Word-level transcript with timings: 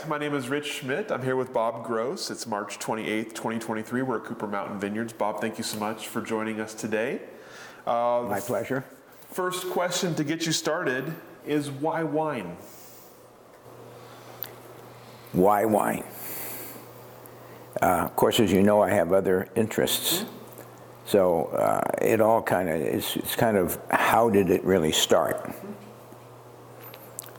Right, 0.00 0.08
my 0.08 0.18
name 0.18 0.34
is 0.34 0.48
Rich 0.48 0.66
Schmidt. 0.66 1.10
I'm 1.10 1.22
here 1.22 1.36
with 1.36 1.52
Bob 1.52 1.84
Gross. 1.84 2.30
It's 2.30 2.46
March 2.46 2.78
28th, 2.78 3.30
2023. 3.30 4.02
We're 4.02 4.18
at 4.18 4.24
Cooper 4.24 4.46
Mountain 4.46 4.78
Vineyards. 4.78 5.12
Bob, 5.12 5.40
thank 5.40 5.58
you 5.58 5.64
so 5.64 5.78
much 5.78 6.08
for 6.08 6.20
joining 6.20 6.60
us 6.60 6.74
today. 6.74 7.20
Uh, 7.86 8.26
My 8.28 8.40
pleasure. 8.40 8.84
First 9.30 9.68
question 9.70 10.14
to 10.14 10.24
get 10.24 10.46
you 10.46 10.52
started 10.52 11.12
is 11.46 11.70
why 11.70 12.02
wine? 12.04 12.56
Why 15.32 15.64
wine? 15.64 16.04
Uh, 17.80 17.86
of 17.86 18.16
course, 18.16 18.38
as 18.40 18.52
you 18.52 18.62
know, 18.62 18.82
I 18.82 18.90
have 18.90 19.12
other 19.12 19.48
interests. 19.56 20.18
Mm-hmm. 20.18 20.28
So 21.06 21.46
uh, 21.46 21.80
it 22.00 22.20
all 22.20 22.42
kind 22.42 22.68
of 22.68 22.80
is, 22.80 23.16
it's 23.16 23.34
kind 23.34 23.56
of 23.56 23.78
how 23.90 24.30
did 24.30 24.50
it 24.50 24.62
really 24.64 24.92
start? 24.92 25.52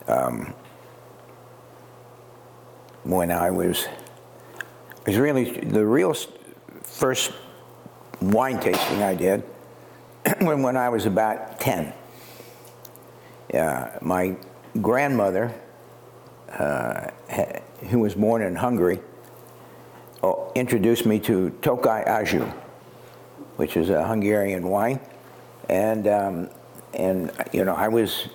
Um, 0.06 0.54
when 3.04 3.30
I 3.30 3.50
was, 3.50 3.86
it 5.06 5.08
was 5.08 5.18
really 5.18 5.60
the 5.60 5.84
real 5.84 6.14
first 6.82 7.32
wine 8.20 8.58
tasting 8.60 9.02
I 9.02 9.14
did 9.14 9.42
when, 10.40 10.62
when 10.62 10.76
I 10.76 10.88
was 10.88 11.06
about 11.06 11.60
10. 11.60 11.92
Uh, 13.52 13.90
my 14.00 14.36
grandmother, 14.80 15.54
uh, 16.50 17.08
who 17.90 18.00
was 18.00 18.14
born 18.14 18.42
in 18.42 18.56
Hungary, 18.56 19.00
introduced 20.54 21.04
me 21.04 21.18
to 21.20 21.50
Tokaji 21.60 22.06
Aszú, 22.06 22.48
which 23.56 23.76
is 23.76 23.90
a 23.90 24.06
Hungarian 24.06 24.68
wine. 24.68 25.00
And, 25.68 26.06
um, 26.06 26.50
and 26.94 27.30
you 27.52 27.64
know, 27.64 27.74
I 27.74 27.88
was 27.88 28.28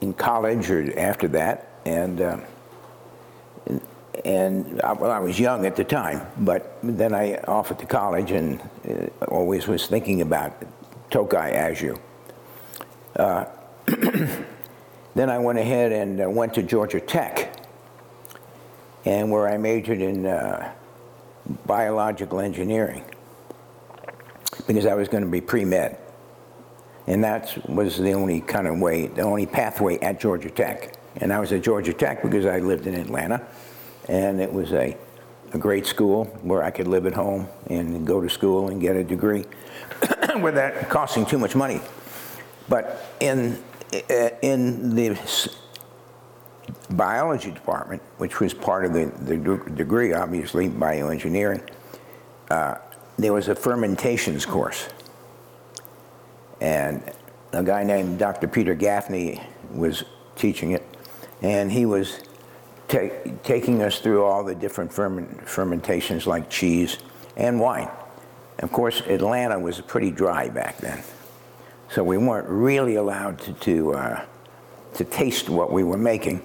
in 0.00 0.12
college 0.12 0.70
or 0.70 0.98
after 0.98 1.28
that, 1.28 1.80
and 1.86 2.20
um, 2.20 2.42
and 4.24 4.80
I, 4.82 4.92
well, 4.92 5.10
I 5.10 5.18
was 5.18 5.38
young 5.38 5.66
at 5.66 5.76
the 5.76 5.84
time, 5.84 6.26
but 6.38 6.78
then 6.82 7.14
I 7.14 7.36
offered 7.48 7.78
to 7.80 7.86
college 7.86 8.30
and 8.30 8.60
uh, 8.88 9.24
always 9.26 9.66
was 9.66 9.86
thinking 9.86 10.22
about 10.22 10.62
Tokaji 11.10 11.54
Aszú. 11.54 11.98
Uh, 13.16 13.44
then 15.14 15.30
I 15.30 15.38
went 15.38 15.58
ahead 15.58 15.92
and 15.92 16.20
uh, 16.20 16.30
went 16.30 16.54
to 16.54 16.62
Georgia 16.62 17.00
Tech, 17.00 17.54
and 19.04 19.30
where 19.30 19.48
I 19.48 19.58
majored 19.58 20.00
in 20.00 20.26
uh, 20.26 20.72
biological 21.66 22.40
engineering 22.40 23.04
because 24.66 24.86
I 24.86 24.94
was 24.94 25.08
going 25.08 25.24
to 25.24 25.30
be 25.30 25.40
pre-med. 25.40 25.98
And 27.06 27.22
that 27.22 27.68
was 27.68 27.98
the 27.98 28.12
only 28.12 28.40
kind 28.40 28.66
of 28.66 28.78
way, 28.78 29.08
the 29.08 29.22
only 29.22 29.44
pathway 29.44 29.98
at 29.98 30.18
Georgia 30.18 30.50
Tech. 30.50 30.96
And 31.16 31.32
I 31.32 31.38
was 31.38 31.52
at 31.52 31.62
Georgia 31.62 31.92
Tech 31.92 32.22
because 32.22 32.46
I 32.46 32.58
lived 32.58 32.86
in 32.86 32.94
Atlanta 32.94 33.46
and 34.08 34.40
it 34.40 34.52
was 34.52 34.72
a, 34.72 34.96
a 35.52 35.58
great 35.58 35.86
school 35.86 36.24
where 36.42 36.62
I 36.62 36.70
could 36.70 36.88
live 36.88 37.06
at 37.06 37.14
home 37.14 37.48
and 37.68 38.06
go 38.06 38.20
to 38.20 38.28
school 38.28 38.68
and 38.68 38.80
get 38.80 38.96
a 38.96 39.04
degree 39.04 39.44
without 40.40 40.88
costing 40.88 41.24
too 41.24 41.38
much 41.38 41.54
money. 41.54 41.80
But 42.68 43.14
in, 43.20 43.62
in 44.42 44.94
the 44.94 45.18
biology 46.90 47.50
department, 47.50 48.02
which 48.18 48.40
was 48.40 48.54
part 48.54 48.84
of 48.84 48.92
the, 48.92 49.06
the 49.24 49.36
degree, 49.70 50.12
obviously, 50.12 50.68
bioengineering, 50.68 51.66
uh, 52.50 52.76
there 53.18 53.32
was 53.32 53.48
a 53.48 53.54
fermentations 53.54 54.44
course. 54.44 54.88
And 56.60 57.02
a 57.52 57.62
guy 57.62 57.84
named 57.84 58.18
Dr. 58.18 58.48
Peter 58.48 58.74
Gaffney 58.74 59.40
was 59.72 60.04
teaching 60.36 60.72
it, 60.72 60.82
and 61.44 61.70
he 61.70 61.84
was 61.84 62.20
take, 62.88 63.42
taking 63.42 63.82
us 63.82 63.98
through 63.98 64.24
all 64.24 64.42
the 64.42 64.54
different 64.54 64.90
ferment, 64.90 65.46
fermentations 65.46 66.26
like 66.26 66.48
cheese 66.48 66.96
and 67.36 67.60
wine. 67.60 67.90
Of 68.60 68.72
course, 68.72 69.02
Atlanta 69.02 69.58
was 69.58 69.78
pretty 69.82 70.10
dry 70.10 70.48
back 70.48 70.78
then. 70.78 71.02
So 71.90 72.02
we 72.02 72.16
weren't 72.16 72.48
really 72.48 72.94
allowed 72.94 73.38
to, 73.40 73.52
to, 73.52 73.92
uh, 73.92 74.24
to 74.94 75.04
taste 75.04 75.50
what 75.50 75.70
we 75.70 75.84
were 75.84 75.98
making. 75.98 76.42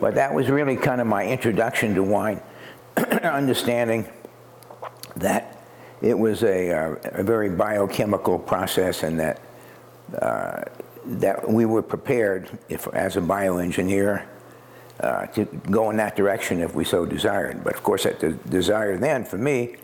But 0.00 0.14
that 0.16 0.34
was 0.34 0.50
really 0.50 0.76
kind 0.76 1.00
of 1.00 1.06
my 1.06 1.26
introduction 1.26 1.94
to 1.94 2.02
wine, 2.02 2.40
understanding 3.22 4.06
that 5.16 5.64
it 6.02 6.18
was 6.18 6.42
a, 6.42 6.68
a, 6.68 6.92
uh, 6.92 6.96
a, 7.04 7.22
very 7.22 7.48
biochemical 7.48 8.38
process 8.38 9.02
and 9.02 9.18
that, 9.18 9.40
uh, 10.20 10.62
that 11.06 11.48
we 11.48 11.64
were 11.64 11.82
prepared, 11.82 12.50
if, 12.68 12.86
as 12.88 13.16
a 13.16 13.20
bioengineer, 13.20 14.26
uh, 15.00 15.26
to 15.26 15.44
go 15.70 15.90
in 15.90 15.96
that 15.96 16.16
direction 16.16 16.60
if 16.60 16.74
we 16.74 16.84
so 16.84 17.06
desired. 17.06 17.64
But 17.64 17.74
of 17.74 17.82
course, 17.82 18.04
the 18.04 18.38
desire 18.48 18.96
then 18.96 19.24
for 19.24 19.38
me 19.38 19.76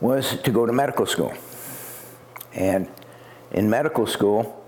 was 0.00 0.40
to 0.42 0.50
go 0.50 0.66
to 0.66 0.72
medical 0.72 1.06
school. 1.06 1.32
And 2.52 2.88
in 3.52 3.68
medical 3.70 4.06
school, 4.06 4.64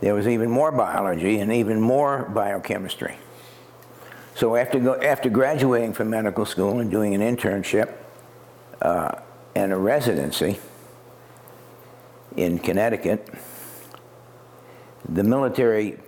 there 0.00 0.14
was 0.14 0.26
even 0.26 0.50
more 0.50 0.72
biology 0.72 1.38
and 1.38 1.52
even 1.52 1.80
more 1.80 2.24
biochemistry. 2.34 3.16
So 4.34 4.56
after, 4.56 4.80
go, 4.80 5.00
after 5.00 5.30
graduating 5.30 5.92
from 5.92 6.10
medical 6.10 6.44
school 6.44 6.80
and 6.80 6.90
doing 6.90 7.14
an 7.14 7.20
internship 7.20 7.92
uh, 8.82 9.20
and 9.54 9.72
a 9.72 9.76
residency 9.76 10.58
in 12.36 12.58
Connecticut, 12.58 13.28
the 15.08 15.22
military 15.22 15.98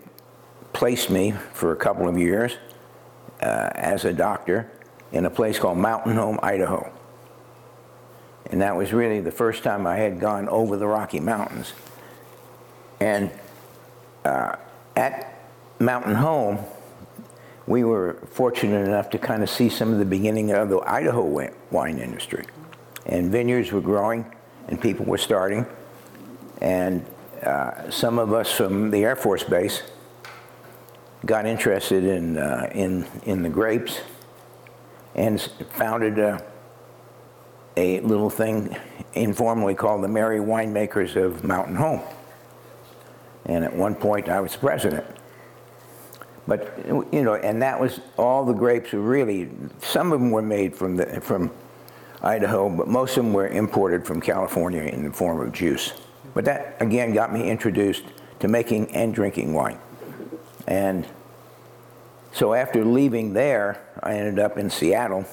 placed 0.77 1.09
me 1.09 1.33
for 1.55 1.73
a 1.73 1.77
couple 1.77 2.07
of 2.07 2.19
years 2.19 2.59
uh, 3.41 3.71
as 3.75 4.05
a 4.05 4.13
doctor 4.13 4.71
in 5.11 5.25
a 5.25 5.31
place 5.31 5.59
called 5.59 5.79
Mountain 5.79 6.15
Home, 6.17 6.39
Idaho. 6.43 6.93
And 8.51 8.61
that 8.61 8.77
was 8.77 8.93
really 8.93 9.21
the 9.21 9.31
first 9.31 9.63
time 9.63 9.87
I 9.87 9.97
had 9.97 10.21
gone 10.21 10.51
over 10.51 10.77
the 10.77 10.87
Rocky 10.87 11.19
Mountains. 11.19 11.73
And 13.01 13.31
uh, 14.27 14.57
at 14.95 15.49
Mountain 15.79 16.17
Home, 16.17 16.59
we 17.67 17.83
were 17.83 18.19
fortunate 18.33 18.87
enough 18.87 19.09
to 19.11 19.19
kind 19.19 19.43
of 19.43 19.49
see 19.49 19.71
some 19.71 19.95
of 19.95 19.99
the 19.99 20.05
beginning 20.05 20.51
of 20.53 20.69
the 20.69 20.81
Idaho 20.81 21.25
wine 21.71 21.99
industry. 21.99 22.45
And 23.07 23.33
vineyards 23.33 23.73
were 23.73 23.81
growing, 23.81 24.27
and 24.69 24.79
people 24.79 25.07
were 25.07 25.19
starting. 25.19 25.65
And 26.61 27.07
uh, 27.43 27.91
some 27.91 28.19
of 28.19 28.35
us 28.35 28.53
from 28.53 28.91
the 28.91 29.03
Air 29.05 29.17
Force 29.17 29.43
Base 29.43 29.83
got 31.27 31.45
interested 31.45 32.05
in, 32.05 32.39
uh, 32.39 32.71
in, 32.73 33.05
in 33.25 33.43
the 33.43 33.49
grapes 33.49 34.01
and 35.17 35.41
founded 35.71 36.19
a, 36.19 36.43
a 37.77 38.01
little 38.01 38.31
thing 38.31 38.77
informally 39.15 39.75
called 39.75 40.05
the 40.05 40.09
Merry 40.09 40.39
Winemakers 40.39 41.17
of 41.17 41.43
Mountain 41.43 41.75
Home. 41.77 42.01
And 43.45 43.65
at 43.65 43.75
one 43.75 43.95
point 43.95 44.29
I 44.29 44.41
was 44.41 44.55
president. 44.55 45.05
But, 46.47 46.79
you 46.87 47.23
know, 47.23 47.35
and 47.35 47.61
that 47.61 47.81
was, 47.81 48.01
all 48.17 48.45
the 48.45 48.53
grapes 48.53 48.93
were 48.93 49.01
really, 49.01 49.51
some 49.83 50.13
of 50.13 50.21
them 50.21 50.31
were 50.31 50.43
made 50.43 50.77
from, 50.77 50.97
the, 50.97 51.21
from 51.21 51.51
Idaho, 52.23 52.69
but 52.69 52.87
most 52.87 53.17
of 53.17 53.25
them 53.25 53.33
were 53.33 53.49
imported 53.49 54.07
from 54.07 54.21
California 54.21 54.83
in 54.83 55.03
the 55.03 55.13
form 55.13 55.41
of 55.41 55.53
juice. 55.53 55.93
But 56.35 56.45
that, 56.45 56.77
again, 56.79 57.13
got 57.13 57.33
me 57.33 57.51
introduced 57.51 58.05
to 58.39 58.49
making 58.49 58.95
and 58.95 59.13
drinking 59.13 59.55
wine. 59.55 59.79
And 60.69 61.07
so 62.37 62.53
after 62.53 62.85
leaving 62.85 63.33
there, 63.33 63.83
I 64.03 64.13
ended 64.13 64.39
up 64.39 64.59
in 64.59 64.69
Seattle 64.69 65.25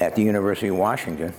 at 0.00 0.16
the 0.16 0.22
University 0.22 0.68
of 0.68 0.76
Washington. 0.76 1.34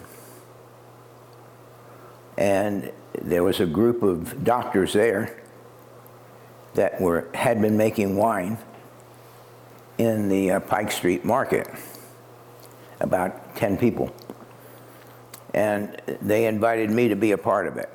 And 2.37 2.91
there 3.19 3.43
was 3.43 3.59
a 3.59 3.65
group 3.65 4.03
of 4.03 4.43
doctors 4.43 4.93
there 4.93 5.41
that 6.75 7.01
were, 7.01 7.27
had 7.33 7.63
been 7.63 7.75
making 7.75 8.15
wine 8.15 8.59
in 9.97 10.29
the 10.29 10.51
uh, 10.51 10.59
Pike 10.59 10.91
Street 10.91 11.25
market, 11.25 11.67
about 12.99 13.55
10 13.55 13.77
people. 13.77 14.13
And 15.55 15.99
they 16.21 16.45
invited 16.45 16.91
me 16.91 17.07
to 17.07 17.15
be 17.15 17.31
a 17.31 17.39
part 17.39 17.65
of 17.65 17.77
it. 17.77 17.89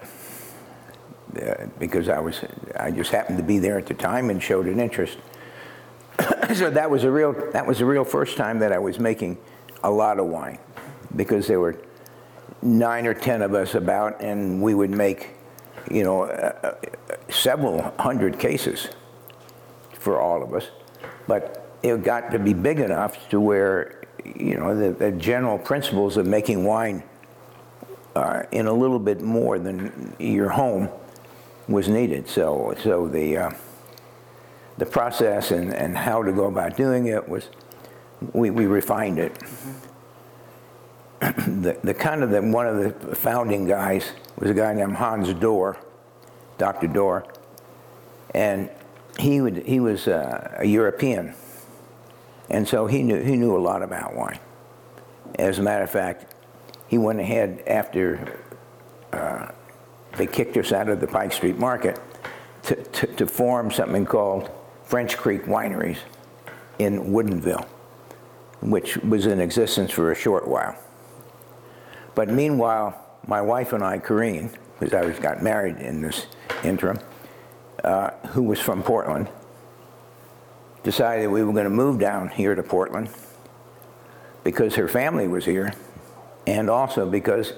Uh, 1.41 1.67
because 1.79 2.09
I 2.09 2.19
was, 2.19 2.41
I 2.75 2.91
just 2.91 3.13
happened 3.13 3.39
to 3.39 3.45
be 3.45 3.61
there 3.61 3.79
at 3.79 3.87
the 3.87 3.95
time 3.95 4.29
and 4.31 4.43
showed 4.43 4.67
an 4.67 4.81
interest. 4.81 5.19
so 6.55 6.71
that 6.71 6.91
was 6.91 7.05
a 7.05 7.11
real, 7.11 7.33
that 7.53 7.67
was 7.67 7.79
the 7.79 7.85
real 7.85 8.05
first 8.05 8.37
time 8.37 8.59
that 8.61 8.73
I 8.73 8.79
was 8.79 8.99
making 8.99 9.39
a 9.83 9.91
lot 9.91 10.19
of 10.19 10.27
wine, 10.27 10.59
because 11.15 11.47
there 11.47 11.61
were, 11.61 11.79
nine 12.63 13.07
or 13.07 13.15
ten 13.15 13.43
of 13.43 13.55
us 13.55 13.75
about, 13.75 14.21
and 14.21 14.61
we 14.63 14.75
would 14.75 14.91
make, 14.91 15.31
you 15.91 16.03
know, 16.03 16.23
uh, 16.23 16.53
uh, 16.63 17.15
several 17.31 17.95
hundred 17.99 18.39
cases 18.39 18.89
for 19.93 20.21
all 20.21 20.43
of 20.43 20.53
us. 20.55 20.69
But 21.27 21.67
it 21.83 22.03
got 22.03 22.31
to 22.33 22.39
be 22.39 22.55
big 22.55 22.81
enough 22.81 23.29
to 23.31 23.41
where, 23.41 24.03
you 24.25 24.57
know, 24.57 24.77
the, 24.77 24.93
the 24.93 25.13
general 25.13 25.59
principles 25.59 26.17
of 26.17 26.27
making 26.27 26.65
wine 26.65 27.03
uh, 28.17 28.43
in 28.51 28.67
a 28.67 28.73
little 28.73 28.99
bit 28.99 29.21
more 29.21 29.59
than 29.59 30.15
your 30.19 30.49
home 30.49 30.89
was 31.69 31.89
needed. 31.89 32.29
So, 32.29 32.75
so 32.83 33.07
the 33.07 33.37
uh, 33.37 33.51
the 34.79 34.87
process 34.87 35.51
and, 35.51 35.75
and 35.75 35.97
how 35.97 36.23
to 36.23 36.33
go 36.33 36.47
about 36.47 36.77
doing 36.77 37.07
it 37.07 37.29
was 37.29 37.49
we, 38.33 38.51
we 38.51 38.67
refined 38.67 39.19
it. 39.19 39.39
the, 41.21 41.79
the 41.83 41.95
kind 41.95 42.23
of 42.23 42.31
the, 42.31 42.41
one 42.41 42.67
of 42.67 43.01
the 43.01 43.15
founding 43.15 43.67
guys 43.67 44.13
was 44.37 44.51
a 44.51 44.55
guy 44.55 44.73
named 44.73 44.97
Hans 44.97 45.33
Dorr, 45.35 45.77
Dr. 46.59 46.87
Dorr, 46.87 47.27
and 48.35 48.71
he 49.19 49.41
would 49.41 49.67
he 49.67 49.81
was 49.81 50.07
uh, 50.07 50.57
a 50.59 50.65
European, 50.65 51.35
and 52.51 52.69
so 52.69 52.87
he 52.87 53.03
knew 53.03 53.21
he 53.21 53.37
knew 53.37 53.57
a 53.57 53.59
lot 53.59 53.83
about 53.83 54.15
wine. 54.15 54.39
As 55.39 55.59
a 55.59 55.63
matter 55.63 55.83
of 55.83 55.91
fact, 55.91 56.35
he 56.87 56.99
went 56.99 57.19
ahead 57.19 57.65
after 57.67 58.41
uh, 59.13 59.49
they 60.17 60.27
kicked 60.27 60.57
us 60.57 60.73
out 60.73 60.89
of 60.89 61.01
the 61.01 61.07
Pike 61.07 61.33
Street 61.33 61.59
Market 61.59 62.01
to, 62.65 62.77
to, 62.77 63.07
to 63.07 63.27
form 63.27 63.71
something 63.73 64.07
called 64.07 64.51
French 64.89 65.19
Creek 65.19 65.43
Wineries 65.43 65.99
in 66.79 67.13
Woodinville, 67.13 67.67
which 68.63 68.97
was 68.97 69.27
in 69.27 69.39
existence 69.39 69.91
for 69.91 70.11
a 70.11 70.15
short 70.15 70.49
while. 70.49 70.79
But 72.15 72.31
meanwhile, 72.31 72.99
my 73.27 73.43
wife 73.43 73.75
and 73.75 73.85
I, 73.85 73.99
Corrine, 73.99 74.51
because 74.81 74.95
I 74.95 75.05
was 75.05 75.19
got 75.19 75.43
married 75.43 75.77
in 75.77 76.01
this 76.01 76.27
interim, 76.65 76.99
uh, 77.85 78.13
who 78.29 78.43
was 78.43 78.61
from 78.61 78.83
Portland, 78.83 79.29
decided 80.85 81.27
we 81.29 81.43
were 81.43 81.53
going 81.53 81.65
to 81.65 81.71
move 81.71 82.01
down 82.01 82.31
here 82.31 82.55
to 82.55 82.63
Portland 82.63 83.11
because 84.43 84.75
her 84.77 84.89
family 84.89 85.29
was 85.29 85.45
here, 85.45 85.75
and 86.47 86.71
also 86.71 87.05
because 87.05 87.53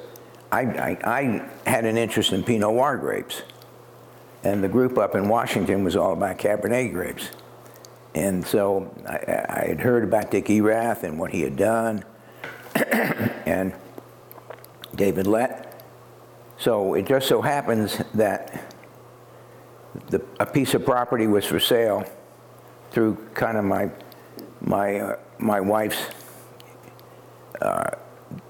I, 0.51 0.63
I, 0.63 0.99
I 1.05 1.49
had 1.65 1.85
an 1.85 1.97
interest 1.97 2.33
in 2.33 2.43
Pinot 2.43 2.63
Noir 2.63 2.97
grapes. 2.97 3.43
And 4.43 4.65
the 4.65 4.69
group 4.69 4.97
up 4.97 5.15
in 5.15 5.29
Washington 5.29 5.85
was 5.85 5.97
all 5.97 6.13
about 6.13 6.39
Cabernet 6.39 6.93
grapes. 6.93 7.31
And 8.15 8.45
so 8.45 8.93
I, 9.07 9.63
I 9.63 9.69
had 9.69 9.81
heard 9.81 10.05
about 10.05 10.31
Dick 10.31 10.49
Erath 10.51 11.05
and 11.05 11.19
what 11.19 11.31
he 11.31 11.43
had 11.43 11.57
done, 11.57 12.05
and 12.75 13.73
David 14.95 15.27
Lett. 15.27 15.85
So 16.59 16.95
it 16.95 17.07
just 17.07 17.29
so 17.29 17.41
happens 17.41 17.99
that 18.15 18.75
the, 20.09 20.23
a 20.39 20.47
piece 20.47 20.75
of 20.75 20.85
property 20.85 21.27
was 21.27 21.45
for 21.45 21.61
sale 21.61 22.05
through 22.91 23.17
kind 23.35 23.57
of 23.57 23.65
my, 23.65 23.91
my, 24.61 25.01
uh, 25.01 25.17
my 25.39 25.61
wife's 25.61 26.09
uh, 27.63 27.91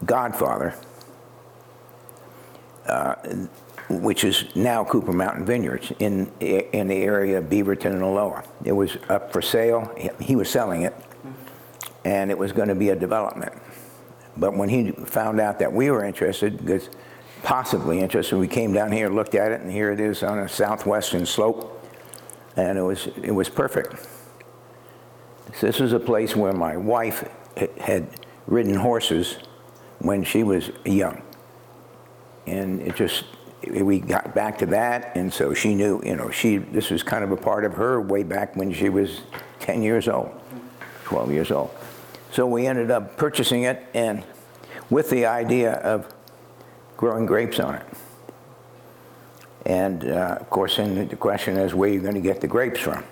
godfather, 0.04 0.74
uh, 2.86 3.14
which 3.90 4.22
is 4.22 4.44
now 4.54 4.84
Cooper 4.84 5.12
Mountain 5.12 5.44
Vineyards 5.44 5.92
in, 5.98 6.30
in 6.38 6.86
the 6.86 6.94
area 6.94 7.38
of 7.38 7.44
Beaverton 7.46 7.86
and 7.86 8.02
Aloha. 8.02 8.42
It 8.64 8.72
was 8.72 8.96
up 9.08 9.32
for 9.32 9.42
sale. 9.42 9.92
He 10.20 10.36
was 10.36 10.48
selling 10.48 10.82
it, 10.82 10.94
and 12.04 12.30
it 12.30 12.38
was 12.38 12.52
going 12.52 12.68
to 12.68 12.76
be 12.76 12.90
a 12.90 12.96
development. 12.96 13.52
But 14.36 14.56
when 14.56 14.68
he 14.68 14.92
found 14.92 15.40
out 15.40 15.58
that 15.58 15.72
we 15.72 15.90
were 15.90 16.04
interested, 16.04 16.58
because 16.58 16.88
possibly 17.42 17.98
interested, 17.98 18.38
we 18.38 18.46
came 18.46 18.72
down 18.72 18.92
here, 18.92 19.08
looked 19.08 19.34
at 19.34 19.50
it, 19.50 19.60
and 19.60 19.70
here 19.70 19.90
it 19.90 19.98
is 19.98 20.22
on 20.22 20.38
a 20.38 20.48
southwestern 20.48 21.26
slope, 21.26 21.84
and 22.56 22.78
it 22.78 22.82
was 22.82 23.08
it 23.22 23.32
was 23.32 23.48
perfect. 23.48 24.08
This 25.60 25.80
was 25.80 25.92
a 25.92 26.00
place 26.00 26.36
where 26.36 26.52
my 26.52 26.76
wife 26.76 27.28
had 27.80 28.06
ridden 28.46 28.76
horses 28.76 29.38
when 29.98 30.22
she 30.22 30.44
was 30.44 30.70
young, 30.84 31.22
and 32.46 32.80
it 32.82 32.94
just 32.94 33.24
we 33.68 34.00
got 34.00 34.34
back 34.34 34.58
to 34.58 34.66
that, 34.66 35.16
and 35.16 35.32
so 35.32 35.52
she 35.52 35.74
knew, 35.74 36.00
you 36.04 36.16
know, 36.16 36.30
she 36.30 36.56
this 36.58 36.90
was 36.90 37.02
kind 37.02 37.22
of 37.22 37.30
a 37.30 37.36
part 37.36 37.64
of 37.64 37.74
her 37.74 38.00
way 38.00 38.22
back 38.22 38.56
when 38.56 38.72
she 38.72 38.88
was 38.88 39.20
10 39.60 39.82
years 39.82 40.08
old, 40.08 40.30
12 41.04 41.30
years 41.32 41.50
old. 41.50 41.70
So 42.32 42.46
we 42.46 42.66
ended 42.66 42.90
up 42.90 43.16
purchasing 43.16 43.64
it, 43.64 43.86
and 43.92 44.24
with 44.88 45.10
the 45.10 45.26
idea 45.26 45.74
of 45.74 46.12
growing 46.96 47.26
grapes 47.26 47.60
on 47.60 47.74
it. 47.74 47.86
And 49.66 50.04
uh, 50.04 50.38
of 50.40 50.48
course, 50.48 50.76
then 50.76 51.08
the 51.08 51.16
question 51.16 51.56
is, 51.58 51.74
where 51.74 51.90
are 51.90 51.92
you 51.92 52.00
going 52.00 52.14
to 52.14 52.20
get 52.20 52.40
the 52.40 52.48
grapes 52.48 52.80
from? 52.80 53.04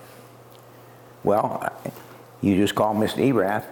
Well, 1.23 1.71
you 2.41 2.55
just 2.55 2.73
call 2.73 2.95
Mr. 2.95 3.19
Erath 3.19 3.65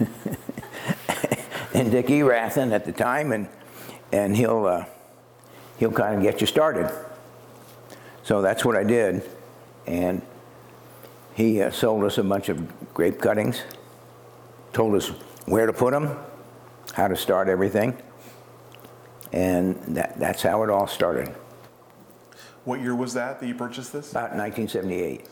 and 1.74 1.92
Dick 1.92 2.06
Erathan 2.06 2.72
at 2.72 2.84
the 2.84 2.92
time, 2.92 3.30
and 3.30 3.48
and 4.10 4.36
he'll. 4.36 4.66
Uh, 4.66 4.84
he'll 5.80 5.90
kind 5.90 6.14
of 6.14 6.22
get 6.22 6.40
you 6.40 6.46
started. 6.46 6.94
So 8.22 8.42
that's 8.42 8.64
what 8.64 8.76
I 8.76 8.84
did. 8.84 9.28
And 9.86 10.22
he 11.34 11.62
uh, 11.62 11.70
sold 11.70 12.04
us 12.04 12.18
a 12.18 12.22
bunch 12.22 12.50
of 12.50 12.92
grape 12.92 13.18
cuttings, 13.18 13.62
told 14.74 14.94
us 14.94 15.08
where 15.46 15.66
to 15.66 15.72
put 15.72 15.92
them, 15.92 16.16
how 16.92 17.08
to 17.08 17.16
start 17.16 17.48
everything. 17.48 17.96
And 19.32 19.76
that, 19.96 20.18
that's 20.20 20.42
how 20.42 20.62
it 20.64 20.70
all 20.70 20.86
started. 20.86 21.28
What 22.64 22.80
year 22.80 22.94
was 22.94 23.14
that 23.14 23.40
that 23.40 23.46
you 23.46 23.54
purchased 23.54 23.92
this? 23.92 24.10
About 24.10 24.36
1978. 24.36 25.26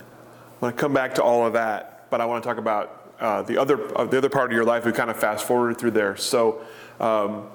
I 0.00 0.64
want 0.64 0.76
to 0.76 0.80
come 0.80 0.92
back 0.92 1.14
to 1.14 1.22
all 1.22 1.46
of 1.46 1.52
that, 1.52 2.10
but 2.10 2.20
I 2.20 2.26
want 2.26 2.42
to 2.42 2.48
talk 2.48 2.58
about 2.58 3.14
uh, 3.20 3.42
the 3.42 3.58
other 3.58 3.96
uh, 3.96 4.04
the 4.04 4.18
other 4.18 4.28
part 4.28 4.50
of 4.50 4.56
your 4.56 4.64
life. 4.64 4.84
We 4.84 4.92
kind 4.92 5.10
of 5.10 5.16
fast 5.16 5.46
forwarded 5.46 5.78
through 5.78 5.92
there. 5.92 6.16
So, 6.16 6.62
um, 6.98 7.46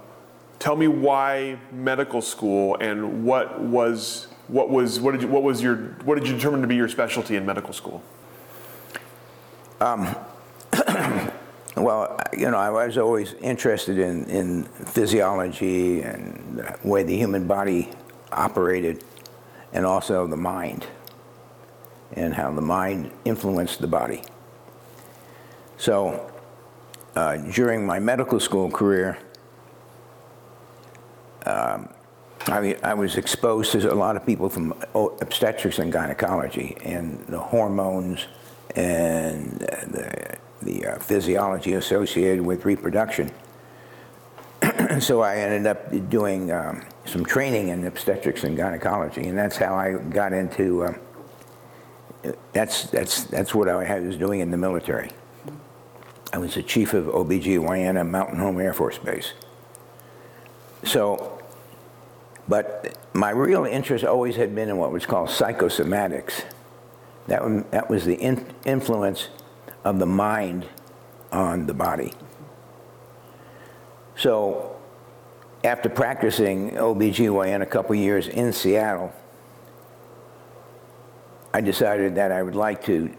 tell 0.63 0.77
me 0.77 0.87
why 0.87 1.59
medical 1.73 2.21
school 2.21 2.77
and 2.79 3.25
what 3.25 3.59
was 3.59 4.27
what 4.47 4.69
was 4.69 4.97
what 4.97 5.11
did 5.11 5.21
you, 5.21 5.27
what 5.27 5.43
was 5.43 5.61
your 5.61 5.75
what 6.05 6.17
did 6.17 6.25
you 6.25 6.33
determine 6.33 6.61
to 6.61 6.67
be 6.67 6.75
your 6.75 6.87
specialty 6.87 7.35
in 7.35 7.45
medical 7.45 7.73
school? 7.73 8.01
Um, 9.81 10.15
well, 11.75 12.17
you 12.31 12.49
know, 12.49 12.55
I 12.55 12.69
was 12.69 12.97
always 12.97 13.33
interested 13.33 13.99
in, 13.99 14.23
in 14.29 14.63
physiology 14.63 16.01
and 16.01 16.59
the 16.59 16.87
way 16.87 17.03
the 17.03 17.17
human 17.17 17.45
body 17.45 17.89
operated, 18.31 19.03
and 19.73 19.85
also 19.85 20.27
the 20.27 20.37
mind, 20.37 20.87
and 22.13 22.33
how 22.33 22.53
the 22.53 22.61
mind 22.61 23.11
influenced 23.25 23.81
the 23.81 23.87
body. 23.87 24.23
So, 25.75 26.31
uh, 27.17 27.35
during 27.51 27.85
my 27.85 27.99
medical 27.99 28.39
school 28.39 28.71
career, 28.71 29.17
um, 31.45 31.89
I, 32.47 32.77
I, 32.83 32.93
was 32.93 33.15
exposed 33.15 33.71
to 33.71 33.91
a 33.91 33.95
lot 33.95 34.15
of 34.15 34.25
people 34.25 34.49
from 34.49 34.73
obstetrics 34.93 35.79
and 35.79 35.91
gynecology 35.91 36.77
and 36.83 37.19
the 37.27 37.39
hormones 37.39 38.27
and 38.75 39.59
the, 39.59 40.37
the 40.61 40.85
uh, 40.85 40.99
physiology 40.99 41.73
associated 41.73 42.41
with 42.45 42.65
reproduction. 42.65 43.31
so 44.99 45.21
I 45.21 45.37
ended 45.37 45.67
up 45.67 46.09
doing 46.09 46.51
um, 46.51 46.83
some 47.05 47.25
training 47.25 47.69
in 47.69 47.85
obstetrics 47.85 48.43
and 48.43 48.57
gynecology, 48.57 49.27
and 49.27 49.37
that's 49.37 49.57
how 49.57 49.75
I 49.75 49.93
got 49.93 50.33
into. 50.33 50.83
Uh, 50.83 50.93
that's 52.53 52.85
that's 52.85 53.25
that's 53.25 53.53
what 53.53 53.67
I 53.67 53.99
was 53.99 54.15
doing 54.15 54.39
in 54.39 54.51
the 54.51 54.57
military. 54.57 55.11
I 56.31 56.37
was 56.37 56.55
the 56.55 56.63
chief 56.63 56.93
of 56.93 57.05
OBGYN 57.05 57.99
at 57.99 58.05
Mountain 58.05 58.39
Home 58.39 58.59
Air 58.59 58.73
Force 58.73 58.97
Base. 58.97 59.33
So, 60.83 61.32
but 62.47 62.97
my 63.13 63.29
real 63.29 63.65
interest 63.65 64.03
always 64.03 64.35
had 64.35 64.53
been 64.53 64.69
in 64.69 64.77
what 64.77 64.91
was 64.91 65.05
called 65.05 65.29
psychosomatics. 65.29 66.43
That, 67.27 67.71
that 67.71 67.89
was 67.89 68.05
the 68.05 68.15
in, 68.15 68.45
influence 68.65 69.29
of 69.83 69.99
the 69.99 70.05
mind 70.05 70.67
on 71.31 71.65
the 71.65 71.73
body. 71.73 72.13
So, 74.15 74.75
after 75.63 75.87
practicing 75.89 76.71
OBGYN 76.71 77.61
a 77.61 77.65
couple 77.65 77.95
years 77.95 78.27
in 78.27 78.51
Seattle, 78.51 79.13
I 81.53 81.61
decided 81.61 82.15
that 82.15 82.31
I 82.31 82.43
would 82.43 82.55
like 82.55 82.83
to 82.85 83.13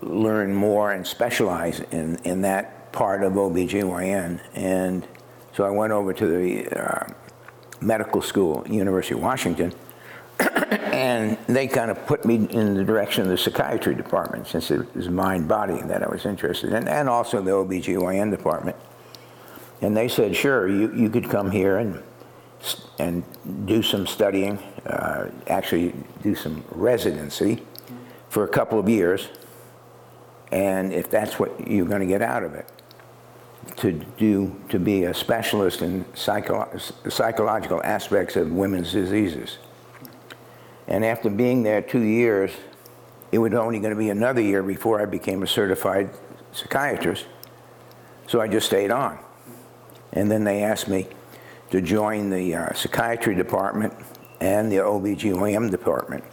learn 0.00 0.54
more 0.54 0.92
and 0.92 1.06
specialize 1.06 1.80
in, 1.80 2.16
in 2.24 2.42
that 2.42 2.92
part 2.92 3.22
of 3.22 3.34
OBGYN. 3.34 4.40
And 4.54 5.06
so 5.52 5.64
I 5.64 5.70
went 5.70 5.92
over 5.92 6.12
to 6.12 6.26
the 6.26 6.68
uh, 6.68 7.06
medical 7.80 8.22
school, 8.22 8.64
University 8.68 9.14
of 9.14 9.22
Washington, 9.22 9.72
and 10.92 11.38
they 11.46 11.66
kind 11.66 11.90
of 11.90 12.06
put 12.06 12.24
me 12.24 12.36
in 12.50 12.74
the 12.74 12.84
direction 12.84 13.22
of 13.22 13.28
the 13.28 13.38
psychiatry 13.38 13.94
department 13.94 14.46
since 14.46 14.70
it 14.70 14.94
was 14.94 15.08
mind 15.08 15.48
body 15.48 15.80
that 15.82 16.02
I 16.02 16.08
was 16.08 16.24
interested 16.26 16.72
in, 16.72 16.88
and 16.88 17.08
also 17.08 17.40
the 17.40 17.52
OBGYN 17.52 18.30
department. 18.30 18.76
And 19.80 19.96
they 19.96 20.08
said, 20.08 20.34
sure, 20.34 20.68
you, 20.68 20.92
you 20.94 21.10
could 21.10 21.28
come 21.28 21.50
here 21.50 21.78
and, 21.78 22.02
and 22.98 23.22
do 23.66 23.82
some 23.82 24.06
studying, 24.06 24.58
uh, 24.86 25.30
actually 25.46 25.94
do 26.22 26.34
some 26.34 26.64
residency 26.70 27.62
for 28.28 28.44
a 28.44 28.48
couple 28.48 28.78
of 28.78 28.88
years. 28.88 29.28
And 30.52 30.92
if 30.92 31.10
that's 31.10 31.38
what 31.38 31.68
you're 31.68 31.86
going 31.86 32.00
to 32.00 32.06
get 32.06 32.22
out 32.22 32.44
of 32.44 32.54
it, 32.54 32.68
to 33.84 33.92
do, 33.92 34.58
to 34.70 34.78
be 34.78 35.04
a 35.04 35.12
specialist 35.12 35.82
in 35.82 36.06
psycho, 36.14 36.74
psychological 37.10 37.82
aspects 37.84 38.34
of 38.34 38.50
women's 38.50 38.90
diseases. 38.92 39.58
And 40.88 41.04
after 41.04 41.28
being 41.28 41.62
there 41.62 41.82
two 41.82 42.00
years, 42.00 42.50
it 43.30 43.36
was 43.36 43.52
only 43.52 43.80
going 43.80 43.92
to 43.92 43.98
be 43.98 44.08
another 44.08 44.40
year 44.40 44.62
before 44.62 45.02
I 45.02 45.04
became 45.04 45.42
a 45.42 45.46
certified 45.46 46.08
psychiatrist. 46.52 47.26
So 48.26 48.40
I 48.40 48.48
just 48.48 48.64
stayed 48.64 48.90
on. 48.90 49.18
And 50.14 50.30
then 50.30 50.44
they 50.44 50.62
asked 50.62 50.88
me 50.88 51.06
to 51.70 51.82
join 51.82 52.30
the 52.30 52.54
uh, 52.54 52.72
psychiatry 52.72 53.34
department 53.34 53.92
and 54.40 54.72
the 54.72 54.76
OBGYN 54.76 55.70
department 55.70 56.24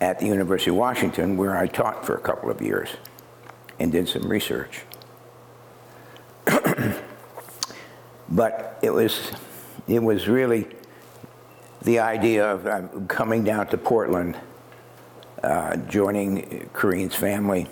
at 0.00 0.18
the 0.18 0.24
University 0.24 0.70
of 0.70 0.76
Washington, 0.76 1.36
where 1.36 1.58
I 1.58 1.66
taught 1.66 2.06
for 2.06 2.14
a 2.14 2.20
couple 2.20 2.50
of 2.50 2.62
years 2.62 2.88
and 3.78 3.92
did 3.92 4.08
some 4.08 4.26
research. 4.26 4.80
But 8.30 8.78
it 8.82 8.90
was, 8.90 9.32
it 9.88 10.02
was 10.02 10.28
really 10.28 10.68
the 11.82 11.98
idea 11.98 12.50
of 12.50 12.66
uh, 12.66 12.82
coming 13.08 13.44
down 13.44 13.66
to 13.68 13.78
Portland, 13.78 14.38
uh, 15.42 15.76
joining 15.76 16.68
Corrine's 16.72 17.14
family, 17.14 17.66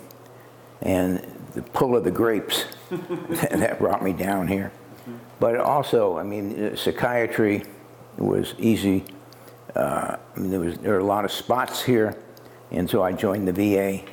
and 0.81 1.19
the 1.53 1.61
pull 1.61 1.95
of 1.95 2.03
the 2.03 2.11
grapes 2.11 2.65
that 2.89 3.79
brought 3.79 4.03
me 4.03 4.13
down 4.13 4.47
here. 4.47 4.71
But 5.39 5.57
also, 5.57 6.17
I 6.17 6.23
mean, 6.23 6.75
psychiatry 6.75 7.63
was 8.17 8.53
easy. 8.57 9.05
Uh, 9.75 10.17
I 10.35 10.39
mean, 10.39 10.51
there 10.51 10.59
was 10.59 10.77
there 10.79 10.93
were 10.93 10.99
a 10.99 11.05
lot 11.05 11.25
of 11.25 11.31
spots 11.31 11.81
here, 11.81 12.17
and 12.71 12.89
so 12.89 13.03
I 13.03 13.13
joined 13.13 13.47
the 13.47 13.53
VA 13.53 14.03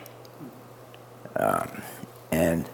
um, 1.36 1.82
and 2.30 2.68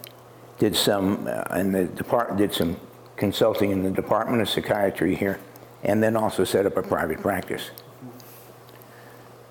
did 0.59 0.75
some 0.75 1.27
uh, 1.27 1.55
in 1.55 1.71
the 1.71 1.85
department 1.85 2.37
did 2.37 2.53
some 2.53 2.77
consulting 3.17 3.71
in 3.71 3.83
the 3.83 3.91
Department 3.91 4.41
of 4.41 4.49
Psychiatry 4.49 5.15
here, 5.15 5.39
and 5.83 6.01
then 6.01 6.15
also 6.15 6.43
set 6.43 6.65
up 6.65 6.77
a 6.77 6.81
private 6.81 7.21
practice. 7.21 7.71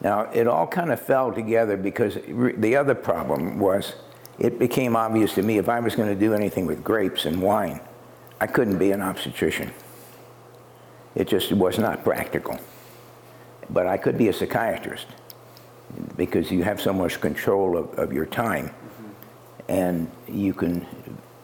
Now, 0.00 0.22
it 0.32 0.48
all 0.48 0.66
kind 0.66 0.90
of 0.90 1.00
fell 1.00 1.32
together 1.32 1.76
because 1.76 2.18
the 2.26 2.76
other 2.76 2.94
problem 2.94 3.58
was 3.58 3.94
it 4.38 4.58
became 4.58 4.96
obvious 4.96 5.34
to 5.34 5.42
me 5.42 5.58
if 5.58 5.68
I 5.68 5.78
was 5.78 5.94
going 5.94 6.08
to 6.08 6.18
do 6.18 6.34
anything 6.34 6.66
with 6.66 6.82
grapes 6.82 7.24
and 7.24 7.40
wine, 7.40 7.80
I 8.40 8.48
couldn't 8.48 8.78
be 8.78 8.90
an 8.90 9.00
obstetrician. 9.00 9.70
It 11.14 11.28
just 11.28 11.52
was 11.52 11.78
not 11.78 12.02
practical. 12.02 12.58
But 13.70 13.86
I 13.86 13.96
could 13.96 14.18
be 14.18 14.28
a 14.28 14.32
psychiatrist 14.32 15.06
because 16.16 16.50
you 16.50 16.64
have 16.64 16.80
so 16.80 16.92
much 16.92 17.20
control 17.20 17.76
of, 17.76 17.96
of 17.98 18.12
your 18.12 18.26
time. 18.26 18.74
And 19.68 20.10
you 20.26 20.52
can, 20.52 20.86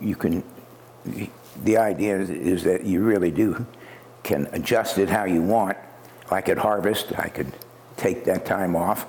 you 0.01 0.17
can, 0.17 0.43
the 1.65 1.77
idea 1.77 2.19
is, 2.19 2.31
is 2.31 2.65
that 2.65 2.85
you 2.85 3.03
really 3.03 3.31
do 3.31 3.67
can 4.23 4.49
adjust 4.53 4.99
it 4.99 5.09
how 5.09 5.25
you 5.25 5.43
want. 5.43 5.77
I 6.31 6.41
could 6.41 6.59
harvest, 6.59 7.19
I 7.19 7.29
could 7.29 7.53
take 7.97 8.25
that 8.25 8.45
time 8.45 8.77
off, 8.77 9.07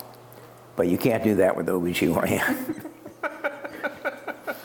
but 0.75 0.88
you 0.88 0.98
can't 0.98 1.24
do 1.24 1.36
that 1.36 1.56
with 1.56 1.68
OBGYN. 1.68 2.86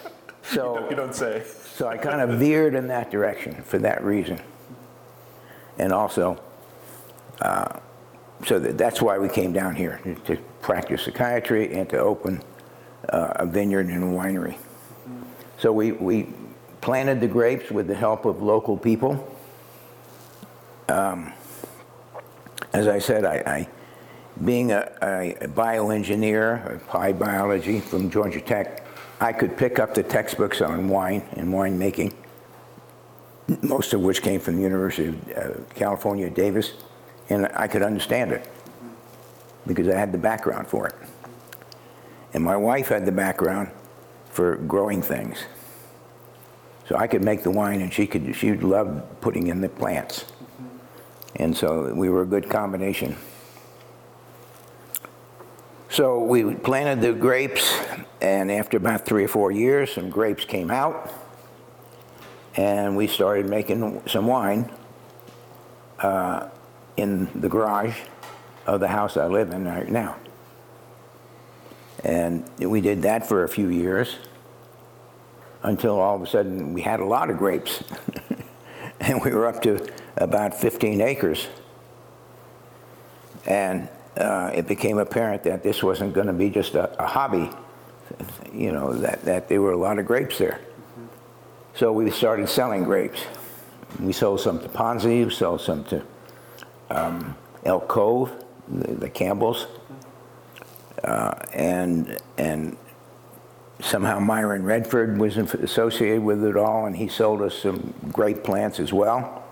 so, 0.45 0.89
You 0.89 0.97
don't 0.97 1.15
say. 1.15 1.45
so 1.75 1.89
I 1.89 1.97
kind 1.97 2.21
of 2.21 2.39
veered 2.39 2.75
in 2.75 2.87
that 2.89 3.11
direction 3.11 3.63
for 3.63 3.79
that 3.79 4.05
reason. 4.05 4.41
And 5.79 5.93
also, 5.93 6.41
uh, 7.41 7.81
so 8.47 8.61
that, 8.61 8.79
that's 8.79 9.03
why 9.03 9.19
we 9.19 9.29
came 9.29 9.53
down 9.53 9.75
here 9.75 10.01
to 10.27 10.37
practice 10.61 11.03
psychiatry 11.03 11.75
and 11.75 11.89
to 11.91 11.99
open 11.99 12.43
uh, 13.09 13.33
a 13.37 13.47
vineyard 13.47 13.87
and 13.89 14.05
a 14.05 14.07
winery. 14.07 14.57
So 15.59 15.73
we, 15.73 15.93
we 15.93 16.29
planted 16.85 17.19
the 17.19 17.27
grapes 17.27 17.71
with 17.71 17.87
the 17.87 17.95
help 17.95 18.27
of 18.27 18.43
local 18.43 18.77
people. 18.77 19.27
Um, 20.91 21.33
as 22.75 22.87
I 22.87 22.99
said, 22.99 23.25
I, 23.25 23.37
I 23.37 23.69
being 24.45 24.71
a, 24.71 24.93
a, 25.01 25.49
bioengineer, 25.49 26.77
applied 26.77 27.19
biology 27.19 27.81
from 27.81 28.11
Georgia 28.11 28.41
Tech, 28.41 28.87
I 29.19 29.33
could 29.33 29.57
pick 29.57 29.79
up 29.79 29.95
the 29.95 30.03
textbooks 30.03 30.61
on 30.61 30.89
wine 30.91 31.23
and 31.33 31.55
winemaking, 31.55 32.13
most 33.63 33.95
of 33.95 34.03
which 34.03 34.21
came 34.21 34.39
from 34.39 34.57
the 34.57 34.63
University 34.63 35.09
of 35.09 35.39
uh, 35.39 35.61
California, 35.75 36.29
Davis, 36.29 36.75
and 37.31 37.47
I 37.55 37.67
could 37.67 37.83
understand 37.83 38.31
it 38.33 38.47
because 39.67 39.89
I 39.89 39.99
had 39.99 40.13
the 40.13 40.19
background 40.19 40.69
for 40.69 40.89
it. 40.89 40.95
And 42.35 42.45
my 42.45 42.59
wife 42.59 42.89
had 42.89 43.07
the 43.07 43.13
background 43.13 43.71
for 44.29 44.57
growing 44.57 45.01
things. 45.01 45.47
So 46.87 46.97
I 46.97 47.07
could 47.07 47.23
make 47.23 47.43
the 47.43 47.51
wine 47.51 47.81
and 47.81 47.93
she 47.93 48.07
could, 48.07 48.35
she 48.37 48.53
loved 48.55 49.21
putting 49.21 49.47
in 49.47 49.61
the 49.61 49.69
plants. 49.69 50.27
And 51.37 51.57
so 51.57 51.93
we 51.95 52.09
were 52.09 52.23
a 52.23 52.27
good 52.27 52.49
combination. 52.49 53.17
So 55.89 56.25
we 56.25 56.55
planted 56.57 57.01
the 57.03 57.13
grapes, 57.13 57.79
and 58.21 58.51
after 58.51 58.77
about 58.77 59.07
three 59.07 59.23
or 59.25 59.29
four 59.29 59.53
years, 59.53 59.93
some 59.93 60.11
grapes 60.11 60.45
came 60.45 60.69
out, 60.69 61.13
and 62.57 62.97
we 62.97 63.07
started 63.07 63.49
making 63.49 64.03
some 64.09 64.27
wine 64.27 64.73
uh, 66.01 66.49
in 66.97 67.29
the 67.41 67.49
garage 67.49 67.97
of 68.67 68.81
the 68.81 68.89
house 68.89 69.17
I 69.17 69.27
live 69.27 69.53
in 69.53 69.67
right 69.67 69.89
now. 69.89 70.17
And 72.03 72.45
we 72.59 72.81
did 72.81 73.03
that 73.03 73.29
for 73.29 73.45
a 73.45 73.49
few 73.49 73.69
years 73.69 74.17
until 75.65 75.99
all 75.99 76.15
of 76.15 76.23
a 76.23 76.27
sudden 76.27 76.73
we 76.73 76.83
had 76.83 77.01
a 77.01 77.05
lot 77.05 77.31
of 77.31 77.39
grapes. 77.39 77.83
and 79.01 79.23
we 79.23 79.33
were 79.33 79.47
up 79.47 79.61
to 79.63 79.87
about 80.17 80.55
15 80.55 81.01
acres. 81.01 81.49
And 83.47 83.89
uh, 84.17 84.53
it 84.55 84.69
became 84.69 84.99
apparent 84.99 85.43
that 85.45 85.63
this 85.63 85.83
wasn't 85.83 86.15
going 86.15 86.29
to 86.29 86.33
be 86.33 86.51
just 86.51 86.75
a, 86.75 87.03
a 87.03 87.07
hobby, 87.07 87.51
you 88.53 88.73
know, 88.73 88.95
that, 88.95 89.23
that 89.23 89.49
there 89.49 89.61
were 89.61 89.73
a 89.73 89.77
lot 89.77 89.99
of 89.99 90.07
grapes 90.07 90.39
there. 90.39 90.61
So 91.75 91.93
we 91.93 92.09
started 92.11 92.49
selling 92.49 92.85
grapes. 92.85 93.21
We 93.99 94.13
sold 94.13 94.41
some 94.41 94.61
to 94.61 94.69
Ponzi, 94.69 95.25
we 95.25 95.31
sold 95.31 95.61
some 95.61 95.85
to 95.85 96.03
um, 96.91 97.37
Elk 97.65 97.89
Cove, 97.89 98.33
the, 98.69 98.93
the 98.95 99.11
Campbells, 99.11 99.67
uh, 101.03 101.35
and 101.53 102.19
and 102.39 102.77
somehow 103.85 104.19
Myron 104.19 104.65
Redford 104.65 105.19
was 105.19 105.37
associated 105.37 106.23
with 106.23 106.43
it 106.45 106.57
all, 106.57 106.87
and 106.87 106.97
he 106.97 107.09
sold 107.09 107.43
us 107.43 107.55
some 107.55 107.95
grape 108.13 108.43
plants 108.43 108.81
as 108.81 108.93
well. 108.93 109.45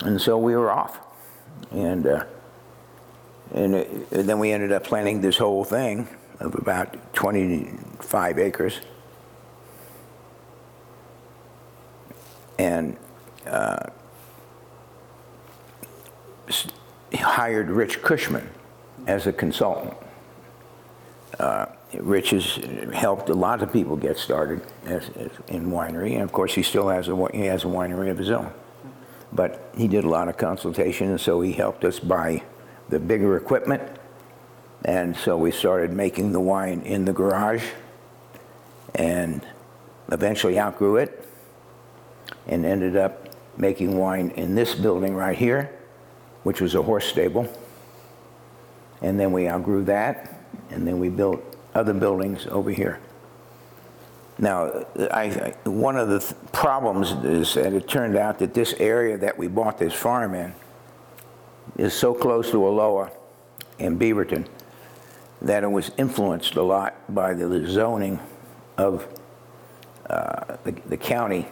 And 0.00 0.20
so 0.20 0.38
we 0.38 0.56
were 0.56 0.70
off, 0.70 0.98
and 1.70 2.06
uh, 2.06 2.24
and, 3.52 3.74
it, 3.74 3.90
and 4.12 4.28
then 4.28 4.38
we 4.38 4.52
ended 4.52 4.72
up 4.72 4.84
planting 4.84 5.20
this 5.20 5.36
whole 5.36 5.64
thing 5.64 6.08
of 6.38 6.54
about 6.54 7.14
25 7.14 8.38
acres. 8.38 8.80
And 12.58 12.96
uh, 13.46 13.86
hired 17.40 17.70
Rich 17.70 18.02
Cushman 18.02 18.48
as 19.06 19.26
a 19.26 19.32
consultant. 19.32 19.94
Uh, 21.38 21.66
Rich 21.92 22.30
has 22.30 22.56
helped 22.92 23.28
a 23.30 23.34
lot 23.34 23.62
of 23.62 23.72
people 23.72 23.96
get 23.96 24.16
started 24.16 24.62
as, 24.86 25.08
as 25.16 25.30
in 25.48 25.70
winery, 25.70 26.12
and 26.12 26.22
of 26.22 26.30
course 26.30 26.54
he 26.54 26.62
still 26.62 26.88
has 26.88 27.08
a 27.08 27.28
he 27.32 27.46
has 27.46 27.64
a 27.64 27.66
winery 27.66 28.10
of 28.10 28.18
his 28.18 28.30
own. 28.30 28.52
But 29.32 29.72
he 29.76 29.88
did 29.88 30.04
a 30.04 30.08
lot 30.08 30.28
of 30.28 30.36
consultation, 30.36 31.10
and 31.10 31.20
so 31.20 31.40
he 31.40 31.52
helped 31.52 31.84
us 31.84 31.98
buy 31.98 32.42
the 32.88 33.00
bigger 33.00 33.36
equipment, 33.36 33.82
and 34.84 35.16
so 35.16 35.36
we 35.36 35.50
started 35.50 35.92
making 35.92 36.32
the 36.32 36.40
wine 36.40 36.82
in 36.82 37.04
the 37.04 37.12
garage, 37.12 37.64
and 38.94 39.44
eventually 40.12 40.58
outgrew 40.58 40.96
it, 40.96 41.24
and 42.46 42.64
ended 42.64 42.96
up 42.96 43.28
making 43.56 43.96
wine 43.96 44.30
in 44.36 44.54
this 44.54 44.74
building 44.74 45.14
right 45.14 45.36
here, 45.36 45.70
which 46.44 46.60
was 46.60 46.74
a 46.74 46.82
horse 46.82 47.06
stable. 47.06 47.48
And 49.02 49.18
then 49.18 49.32
we 49.32 49.48
outgrew 49.48 49.84
that, 49.84 50.40
and 50.70 50.86
then 50.86 50.98
we 50.98 51.08
built 51.08 51.56
other 51.74 51.94
buildings 51.94 52.46
over 52.46 52.70
here. 52.70 53.00
Now, 54.38 54.86
I, 55.12 55.54
one 55.64 55.96
of 55.96 56.08
the 56.08 56.20
th- 56.20 56.34
problems 56.52 57.12
is 57.24 57.54
that 57.54 57.74
it 57.74 57.86
turned 57.86 58.16
out 58.16 58.38
that 58.38 58.54
this 58.54 58.72
area 58.74 59.18
that 59.18 59.36
we 59.36 59.48
bought 59.48 59.78
this 59.78 59.92
farm 59.92 60.34
in 60.34 60.54
is 61.76 61.92
so 61.92 62.14
close 62.14 62.50
to 62.50 62.66
Aloha 62.66 63.10
and 63.78 64.00
Beaverton 64.00 64.46
that 65.42 65.62
it 65.62 65.70
was 65.70 65.90
influenced 65.98 66.56
a 66.56 66.62
lot 66.62 66.94
by 67.14 67.34
the 67.34 67.66
zoning 67.68 68.18
of 68.78 69.06
uh, 70.08 70.56
the 70.64 70.72
the 70.88 70.96
county 70.96 71.46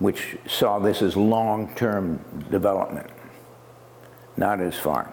which 0.00 0.38
saw 0.46 0.78
this 0.78 1.02
as 1.02 1.16
long-term 1.16 2.18
development, 2.50 3.08
not 4.36 4.60
as 4.60 4.74
farm. 4.74 5.12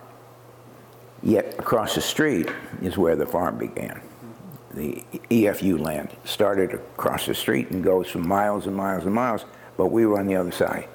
Yet 1.24 1.55
across 1.57 1.95
the 1.95 2.01
street 2.01 2.50
is 2.81 2.97
where 2.97 3.15
the 3.15 3.25
farm 3.25 3.57
began. 3.57 4.01
The 4.74 5.03
EFU 5.29 5.79
land 5.79 6.09
started 6.24 6.74
across 6.74 7.25
the 7.25 7.33
street 7.33 7.71
and 7.71 7.83
goes 7.83 8.07
for 8.07 8.19
miles 8.19 8.67
and 8.67 8.75
miles 8.75 9.05
and 9.05 9.13
miles, 9.13 9.45
but 9.75 9.88
we 9.88 10.05
were 10.05 10.19
on 10.19 10.27
the 10.27 10.36
other 10.36 10.51
side. 10.51 10.88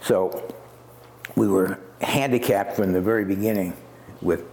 So 0.00 0.54
we 1.36 1.48
were 1.48 1.78
handicapped 2.00 2.76
from 2.76 2.92
the 2.92 3.00
very 3.00 3.24
beginning 3.24 3.74
with 4.22 4.44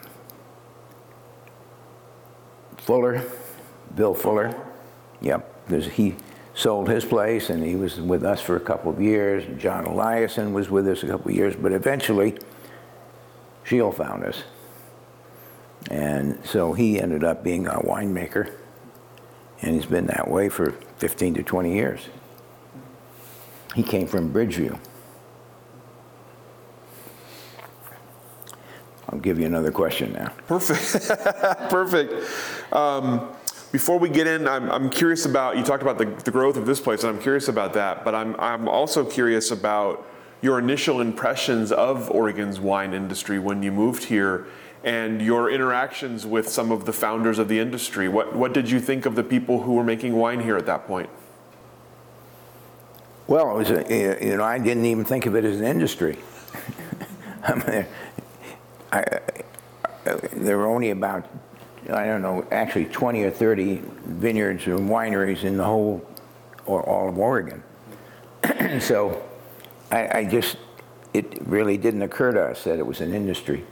Fuller, 2.78 3.24
Bill 3.96 4.14
Fuller. 4.14 4.56
Yep, 5.22 5.66
because 5.66 5.88
he 5.88 6.16
sold 6.54 6.90
his 6.90 7.06
place 7.06 7.50
and 7.50 7.64
he 7.64 7.76
was 7.76 8.00
with 8.00 8.24
us 8.24 8.42
for 8.42 8.56
a 8.56 8.60
couple 8.60 8.92
of 8.92 9.02
years. 9.02 9.44
John 9.62 9.86
Eliason 9.86 10.52
was 10.54 10.70
with 10.70 10.88
us 10.88 11.04
a 11.04 11.08
couple 11.08 11.32
of 11.32 11.38
years, 11.38 11.56
but 11.56 11.72
eventually 11.72 12.38
Gilles 13.66 13.92
found 13.92 14.24
us. 14.24 14.44
And 15.90 16.40
so 16.46 16.74
he 16.74 17.00
ended 17.00 17.24
up 17.24 17.44
being 17.44 17.68
our 17.68 17.82
winemaker, 17.82 18.54
and 19.62 19.76
he's 19.76 19.86
been 19.86 20.06
that 20.08 20.30
way 20.30 20.48
for 20.50 20.72
15 20.98 21.36
to 21.36 21.44
20 21.44 21.74
years. 21.74 22.02
He 23.76 23.84
came 23.84 24.06
from 24.06 24.32
Bridgeview. 24.32 24.78
I'll 29.10 29.20
give 29.20 29.40
you 29.40 29.46
another 29.46 29.72
question 29.72 30.14
now. 30.14 30.32
Perfect. 30.48 31.20
Perfect. 31.70 32.14
Um, 32.72 33.28
before 33.72 33.98
we 33.98 34.10
get 34.10 34.28
in, 34.28 34.48
I'm, 34.48 34.70
I'm 34.70 34.90
curious 34.90 35.26
about, 35.26 35.58
you 35.58 35.64
talked 35.64 35.82
about 35.82 35.98
the, 35.98 36.06
the 36.06 36.32
growth 36.32 36.58
of 36.58 36.66
this 36.66 36.80
place, 36.80 37.04
and 37.04 37.16
I'm 37.16 37.22
curious 37.22 37.48
about 37.48 37.74
that, 37.74 38.04
but 38.04 38.14
I'm, 38.14 38.36
I'm 38.40 38.68
also 38.68 39.06
curious 39.06 39.52
about 39.52 40.06
your 40.42 40.60
initial 40.60 41.00
impressions 41.00 41.72
of 41.72 42.10
Oregon's 42.12 42.60
wine 42.60 42.94
industry 42.94 43.40
when 43.40 43.64
you 43.64 43.72
moved 43.72 44.06
here 44.06 44.48
and 44.84 45.22
your 45.22 45.52
interactions 45.52 46.26
with 46.26 46.50
some 46.50 46.72
of 46.72 46.86
the 46.86 46.94
founders 46.94 47.38
of 47.38 47.48
the 47.48 47.60
industry. 47.60 48.10
What, 48.10 48.36
what 48.36 48.54
did 48.54 48.70
you 48.70 48.80
think 48.80 49.06
of 49.06 49.16
the 49.16 49.24
people 49.24 49.62
who 49.62 49.74
were 49.74 49.84
making 49.84 50.16
wine 50.16 50.42
here 50.42 50.58
at 50.58 50.66
that 50.66 50.88
point? 50.88 51.10
Well, 53.28 53.52
it 53.52 53.58
was 53.60 53.72
a, 53.72 54.26
you 54.26 54.36
know, 54.36 54.44
I 54.44 54.58
didn't 54.58 54.86
even 54.86 55.06
think 55.06 55.28
of 55.28 55.36
it 55.36 55.46
as 55.46 55.60
an 55.60 55.66
industry. 55.66 56.18
I 57.44 57.56
mean, 57.56 57.86
I, 58.92 59.00
I, 59.00 60.16
there 60.34 60.58
were 60.58 60.66
only 60.66 60.90
about, 60.90 61.30
I 61.92 62.06
don't 62.06 62.22
know, 62.22 62.46
actually 62.52 62.86
20 62.86 63.24
or 63.24 63.32
30 63.32 63.82
vineyards 64.06 64.66
and 64.68 64.90
wineries 64.90 65.44
in 65.44 65.58
the 65.58 65.64
whole, 65.64 66.06
or 66.66 66.82
all 66.84 67.10
of 67.10 67.18
Oregon. 67.18 67.64
so 68.80 69.22
I, 69.92 70.20
I 70.20 70.26
just, 70.26 70.58
it 71.14 71.46
really 71.46 71.78
didn't 71.78 72.02
occur 72.02 72.32
to 72.32 72.42
us 72.44 72.64
that 72.64 72.80
it 72.80 72.86
was 72.86 73.02
an 73.02 73.14
industry. 73.14 73.66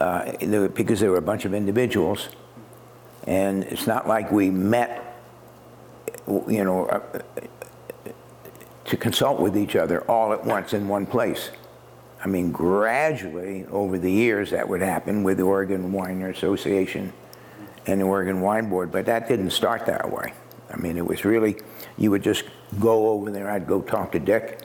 Uh, 0.00 0.32
because 0.68 1.00
there 1.00 1.10
were 1.10 1.18
a 1.18 1.22
bunch 1.22 1.44
of 1.44 1.54
individuals, 1.54 2.28
and 3.24 3.62
it's 3.64 3.86
not 3.86 4.08
like 4.08 4.32
we 4.32 4.50
met, 4.50 5.20
you 6.26 6.64
know, 6.64 6.86
uh, 6.86 7.00
to 8.84 8.96
consult 8.96 9.40
with 9.40 9.56
each 9.56 9.76
other 9.76 10.00
all 10.10 10.32
at 10.32 10.44
once 10.44 10.72
in 10.72 10.88
one 10.88 11.06
place. 11.06 11.50
I 12.24 12.28
mean, 12.28 12.52
gradually 12.52 13.66
over 13.66 13.98
the 13.98 14.10
years 14.10 14.50
that 14.50 14.68
would 14.68 14.80
happen 14.80 15.24
with 15.24 15.38
the 15.38 15.42
Oregon 15.42 15.92
Wine 15.92 16.22
Association 16.22 17.12
and 17.86 18.00
the 18.00 18.04
Oregon 18.04 18.40
Wine 18.40 18.70
Board, 18.70 18.92
but 18.92 19.06
that 19.06 19.28
didn't 19.28 19.50
start 19.50 19.86
that 19.86 20.10
way. 20.10 20.32
I 20.70 20.76
mean, 20.76 20.96
it 20.96 21.04
was 21.04 21.24
really, 21.24 21.56
you 21.98 22.12
would 22.12 22.22
just 22.22 22.44
go 22.78 23.08
over 23.08 23.30
there, 23.32 23.50
I'd 23.50 23.66
go 23.66 23.82
talk 23.82 24.12
to 24.12 24.20
Dick, 24.20 24.60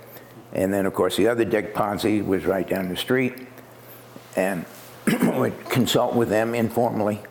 and 0.54 0.72
then 0.72 0.86
of 0.86 0.94
course 0.94 1.18
the 1.18 1.28
other 1.28 1.46
Dick 1.46 1.74
Ponzi 1.74 2.26
was 2.26 2.46
right 2.46 2.68
down 2.68 2.90
the 2.90 2.96
street, 2.96 3.34
and 4.36 4.64
would 5.24 5.58
consult 5.70 6.14
with 6.14 6.30
them 6.30 6.54
informally. 6.54 7.22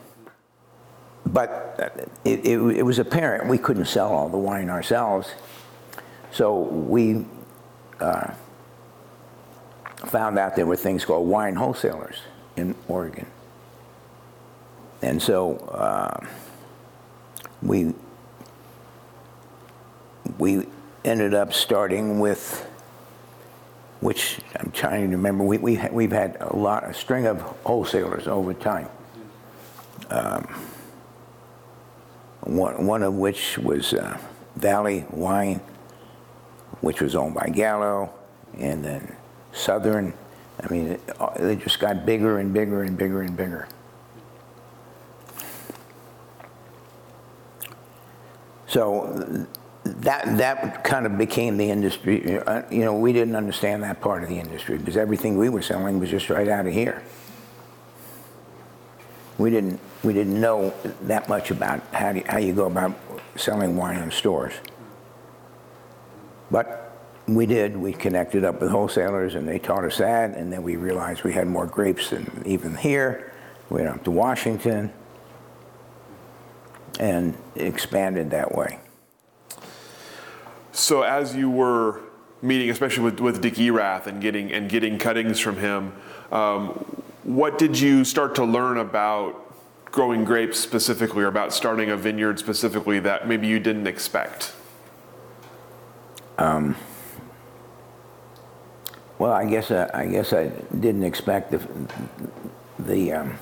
But 1.24 2.10
it, 2.24 2.44
it, 2.44 2.58
it 2.78 2.82
was 2.82 2.98
apparent 2.98 3.48
we 3.48 3.58
couldn't 3.58 3.86
sell 3.86 4.12
all 4.12 4.28
the 4.28 4.38
wine 4.38 4.70
ourselves. 4.70 5.28
So 6.32 6.60
we 6.60 7.26
uh, 8.00 8.32
found 10.08 10.38
out 10.38 10.56
there 10.56 10.66
were 10.66 10.76
things 10.76 11.04
called 11.04 11.28
wine 11.28 11.54
wholesalers 11.54 12.16
in 12.56 12.74
Oregon. 12.88 13.26
And 15.02 15.22
so 15.22 15.56
uh, 15.56 16.26
we, 17.62 17.94
we 20.38 20.66
ended 21.04 21.34
up 21.34 21.52
starting 21.52 22.18
with, 22.18 22.66
which 24.00 24.38
I'm 24.56 24.70
trying 24.72 25.10
to 25.10 25.16
remember, 25.16 25.44
we, 25.44 25.58
we, 25.58 25.80
we've 25.90 26.12
had 26.12 26.36
a 26.40 26.56
lot, 26.56 26.84
a 26.84 26.94
string 26.94 27.26
of 27.26 27.40
wholesalers 27.64 28.26
over 28.26 28.54
time. 28.54 28.88
Um, 30.10 30.44
one, 32.40 32.86
one 32.86 33.02
of 33.02 33.14
which 33.14 33.58
was 33.58 33.92
uh, 33.92 34.18
Valley 34.56 35.04
Wine, 35.10 35.60
which 36.80 37.00
was 37.00 37.14
owned 37.14 37.34
by 37.34 37.48
Gallo, 37.48 38.12
and 38.58 38.84
then 38.84 39.16
Southern. 39.56 40.12
I 40.62 40.72
mean, 40.72 40.98
uh, 41.18 41.30
they 41.38 41.56
just 41.56 41.80
got 41.80 42.06
bigger 42.06 42.38
and 42.38 42.52
bigger 42.52 42.82
and 42.82 42.96
bigger 42.96 43.22
and 43.22 43.36
bigger. 43.36 43.68
So 48.66 49.46
that 49.84 50.36
that 50.36 50.84
kind 50.84 51.06
of 51.06 51.16
became 51.16 51.56
the 51.56 51.70
industry. 51.70 52.38
Uh, 52.38 52.62
you 52.70 52.84
know, 52.84 52.94
we 52.94 53.12
didn't 53.12 53.36
understand 53.36 53.82
that 53.82 54.00
part 54.00 54.22
of 54.22 54.28
the 54.28 54.38
industry 54.38 54.76
because 54.76 54.96
everything 54.96 55.38
we 55.38 55.48
were 55.48 55.62
selling 55.62 55.98
was 55.98 56.10
just 56.10 56.28
right 56.28 56.48
out 56.48 56.66
of 56.66 56.72
here. 56.72 57.02
We 59.38 59.50
didn't 59.50 59.80
we 60.02 60.12
didn't 60.12 60.40
know 60.40 60.74
that 61.02 61.28
much 61.28 61.50
about 61.50 61.80
how 61.92 62.12
do, 62.12 62.22
how 62.26 62.38
you 62.38 62.52
go 62.52 62.66
about 62.66 62.94
selling 63.36 63.76
wine 63.76 64.02
in 64.02 64.10
stores. 64.10 64.54
But 66.50 66.85
we 67.28 67.46
did. 67.46 67.76
We 67.76 67.92
connected 67.92 68.44
up 68.44 68.60
with 68.60 68.70
wholesalers, 68.70 69.34
and 69.34 69.48
they 69.48 69.58
taught 69.58 69.84
us 69.84 69.98
that. 69.98 70.36
And 70.36 70.52
then 70.52 70.62
we 70.62 70.76
realized 70.76 71.24
we 71.24 71.32
had 71.32 71.48
more 71.48 71.66
grapes 71.66 72.10
than 72.10 72.42
even 72.46 72.76
here, 72.76 73.32
We 73.70 73.82
went 73.82 73.88
up 73.88 74.04
to 74.04 74.10
Washington, 74.10 74.92
and 77.00 77.36
expanded 77.56 78.30
that 78.30 78.54
way. 78.54 78.78
So 80.72 81.02
as 81.02 81.34
you 81.34 81.50
were 81.50 82.02
meeting, 82.42 82.70
especially 82.70 83.04
with, 83.04 83.20
with 83.20 83.40
Dick 83.40 83.58
Erath 83.58 84.06
and 84.06 84.20
getting 84.20 84.52
and 84.52 84.68
getting 84.68 84.98
cuttings 84.98 85.40
from 85.40 85.56
him, 85.56 85.92
um, 86.30 86.68
what 87.24 87.58
did 87.58 87.78
you 87.78 88.04
start 88.04 88.34
to 88.36 88.44
learn 88.44 88.78
about 88.78 89.42
growing 89.90 90.24
grapes 90.24 90.60
specifically, 90.60 91.24
or 91.24 91.28
about 91.28 91.52
starting 91.52 91.90
a 91.90 91.96
vineyard 91.96 92.38
specifically 92.38 93.00
that 93.00 93.26
maybe 93.26 93.46
you 93.46 93.58
didn't 93.58 93.86
expect? 93.86 94.52
Um, 96.38 96.76
well, 99.18 99.32
I 99.32 99.48
guess 99.48 99.70
I, 99.70 99.90
I 99.94 100.06
guess 100.06 100.32
I 100.32 100.48
didn't 100.78 101.04
expect 101.04 101.50
the 101.50 101.60
the 102.78 103.12
um, 103.12 103.38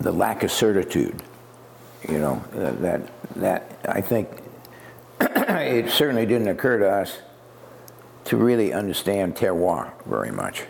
the 0.00 0.12
lack 0.12 0.42
of 0.42 0.50
certitude. 0.50 1.22
You 2.08 2.18
know 2.18 2.44
that 2.52 3.10
that 3.36 3.80
I 3.88 4.00
think 4.00 4.28
it 5.20 5.90
certainly 5.90 6.26
didn't 6.26 6.48
occur 6.48 6.78
to 6.78 6.90
us 6.90 7.18
to 8.24 8.36
really 8.36 8.72
understand 8.72 9.34
terroir 9.34 9.92
very 10.04 10.30
much. 10.30 10.64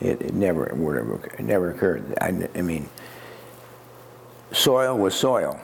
It, 0.00 0.20
it 0.20 0.34
never 0.34 0.72
would 0.74 0.96
have 0.96 1.24
it 1.38 1.44
never 1.44 1.70
occurred. 1.70 2.14
I, 2.20 2.48
I 2.56 2.62
mean, 2.62 2.88
soil 4.50 4.98
was 4.98 5.14
soil 5.14 5.60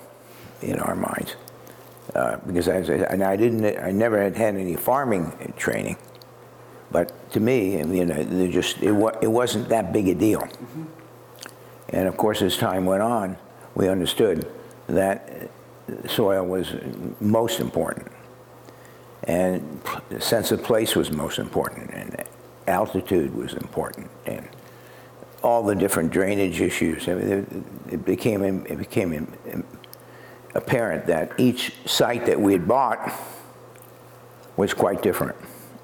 in 0.63 0.79
our 0.79 0.95
minds. 0.95 1.35
Uh, 2.15 2.39
because 2.47 2.69
I, 2.69 2.79
and 2.79 3.23
I 3.23 3.37
didn't, 3.37 3.79
I 3.79 3.91
never 3.91 4.23
had 4.23 4.35
had 4.37 4.57
any 4.57 4.77
farming 4.77 5.53
training, 5.59 5.97
but 6.91 7.31
to 7.33 7.41
me, 7.41 7.81
I 7.81 7.85
mean, 7.85 8.11
it 8.11 8.51
just 8.51 8.79
it, 8.83 8.93
it 9.21 9.31
wasn't 9.31 9.69
that 9.69 9.93
big 9.93 10.09
a 10.09 10.15
deal. 10.15 10.41
Mm-hmm. 10.41 10.85
And 11.91 12.09
of 12.09 12.17
course, 12.17 12.41
as 12.41 12.57
time 12.57 12.87
went 12.87 13.03
on, 13.03 13.37
we 13.75 13.89
understood 13.89 14.51
that 14.87 15.51
soil 16.07 16.47
was 16.47 16.73
most 17.21 17.61
important, 17.61 18.11
and 19.25 19.81
the 20.09 20.21
sense 20.21 20.51
of 20.51 20.63
place 20.63 20.97
was 20.97 21.11
most 21.11 21.39
important, 21.39 21.91
and 21.93 22.25
altitude 22.67 23.35
was 23.35 23.53
important, 23.53 24.11
and 24.25 24.49
all 25.43 25.63
the 25.63 25.75
different 25.75 26.11
drainage 26.11 26.61
issues. 26.61 27.07
I 27.07 27.15
mean, 27.15 27.29
it, 27.29 27.95
it 27.95 28.05
became 28.05 28.43
it 28.43 28.79
became 28.79 29.29
apparent 30.59 31.07
that 31.07 31.33
each 31.39 31.73
site 31.87 32.27
that 32.27 32.39
we 32.39 32.53
had 32.53 32.69
bought 32.69 33.13
was 34.57 34.75
quite 34.75 35.03
different. 35.03 35.37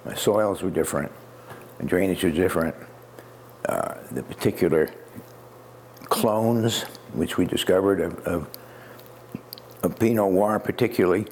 The 0.05 0.17
soils 0.17 0.63
were 0.63 0.71
different, 0.71 1.11
the 1.79 1.87
drainage 1.87 2.25
was 2.25 2.35
different. 2.35 2.75
Uh, 3.67 3.95
the 4.11 4.23
particular 4.23 4.91
clones, 6.05 6.83
which 7.15 7.39
we 7.39 7.47
discovered 7.47 7.99
of, 8.01 8.19
of, 8.27 8.47
of 9.83 9.99
Pinot 9.99 10.33
Noir 10.33 10.59
particularly, 10.59 11.27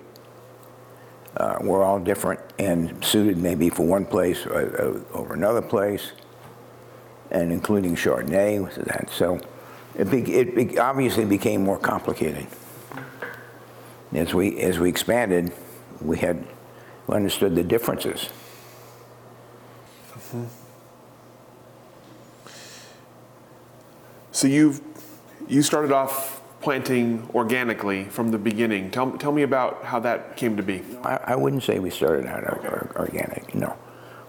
uh, 1.37 1.59
were 1.61 1.83
all 1.83 1.99
different 1.99 2.41
and 2.59 3.05
suited 3.05 3.37
maybe 3.37 3.69
for 3.69 3.87
one 3.87 4.07
place 4.07 4.47
uh, 4.47 5.03
uh 5.13 5.17
over 5.19 5.35
another 5.35 5.61
place, 5.61 6.13
and 7.31 7.53
including 7.53 7.97
Chardonnay. 7.97 8.63
with 8.63 8.77
That. 8.87 9.11
So 9.11 9.41
it, 9.99 10.11
be, 10.11 10.21
it 10.33 10.79
obviously 10.79 11.27
became 11.27 11.65
more 11.65 11.79
complicated 11.79 12.47
as 14.15 14.35
we 14.35 14.59
as 14.61 14.79
we 14.79 14.89
expanded, 14.89 15.53
we 16.01 16.19
had 16.19 16.45
we 17.07 17.17
understood 17.17 17.55
the 17.55 17.65
differences. 17.65 18.29
Mm-hmm. 20.13 20.45
So 24.33 24.47
you've 24.47 24.81
you 25.49 25.63
started 25.63 25.93
off 25.93 26.41
planting 26.63 27.29
organically 27.35 28.05
from 28.05 28.31
the 28.31 28.39
beginning. 28.39 28.91
Tell, 28.91 29.11
tell 29.19 29.33
me 29.33 29.43
about 29.43 29.85
how 29.85 29.99
that 30.01 30.37
came 30.37 30.57
to 30.57 30.63
be. 30.63 30.83
I, 31.03 31.17
I 31.27 31.37
wouldn't 31.37 31.65
say 31.65 31.81
we 31.81 31.91
started 31.91 32.27
out 32.27 32.45
organic. 32.97 33.55
No, 33.55 33.77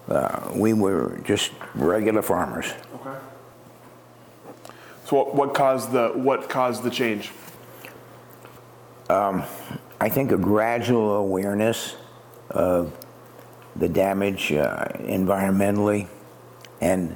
uh, 0.10 0.52
we 0.54 0.74
were 0.74 1.22
just 1.24 1.52
regular 1.76 2.22
farmers. 2.22 2.74
Okay. 2.96 3.18
So 5.06 5.18
what, 5.18 5.36
what 5.36 5.54
caused 5.54 5.92
the 5.92 6.10
what 6.10 6.50
caused 6.50 6.84
the 6.84 6.90
change? 6.90 7.32
Um, 9.14 9.44
I 10.02 10.10
think 10.10 10.32
a 10.32 10.38
gradual 10.38 11.18
awareness 11.18 11.96
of 12.50 12.98
the 13.76 13.88
damage 13.88 14.52
uh, 14.52 14.88
environmentally 15.02 16.08
and 16.82 17.16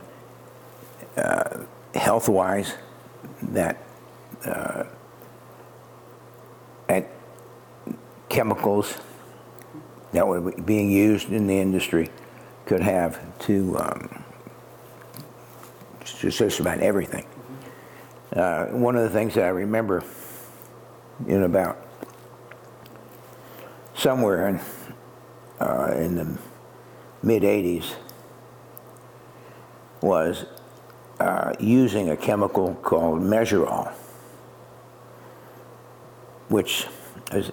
uh, 1.18 1.62
health 1.96 2.30
wise 2.30 2.76
that 3.42 3.84
uh, 4.46 4.84
chemicals 8.30 8.96
that 10.12 10.28
were 10.28 10.52
being 10.52 10.92
used 10.92 11.32
in 11.32 11.48
the 11.48 11.58
industry 11.58 12.12
could 12.68 12.82
have 12.82 13.20
to 13.40 13.76
um, 13.80 14.24
just 16.06 16.60
about 16.60 16.78
everything. 16.78 17.26
Uh, 18.34 18.68
one 18.68 18.96
of 18.96 19.02
the 19.02 19.10
things 19.10 19.34
that 19.34 19.46
I 19.46 19.50
remember 19.50 20.04
in 21.26 21.42
about 21.42 21.87
somewhere 23.98 24.48
in, 24.48 24.62
uh, 25.60 25.92
in 25.98 26.16
the 26.16 26.38
mid 27.24 27.44
80s 27.44 27.96
was 30.02 30.46
uh, 31.20 31.54
using 31.60 32.12
a 32.12 32.18
chemical 32.18 32.76
called 32.76 33.22
Mesurol, 33.22 33.92
which 36.50 36.86
is, 37.32 37.52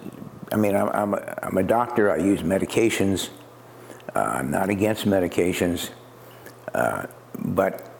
I 0.51 0.57
mean, 0.57 0.75
I'm, 0.75 0.89
I'm, 0.89 1.13
a, 1.15 1.39
I'm 1.41 1.57
a 1.57 1.63
doctor, 1.63 2.11
I 2.11 2.17
use 2.17 2.41
medications, 2.41 3.29
uh, 4.15 4.19
I'm 4.19 4.51
not 4.51 4.69
against 4.69 5.05
medications, 5.05 5.89
uh, 6.75 7.07
but 7.39 7.91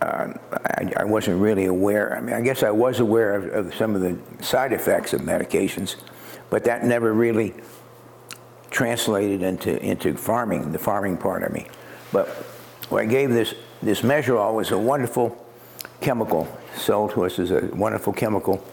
uh, 0.00 0.32
I, 0.52 0.92
I, 0.98 1.04
wasn't 1.04 1.42
really 1.42 1.66
aware. 1.66 2.16
I 2.16 2.20
mean, 2.20 2.34
I 2.34 2.40
guess 2.40 2.62
I 2.62 2.70
was 2.70 3.00
aware 3.00 3.34
of, 3.34 3.66
of, 3.66 3.74
some 3.74 3.94
of 3.94 4.00
the 4.00 4.18
side 4.42 4.72
effects 4.72 5.12
of 5.12 5.20
medications, 5.20 5.96
but 6.50 6.64
that 6.64 6.84
never 6.84 7.12
really 7.12 7.54
translated 8.70 9.42
into, 9.42 9.80
into 9.82 10.14
farming, 10.14 10.72
the 10.72 10.78
farming 10.78 11.16
part 11.16 11.42
of 11.42 11.52
me. 11.52 11.66
But 12.12 12.28
what 12.88 13.02
I 13.02 13.06
gave 13.06 13.30
this, 13.30 13.54
this 13.82 14.02
Mesurol 14.02 14.54
was 14.54 14.70
a 14.72 14.78
wonderful 14.78 15.36
chemical, 16.00 16.48
sold 16.76 17.12
to 17.12 17.24
us 17.24 17.38
as 17.38 17.50
a 17.50 17.66
wonderful 17.72 18.12
chemical 18.12 18.64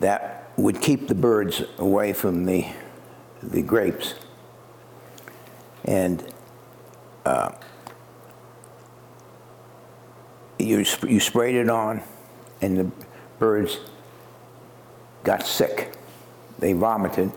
that 0.00 0.50
would 0.56 0.80
keep 0.80 1.08
the 1.08 1.14
birds 1.14 1.62
away 1.78 2.12
from 2.12 2.44
the, 2.44 2.66
the 3.42 3.62
grapes. 3.62 4.14
And 5.84 6.24
uh, 7.24 7.52
you, 10.58 10.84
you 11.06 11.20
sprayed 11.20 11.56
it 11.56 11.68
on, 11.68 12.02
and 12.60 12.78
the 12.78 12.90
birds 13.38 13.78
got 15.24 15.46
sick. 15.46 15.94
They 16.64 16.72
vomited, 16.72 17.30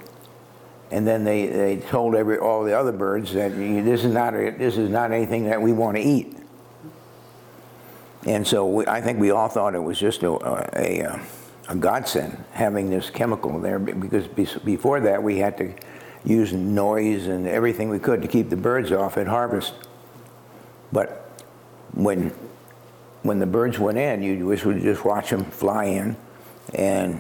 and 0.90 1.06
then 1.06 1.26
they, 1.26 1.48
they 1.48 1.76
told 1.76 2.16
every 2.16 2.38
all 2.38 2.64
the 2.64 2.72
other 2.72 2.94
birds 2.94 3.34
that 3.34 3.50
this 3.58 4.06
is 4.06 4.14
not 4.14 4.32
this 4.32 4.78
is 4.78 4.90
not 4.90 5.12
anything 5.12 5.48
that 5.48 5.62
we 5.62 5.74
want 5.74 5.98
to 5.98 6.02
eat. 6.02 6.38
And 8.26 8.48
so 8.48 8.66
we, 8.66 8.88
I 8.88 9.02
think 9.02 9.20
we 9.20 9.32
all 9.32 9.50
thought 9.50 9.76
it 9.76 9.84
was 9.84 10.00
just 10.00 10.24
a, 10.24 10.32
a, 10.32 11.02
a 11.02 11.20
uh, 11.68 11.74
godsend 11.74 12.42
having 12.54 12.90
this 12.90 13.10
chemical 13.10 13.60
there 13.60 13.80
because 13.80 14.28
before 14.60 15.02
that 15.02 15.22
we 15.22 15.40
had 15.40 15.58
to 15.58 15.74
use 16.24 16.54
noise 16.54 17.28
and 17.28 17.50
everything 17.50 17.90
we 17.90 18.00
could 18.00 18.22
to 18.22 18.30
keep 18.30 18.50
the 18.50 18.56
birds 18.56 18.94
off 18.94 19.18
at 19.18 19.28
harvest. 19.28 19.74
But 20.94 21.30
when 21.94 22.30
when 23.24 23.40
the 23.40 23.46
birds 23.46 23.78
went 23.78 23.98
in, 23.98 24.24
you 24.24 24.50
just 24.54 24.66
would 24.66 24.82
just 24.82 25.04
watch 25.04 25.32
them 25.32 25.44
fly 25.44 25.84
in, 25.84 26.16
and 26.74 27.20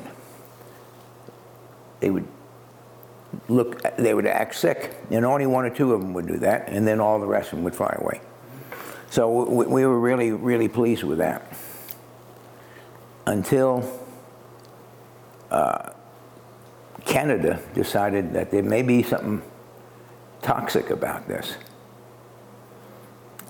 they 1.99 2.09
would 2.09 2.27
look, 3.47 3.81
they 3.97 4.13
would 4.13 4.27
act 4.27 4.55
sick, 4.55 4.95
and 5.11 5.25
only 5.25 5.45
one 5.47 5.65
or 5.65 5.69
two 5.69 5.93
of 5.93 6.01
them 6.01 6.13
would 6.13 6.27
do 6.27 6.37
that, 6.37 6.69
and 6.69 6.87
then 6.87 6.99
all 6.99 7.19
the 7.19 7.25
rest 7.27 7.51
of 7.51 7.57
them 7.57 7.63
would 7.63 7.75
fly 7.75 7.95
away. 7.99 8.21
So 9.09 9.43
we, 9.43 9.65
we 9.65 9.85
were 9.85 9.99
really, 9.99 10.31
really 10.31 10.67
pleased 10.67 11.03
with 11.03 11.17
that. 11.19 11.57
Until 13.25 13.83
uh, 15.51 15.91
Canada 17.05 17.59
decided 17.73 18.33
that 18.33 18.51
there 18.51 18.63
may 18.63 18.81
be 18.81 19.03
something 19.03 19.41
toxic 20.41 20.89
about 20.89 21.27
this. 21.27 21.55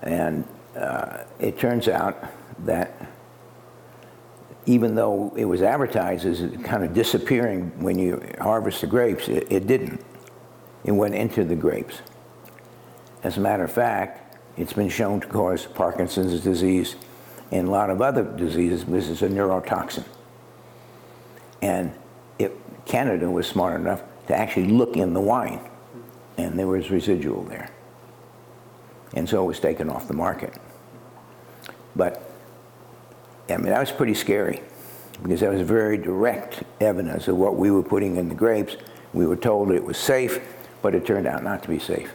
And 0.02 0.44
uh, 0.76 1.24
it 1.38 1.58
turns 1.58 1.88
out 1.88 2.22
that 2.64 3.08
even 4.68 4.94
though 4.94 5.32
it 5.34 5.46
was 5.46 5.62
advertised 5.62 6.26
as 6.26 6.40
kind 6.62 6.84
of 6.84 6.92
disappearing 6.92 7.72
when 7.82 7.98
you 7.98 8.22
harvest 8.38 8.82
the 8.82 8.86
grapes, 8.86 9.26
it, 9.26 9.50
it 9.50 9.66
didn't. 9.66 10.04
It 10.84 10.92
went 10.92 11.14
into 11.14 11.42
the 11.42 11.56
grapes. 11.56 12.02
As 13.24 13.38
a 13.38 13.40
matter 13.40 13.64
of 13.64 13.72
fact, 13.72 14.36
It's 14.58 14.72
been 14.72 14.88
shown 14.88 15.20
to 15.20 15.26
cause 15.28 15.66
Parkinson's 15.66 16.40
disease 16.40 16.96
and 17.52 17.68
a 17.68 17.70
lot 17.70 17.90
of 17.90 18.02
other 18.02 18.24
diseases. 18.24 18.84
This 18.84 19.08
is 19.08 19.22
a 19.22 19.28
neurotoxin. 19.28 20.04
And 21.62 21.92
it, 22.40 22.52
Canada 22.84 23.30
was 23.30 23.46
smart 23.46 23.80
enough 23.80 24.02
to 24.26 24.34
actually 24.34 24.66
look 24.66 24.96
in 24.96 25.14
the 25.14 25.20
wine, 25.20 25.60
and 26.36 26.58
there 26.58 26.66
was 26.66 26.90
residual 26.90 27.44
there. 27.44 27.70
And 29.14 29.28
so 29.28 29.44
it 29.44 29.46
was 29.46 29.60
taken 29.60 29.88
off 29.88 30.08
the 30.08 30.14
market. 30.14 30.58
But, 31.94 32.27
I 33.48 33.56
mean, 33.56 33.66
that 33.66 33.80
was 33.80 33.92
pretty 33.92 34.14
scary 34.14 34.62
because 35.22 35.40
that 35.40 35.50
was 35.50 35.62
very 35.62 35.96
direct 35.96 36.62
evidence 36.80 37.28
of 37.28 37.36
what 37.36 37.56
we 37.56 37.70
were 37.70 37.82
putting 37.82 38.16
in 38.16 38.28
the 38.28 38.34
grapes. 38.34 38.76
We 39.12 39.26
were 39.26 39.36
told 39.36 39.70
it 39.70 39.82
was 39.82 39.96
safe, 39.96 40.40
but 40.82 40.94
it 40.94 41.06
turned 41.06 41.26
out 41.26 41.42
not 41.42 41.62
to 41.62 41.68
be 41.68 41.78
safe. 41.78 42.12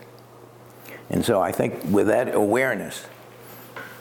And 1.10 1.24
so 1.24 1.42
I 1.42 1.52
think 1.52 1.84
with 1.86 2.08
that 2.08 2.34
awareness, 2.34 3.06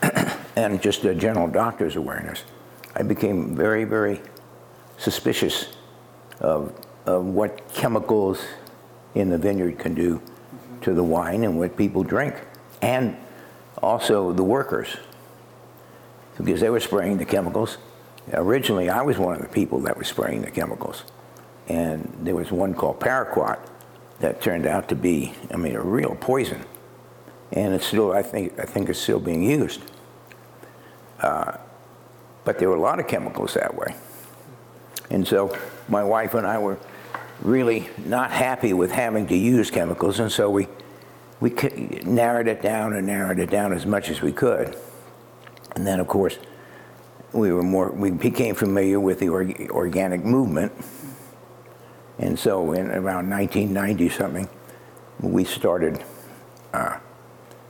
and 0.57 0.81
just 0.81 1.05
a 1.05 1.15
general 1.15 1.49
doctor's 1.49 1.97
awareness, 1.97 2.45
I 2.95 3.03
became 3.03 3.57
very, 3.57 3.85
very 3.85 4.21
suspicious 4.99 5.75
of, 6.41 6.73
of 7.07 7.25
what 7.25 7.73
chemicals 7.73 8.45
in 9.15 9.31
the 9.31 9.39
vineyard 9.39 9.79
can 9.79 9.95
do 9.95 10.21
to 10.83 10.95
the 10.95 11.03
wine 11.03 11.45
and 11.45 11.59
what 11.59 11.77
people 11.77 12.03
drink, 12.03 12.35
and 12.83 13.17
also 13.83 14.33
the 14.33 14.45
workers, 14.45 14.97
because 16.37 16.61
they 16.61 16.71
were 16.71 16.81
spraying 16.81 17.19
the 17.19 17.25
chemicals. 17.25 17.79
Originally, 18.33 18.89
I 18.89 19.03
was 19.03 19.19
one 19.19 19.37
of 19.37 19.43
the 19.43 19.49
people 19.49 19.81
that 19.81 19.97
was 19.97 20.07
spraying 20.09 20.43
the 20.43 20.51
chemicals, 20.51 21.05
and 21.69 22.13
there 22.21 22.35
was 22.35 22.53
one 22.53 22.75
called 22.75 23.01
paraquat 23.01 23.59
that 24.21 24.41
turned 24.41 24.67
out 24.67 24.89
to 24.89 24.95
be, 24.95 25.35
I 25.53 25.57
mean, 25.57 25.75
a 25.75 25.83
real 25.83 26.17
poison, 26.21 26.65
and 27.53 27.75
it's 27.75 27.87
still, 27.87 28.13
I 28.13 28.23
think, 28.23 28.59
I 28.59 28.65
think 28.65 28.89
it's 28.89 29.01
still 29.01 29.21
being 29.21 29.43
used. 29.43 29.83
Uh, 31.21 31.57
but 32.45 32.59
there 32.59 32.69
were 32.69 32.77
a 32.77 32.81
lot 32.81 32.99
of 32.99 33.07
chemicals 33.07 33.55
that 33.55 33.75
way. 33.75 33.95
And 35.11 35.27
so 35.27 35.57
my 35.89 36.03
wife 36.03 36.35
and 36.35 36.47
I 36.47 36.59
were 36.59 36.79
really 37.43 37.89
not 38.07 38.31
happy 38.31 38.73
with 38.73 38.91
having 38.91 39.27
to 39.27 39.37
use 39.37 39.71
chemicals, 39.71 40.21
and 40.21 40.31
so 40.31 40.49
we, 40.49 40.69
we 41.41 41.51
narrowed 42.05 42.47
it 42.47 42.63
down 42.63 42.93
and 42.93 43.07
narrowed 43.07 43.41
it 43.41 43.51
down 43.51 43.73
as 43.73 43.85
much 43.85 44.09
as 44.09 44.23
we 44.23 44.33
could. 44.33 44.77
And 45.75 45.87
then, 45.87 46.01
of 46.01 46.07
course, 46.07 46.39
we 47.33 47.53
were 47.53 47.63
more, 47.63 47.91
we 47.91 48.11
became 48.11 48.55
familiar 48.55 49.01
with 49.01 49.19
the 49.19 49.29
org 49.29 49.71
organic 49.71 50.25
movement. 50.25 50.73
And 52.19 52.39
so 52.39 52.73
in 52.73 52.91
around 52.91 53.31
1990 53.31 54.09
something, 54.11 54.49
we 55.21 55.45
started 55.45 56.05
uh, 56.75 56.99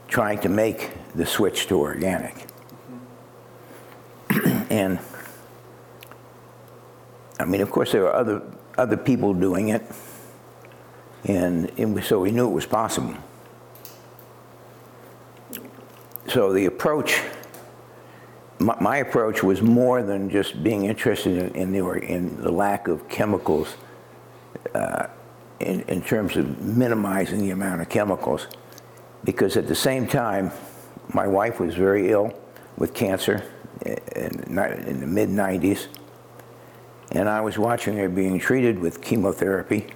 trying 0.09 0.41
to 0.41 0.49
make 0.49 0.91
the 1.15 1.25
switch 1.25 1.69
to 1.69 1.79
organic. 1.79 2.35
and 4.71 4.99
I 7.39 7.45
mean, 7.45 7.61
of 7.61 7.71
course, 7.71 7.93
there 7.93 8.03
were 8.03 8.15
other, 8.15 8.43
other 8.79 8.97
people 8.97 9.35
doing 9.35 9.71
it, 9.71 9.83
and 11.25 11.71
it 11.77 12.05
so 12.05 12.21
we 12.21 12.31
knew 12.31 12.47
it 12.47 12.53
was 12.53 12.67
possible. 12.67 13.15
So 16.29 16.53
the 16.53 16.67
approach, 16.67 17.21
my, 18.63 18.77
my 18.81 18.97
approach 18.99 19.43
was 19.43 19.63
more 19.63 20.03
than 20.03 20.31
just 20.31 20.63
being 20.63 20.85
interested 20.85 21.39
in, 21.39 21.55
in, 21.55 21.73
the, 21.73 21.91
in 21.99 22.41
the 22.41 22.51
lack 22.51 22.89
of 22.89 23.09
chemicals 23.09 23.77
uh, 24.75 25.07
in, 25.61 25.81
in 25.83 26.03
terms 26.03 26.37
of 26.37 26.61
minimizing 26.61 27.41
the 27.41 27.51
amount 27.51 27.81
of 27.81 27.89
chemicals, 27.89 28.47
because 29.25 29.57
at 29.57 29.69
the 29.69 29.75
same 29.75 30.07
time, 30.07 30.51
my 31.13 31.27
wife 31.27 31.61
was 31.61 31.75
very 31.75 32.11
ill 32.11 32.33
with 32.77 32.95
cancer 32.95 33.45
in, 33.85 34.57
in 34.57 35.01
the 35.01 35.07
mid 35.07 35.29
90s 35.29 35.89
and 37.15 37.29
I 37.29 37.43
was 37.43 37.59
watching 37.59 37.97
her 37.99 38.09
being 38.09 38.39
treated 38.39 38.79
with 38.79 39.03
chemotherapy. 39.03 39.87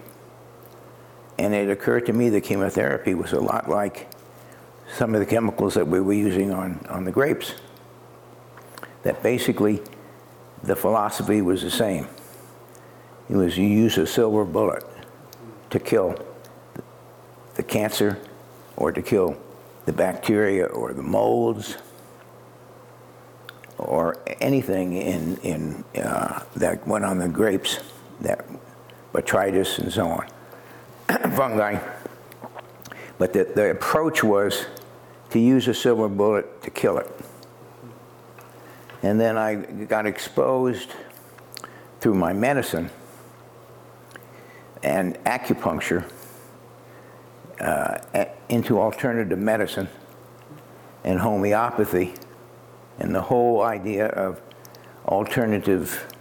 And 1.39 1.55
it 1.55 1.71
occurred 1.71 2.07
to 2.07 2.13
me 2.13 2.29
that 2.31 2.43
chemotherapy 2.43 3.15
was 3.15 3.33
a 3.33 3.41
lot 3.41 3.69
like 3.69 4.09
some 4.95 5.15
of 5.15 5.21
the 5.21 5.27
chemicals 5.27 5.75
that 5.75 5.87
we 5.87 6.01
were 6.01 6.13
using 6.13 6.53
on, 6.53 6.85
on 6.91 7.05
the 7.05 7.13
grapes. 7.13 7.55
That 9.07 9.23
basically 9.23 9.81
the 10.65 10.75
philosophy 10.75 11.41
was 11.41 11.63
the 11.63 11.71
same. 11.71 12.09
It 13.31 13.37
was 13.37 13.57
you 13.57 13.69
use 13.69 13.99
a 13.99 14.07
silver 14.07 14.45
bullet 14.45 14.83
to 15.71 15.79
kill 15.79 16.17
the 17.55 17.63
cancer 17.63 18.19
or 18.77 18.91
to 18.91 19.01
kill 19.01 19.37
the 19.85 19.93
bacteria 19.93 20.65
or 20.65 20.93
the 20.93 21.05
molds 21.05 21.77
or 23.79 24.19
anything 24.41 24.95
in, 24.95 25.37
in, 25.37 25.85
uh, 26.03 26.43
that 26.57 26.85
went 26.85 27.05
on 27.05 27.19
the 27.19 27.29
grapes, 27.29 27.79
that 28.23 28.45
botrytis 29.13 29.79
and 29.79 29.93
so 29.93 30.09
on, 30.09 30.27
fungi. 31.37 31.79
But 33.19 33.33
the, 33.33 33.45
the 33.45 33.71
approach 33.71 34.25
was 34.25 34.67
to 35.31 35.39
use 35.39 35.69
a 35.69 35.75
silver 35.75 36.09
bullet 36.09 36.61
to 36.65 36.71
kill 36.71 36.99
it. 36.99 37.09
And 39.07 39.21
then 39.21 39.39
I 39.39 39.55
got 39.55 40.05
exposed 40.05 40.91
through 42.01 42.15
my 42.15 42.33
medicine 42.33 42.91
and 44.83 45.15
acupuncture 45.23 46.11
uh, 47.61 47.99
into 48.49 48.81
alternative 48.81 49.39
medicine 49.39 49.89
and 51.05 51.21
homeopathy 51.21 52.15
and 52.99 53.15
the 53.15 53.21
whole 53.21 53.63
idea 53.63 54.07
of 54.09 54.41
alternative 55.07 56.13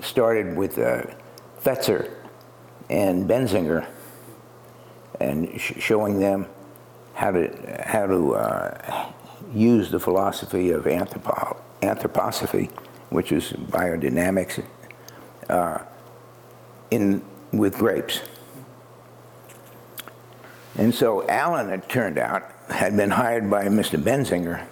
started 0.00 0.56
with 0.56 0.78
uh, 0.78 1.02
Fetzer 1.60 2.08
and 2.88 3.28
Benziger 3.28 3.86
and 5.20 5.60
sh 5.60 5.72
showing 5.78 6.20
them 6.20 6.46
how 7.14 7.30
to, 7.32 7.82
how 7.84 8.06
to 8.06 8.34
uh, 8.34 9.12
use 9.52 9.90
the 9.90 9.98
philosophy 9.98 10.70
of 10.70 10.84
anthropo 10.84 11.56
anthroposophy, 11.82 12.70
which 13.10 13.32
is 13.32 13.52
biodynamics, 13.52 14.64
uh, 15.48 15.78
in 16.90 17.22
with 17.52 17.74
grapes. 17.74 18.20
And 20.76 20.94
so 20.94 21.28
Alan, 21.28 21.70
it 21.70 21.88
turned 21.88 22.18
out, 22.18 22.52
had 22.68 22.96
been 22.96 23.10
hired 23.10 23.50
by 23.50 23.66
Mr. 23.66 24.00
Benziger, 24.00 24.66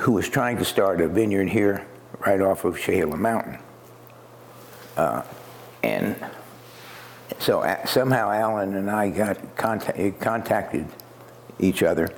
who 0.00 0.12
was 0.12 0.28
trying 0.28 0.56
to 0.58 0.64
start 0.64 1.00
a 1.00 1.08
vineyard 1.08 1.48
here 1.48 1.86
right 2.26 2.40
off 2.40 2.64
of 2.64 2.76
Chehalem 2.76 3.20
Mountain. 3.20 3.58
Uh, 4.96 5.22
and 5.82 6.16
so 7.38 7.76
somehow 7.86 8.30
Alan 8.30 8.74
and 8.74 8.90
I 8.90 9.10
got 9.10 9.56
contact, 9.56 10.20
contacted 10.20 10.86
each 11.58 11.82
other. 11.82 12.10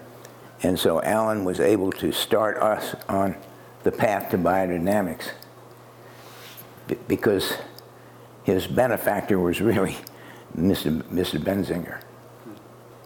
And 0.62 0.78
so 0.78 1.02
Alan 1.02 1.44
was 1.44 1.60
able 1.60 1.90
to 1.92 2.12
start 2.12 2.58
us 2.58 2.94
on 3.08 3.36
the 3.82 3.92
path 3.92 4.30
to 4.30 4.38
biodynamics 4.38 5.30
because 7.08 7.54
his 8.44 8.66
benefactor 8.66 9.38
was 9.38 9.60
really 9.60 9.96
Mr. 10.56 11.02
Mr. 11.04 11.38
Benziger, 11.38 12.00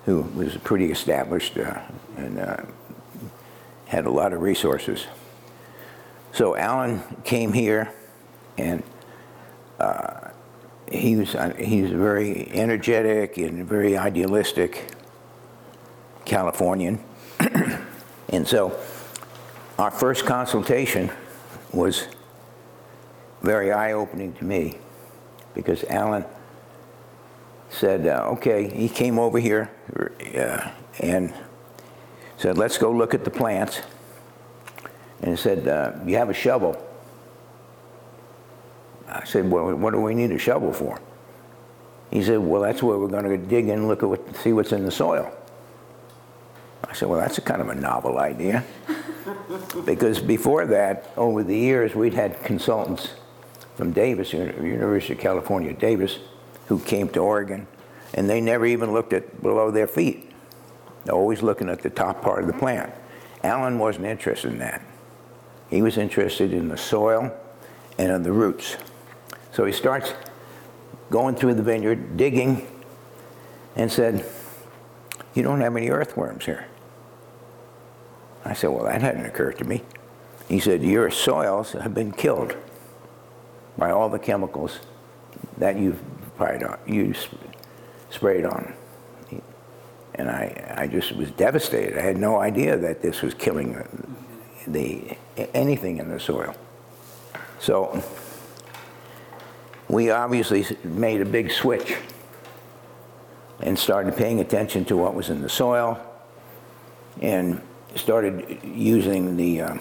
who 0.04 0.22
was 0.22 0.56
pretty 0.58 0.90
established 0.90 1.58
uh, 1.58 1.80
and 2.16 2.38
uh, 2.38 2.56
had 3.86 4.06
a 4.06 4.10
lot 4.10 4.32
of 4.32 4.40
resources. 4.40 5.06
So 6.32 6.56
Alan 6.56 7.02
came 7.22 7.52
here, 7.52 7.92
and 8.58 8.82
uh, 9.78 10.23
he 10.90 11.16
was 11.16 11.34
uh, 11.34 11.54
he 11.54 11.82
was 11.82 11.90
very 11.90 12.50
energetic 12.52 13.36
and 13.38 13.66
very 13.66 13.96
idealistic 13.96 14.92
Californian, 16.24 17.02
and 18.28 18.46
so 18.46 18.78
our 19.78 19.90
first 19.90 20.24
consultation 20.24 21.10
was 21.72 22.08
very 23.42 23.72
eye-opening 23.72 24.32
to 24.34 24.44
me 24.44 24.78
because 25.54 25.84
Alan 25.84 26.24
said, 27.68 28.06
uh, 28.06 28.28
okay, 28.32 28.68
he 28.68 28.88
came 28.88 29.18
over 29.18 29.38
here 29.38 29.70
uh, 30.36 30.70
and 31.00 31.32
said, 32.36 32.56
let's 32.56 32.78
go 32.78 32.90
look 32.90 33.14
at 33.14 33.24
the 33.24 33.30
plants. 33.30 33.82
And 35.22 35.32
he 35.32 35.36
said, 35.36 35.66
uh, 35.66 35.92
you 36.06 36.16
have 36.16 36.30
a 36.30 36.34
shovel? 36.34 36.80
I 39.14 39.24
said, 39.24 39.50
well, 39.50 39.74
what 39.74 39.92
do 39.92 40.00
we 40.00 40.14
need 40.14 40.32
a 40.32 40.38
shovel 40.38 40.72
for? 40.72 41.00
He 42.10 42.22
said, 42.22 42.38
well, 42.38 42.62
that's 42.62 42.82
where 42.82 42.98
we're 42.98 43.08
going 43.08 43.24
to 43.24 43.36
dig 43.36 43.68
in 43.68 43.78
and 43.78 43.88
look 43.88 44.02
at 44.02 44.08
what, 44.08 44.36
see 44.36 44.52
what's 44.52 44.72
in 44.72 44.84
the 44.84 44.90
soil. 44.90 45.32
I 46.84 46.92
said, 46.92 47.08
well, 47.08 47.20
that's 47.20 47.38
a 47.38 47.40
kind 47.40 47.60
of 47.60 47.68
a 47.68 47.74
novel 47.74 48.18
idea. 48.18 48.64
because 49.84 50.20
before 50.20 50.66
that, 50.66 51.10
over 51.16 51.42
the 51.42 51.56
years, 51.56 51.94
we'd 51.94 52.14
had 52.14 52.42
consultants 52.42 53.14
from 53.76 53.92
Davis, 53.92 54.32
University 54.32 55.14
of 55.14 55.20
California, 55.20 55.72
Davis, 55.72 56.18
who 56.66 56.78
came 56.80 57.08
to 57.10 57.20
Oregon, 57.20 57.66
and 58.14 58.28
they 58.28 58.40
never 58.40 58.66
even 58.66 58.92
looked 58.92 59.12
at 59.12 59.42
below 59.42 59.70
their 59.70 59.86
feet. 59.86 60.30
They're 61.04 61.14
always 61.14 61.42
looking 61.42 61.68
at 61.68 61.82
the 61.82 61.90
top 61.90 62.22
part 62.22 62.40
of 62.40 62.46
the 62.46 62.52
plant. 62.52 62.92
Alan 63.42 63.78
wasn't 63.78 64.06
interested 64.06 64.52
in 64.52 64.58
that. 64.58 64.82
He 65.70 65.82
was 65.82 65.98
interested 65.98 66.52
in 66.52 66.68
the 66.68 66.76
soil 66.76 67.32
and 67.98 68.12
in 68.12 68.22
the 68.22 68.32
roots. 68.32 68.76
So 69.54 69.64
he 69.64 69.72
starts 69.72 70.12
going 71.10 71.36
through 71.36 71.54
the 71.54 71.62
vineyard, 71.62 72.16
digging, 72.16 72.66
and 73.76 73.90
said, 73.90 74.26
You 75.32 75.44
don't 75.44 75.60
have 75.60 75.76
any 75.76 75.90
earthworms 75.90 76.44
here. 76.44 76.66
I 78.44 78.52
said, 78.52 78.70
Well, 78.70 78.84
that 78.84 79.00
hadn't 79.00 79.24
occurred 79.24 79.58
to 79.58 79.64
me. 79.64 79.82
He 80.48 80.58
said, 80.58 80.82
Your 80.82 81.08
soils 81.08 81.72
have 81.72 81.94
been 81.94 82.10
killed 82.10 82.56
by 83.78 83.92
all 83.92 84.08
the 84.08 84.18
chemicals 84.18 84.80
that 85.58 85.78
you've 85.78 86.02
on, 86.40 86.78
you 86.86 87.14
sprayed 88.10 88.44
on. 88.44 88.74
And 90.16 90.30
I, 90.30 90.74
I 90.76 90.86
just 90.88 91.14
was 91.14 91.30
devastated. 91.30 91.96
I 91.96 92.02
had 92.02 92.16
no 92.16 92.40
idea 92.40 92.76
that 92.76 93.02
this 93.02 93.22
was 93.22 93.34
killing 93.34 93.72
the, 94.66 95.16
the 95.36 95.56
anything 95.56 95.98
in 95.98 96.08
the 96.08 96.18
soil. 96.18 96.56
So 97.60 98.02
we 99.88 100.10
obviously 100.10 100.64
made 100.82 101.20
a 101.20 101.24
big 101.24 101.50
switch 101.50 101.96
and 103.60 103.78
started 103.78 104.16
paying 104.16 104.40
attention 104.40 104.84
to 104.86 104.96
what 104.96 105.14
was 105.14 105.30
in 105.30 105.42
the 105.42 105.48
soil 105.48 106.00
and 107.20 107.60
started 107.94 108.60
using 108.64 109.36
the, 109.36 109.60
uh, 109.60 109.78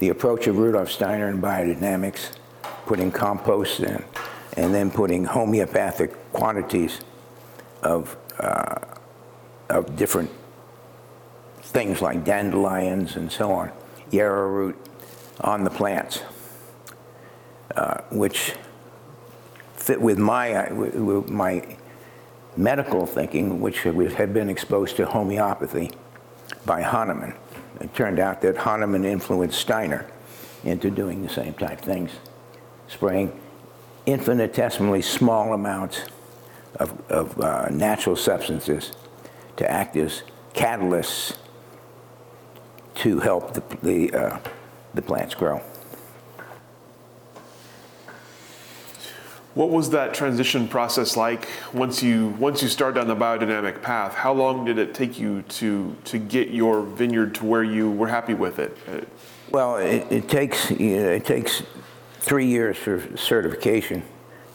the 0.00 0.08
approach 0.08 0.46
of 0.46 0.58
Rudolf 0.58 0.90
Steiner 0.90 1.28
in 1.28 1.40
biodynamics, 1.40 2.32
putting 2.86 3.12
compost 3.12 3.80
in, 3.80 4.02
and 4.56 4.74
then 4.74 4.90
putting 4.90 5.24
homeopathic 5.24 6.32
quantities 6.32 7.00
of, 7.82 8.16
uh, 8.40 8.80
of 9.68 9.96
different 9.96 10.30
things 11.62 12.02
like 12.02 12.24
dandelions 12.24 13.16
and 13.16 13.30
so 13.30 13.52
on, 13.52 13.70
yarrow 14.10 14.48
root 14.48 14.76
on 15.40 15.62
the 15.62 15.70
plants, 15.70 16.22
uh, 17.76 18.00
which 18.10 18.54
fit 19.90 20.00
with 20.00 20.18
my, 20.18 20.70
with 20.72 21.28
my 21.28 21.66
medical 22.56 23.06
thinking, 23.06 23.60
which 23.60 23.82
had 23.82 24.32
been 24.32 24.48
exposed 24.48 24.96
to 24.96 25.04
homeopathy 25.04 25.90
by 26.64 26.80
Hahnemann. 26.80 27.34
It 27.80 27.92
turned 27.92 28.20
out 28.20 28.40
that 28.42 28.56
Hahnemann 28.56 29.04
influenced 29.04 29.58
Steiner 29.58 30.06
into 30.62 30.92
doing 30.92 31.22
the 31.22 31.28
same 31.28 31.54
type 31.54 31.80
things, 31.80 32.12
spraying 32.86 33.32
infinitesimally 34.06 35.02
small 35.02 35.54
amounts 35.54 36.02
of, 36.76 37.10
of 37.10 37.40
uh, 37.40 37.68
natural 37.70 38.14
substances 38.14 38.92
to 39.56 39.68
act 39.68 39.96
as 39.96 40.22
catalysts 40.54 41.36
to 42.94 43.18
help 43.18 43.54
the, 43.54 43.62
the, 43.82 44.14
uh, 44.14 44.38
the 44.94 45.02
plants 45.02 45.34
grow. 45.34 45.60
What 49.54 49.70
was 49.70 49.90
that 49.90 50.14
transition 50.14 50.68
process 50.68 51.16
like 51.16 51.48
once 51.74 52.02
you 52.02 52.28
once 52.38 52.62
you 52.62 52.68
start 52.68 52.94
down 52.94 53.08
the 53.08 53.16
biodynamic 53.16 53.82
path? 53.82 54.14
How 54.14 54.32
long 54.32 54.64
did 54.64 54.78
it 54.78 54.94
take 54.94 55.18
you 55.18 55.42
to 55.42 55.96
to 56.04 56.18
get 56.18 56.50
your 56.50 56.82
vineyard 56.82 57.34
to 57.36 57.44
where 57.44 57.64
you 57.64 57.90
were 57.90 58.06
happy 58.06 58.34
with 58.34 58.60
it? 58.60 58.76
Well, 59.50 59.76
it, 59.76 60.06
it 60.10 60.28
takes 60.28 60.70
you 60.70 61.02
know, 61.02 61.08
it 61.08 61.24
takes 61.24 61.64
three 62.20 62.46
years 62.46 62.76
for 62.76 63.16
certification, 63.16 64.04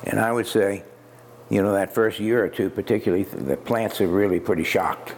and 0.06 0.18
I 0.18 0.32
would 0.32 0.48
say, 0.48 0.84
you 1.50 1.62
know, 1.62 1.74
that 1.74 1.94
first 1.94 2.22
year 2.22 2.46
or 2.46 2.48
two, 2.48 2.70
particularly, 2.70 3.24
the 3.24 3.58
plants 3.58 4.00
are 4.00 4.08
really 4.08 4.40
pretty 4.40 4.64
shocked 4.64 5.14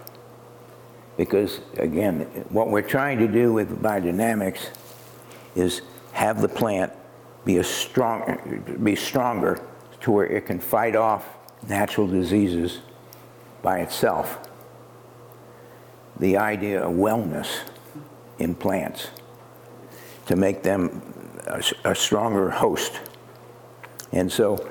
because 1.18 1.60
again, 1.78 2.22
what 2.50 2.70
we're 2.70 2.82
trying 2.82 3.20
to 3.20 3.28
do 3.28 3.54
with 3.54 3.82
biodynamics 3.82 4.70
is 5.56 5.84
have 6.14 6.42
the 6.42 6.50
plant 6.50 6.94
be 7.48 7.58
a 7.58 7.64
strong, 7.64 8.78
be 8.84 8.96
stronger 8.96 9.60
to 10.02 10.12
where 10.12 10.26
it 10.26 10.46
can 10.46 10.60
fight 10.60 10.98
off 10.98 11.26
natural 11.68 12.06
diseases 12.06 12.80
by 13.62 13.80
itself. 13.80 14.48
The 16.20 16.36
idea 16.36 16.84
of 16.84 16.94
wellness 16.94 17.62
in 18.38 18.54
plants 18.54 19.08
to 20.26 20.36
make 20.36 20.62
them 20.62 21.02
a, 21.48 21.64
a 21.86 21.96
stronger 21.96 22.50
host. 22.50 23.00
And 24.12 24.30
so 24.30 24.70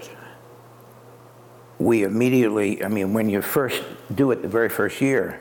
we 1.78 2.04
immediately, 2.04 2.84
I 2.84 2.88
mean, 2.88 3.14
when 3.14 3.30
you 3.30 3.40
first 3.40 3.82
do 4.14 4.30
it 4.32 4.42
the 4.42 4.48
very 4.48 4.68
first 4.68 5.00
year, 5.00 5.40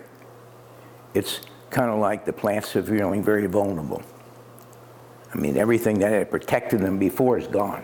it's 1.13 1.41
kind 1.69 1.91
of 1.91 2.00
like 2.00 2.24
the 2.24 2.34
plants 2.34 2.74
are 2.78 2.84
feeling 2.84 3.21
very 3.21 3.45
vulnerable. 3.48 4.02
I 5.36 5.38
mean, 5.38 5.58
everything 5.58 6.00
that 6.00 6.13
had 6.13 6.32
protected 6.32 6.80
them 6.80 6.98
before 6.98 7.38
is 7.38 7.48
gone. 7.48 7.84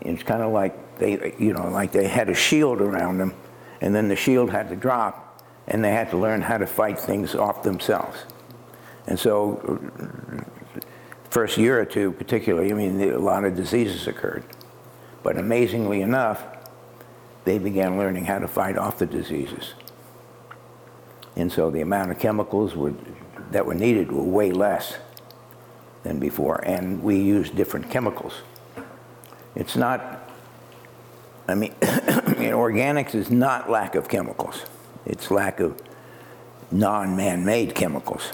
It's 0.00 0.22
kind 0.22 0.42
of 0.42 0.52
like 0.52 0.98
they, 0.98 1.34
you 1.38 1.52
know, 1.52 1.68
like 1.68 1.92
they 1.92 2.08
had 2.08 2.30
a 2.30 2.34
shield 2.34 2.80
around 2.80 3.18
them, 3.18 3.34
and 3.82 3.94
then 3.94 4.08
the 4.08 4.16
shield 4.16 4.48
had 4.48 4.70
to 4.70 4.76
drop, 4.76 5.44
and 5.68 5.84
they 5.84 5.90
had 5.90 6.08
to 6.10 6.16
learn 6.16 6.40
how 6.40 6.56
to 6.56 6.66
fight 6.66 6.98
things 6.98 7.34
off 7.34 7.62
themselves. 7.62 8.24
And 9.06 9.18
so, 9.18 9.78
first 11.28 11.58
year 11.58 11.78
or 11.78 11.84
two, 11.84 12.12
particularly, 12.12 12.70
I 12.70 12.74
mean, 12.74 13.02
a 13.02 13.18
lot 13.18 13.44
of 13.44 13.54
diseases 13.54 14.06
occurred. 14.06 14.44
But 15.22 15.36
amazingly 15.36 16.00
enough, 16.00 16.42
they 17.44 17.58
began 17.58 17.98
learning 17.98 18.24
how 18.24 18.38
to 18.38 18.48
fight 18.48 18.78
off 18.78 18.98
the 18.98 19.06
diseases. 19.06 19.74
And 21.36 21.52
so 21.52 21.70
the 21.70 21.82
amount 21.82 22.10
of 22.10 22.18
chemicals 22.18 22.74
were, 22.74 22.94
that 23.50 23.66
were 23.66 23.74
needed 23.74 24.10
were 24.10 24.22
way 24.22 24.52
less 24.52 24.96
than 26.02 26.18
before, 26.18 26.62
and 26.64 27.02
we 27.02 27.16
use 27.16 27.50
different 27.50 27.90
chemicals. 27.90 28.34
It's 29.54 29.76
not, 29.76 30.30
I 31.48 31.54
mean, 31.54 31.72
organics 31.80 33.14
is 33.14 33.30
not 33.30 33.70
lack 33.70 33.94
of 33.94 34.08
chemicals. 34.08 34.64
It's 35.04 35.30
lack 35.30 35.60
of 35.60 35.80
non-man-made 36.70 37.74
chemicals. 37.74 38.32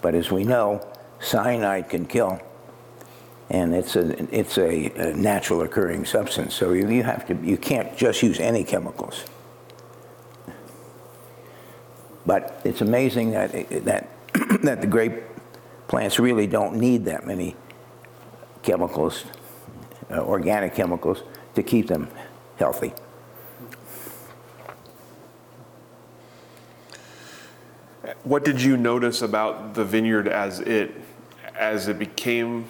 But 0.00 0.14
as 0.14 0.30
we 0.30 0.44
know, 0.44 0.86
cyanide 1.20 1.88
can 1.88 2.06
kill, 2.06 2.40
and 3.50 3.74
it's 3.74 3.96
a, 3.96 4.34
it's 4.34 4.56
a, 4.56 4.86
a 4.96 5.14
natural 5.14 5.62
occurring 5.62 6.04
substance. 6.04 6.54
So 6.54 6.72
you, 6.72 6.88
you 6.88 7.02
have 7.02 7.26
to, 7.26 7.34
you 7.34 7.56
can't 7.56 7.96
just 7.96 8.22
use 8.22 8.40
any 8.40 8.64
chemicals. 8.64 9.24
But 12.24 12.60
it's 12.64 12.80
amazing 12.80 13.32
that, 13.32 13.52
that, 13.84 14.08
that 14.62 14.80
the 14.80 14.86
grape 14.86 15.22
Plants 15.88 16.18
really 16.18 16.46
don't 16.46 16.76
need 16.76 17.04
that 17.04 17.26
many 17.26 17.56
chemicals, 18.62 19.24
uh, 20.10 20.20
organic 20.20 20.74
chemicals, 20.74 21.22
to 21.54 21.62
keep 21.62 21.88
them 21.88 22.08
healthy. 22.58 22.92
What 28.24 28.44
did 28.44 28.60
you 28.60 28.76
notice 28.76 29.22
about 29.22 29.74
the 29.74 29.84
vineyard 29.84 30.28
as 30.28 30.60
it 30.60 30.92
as 31.56 31.88
it 31.88 31.98
became 31.98 32.66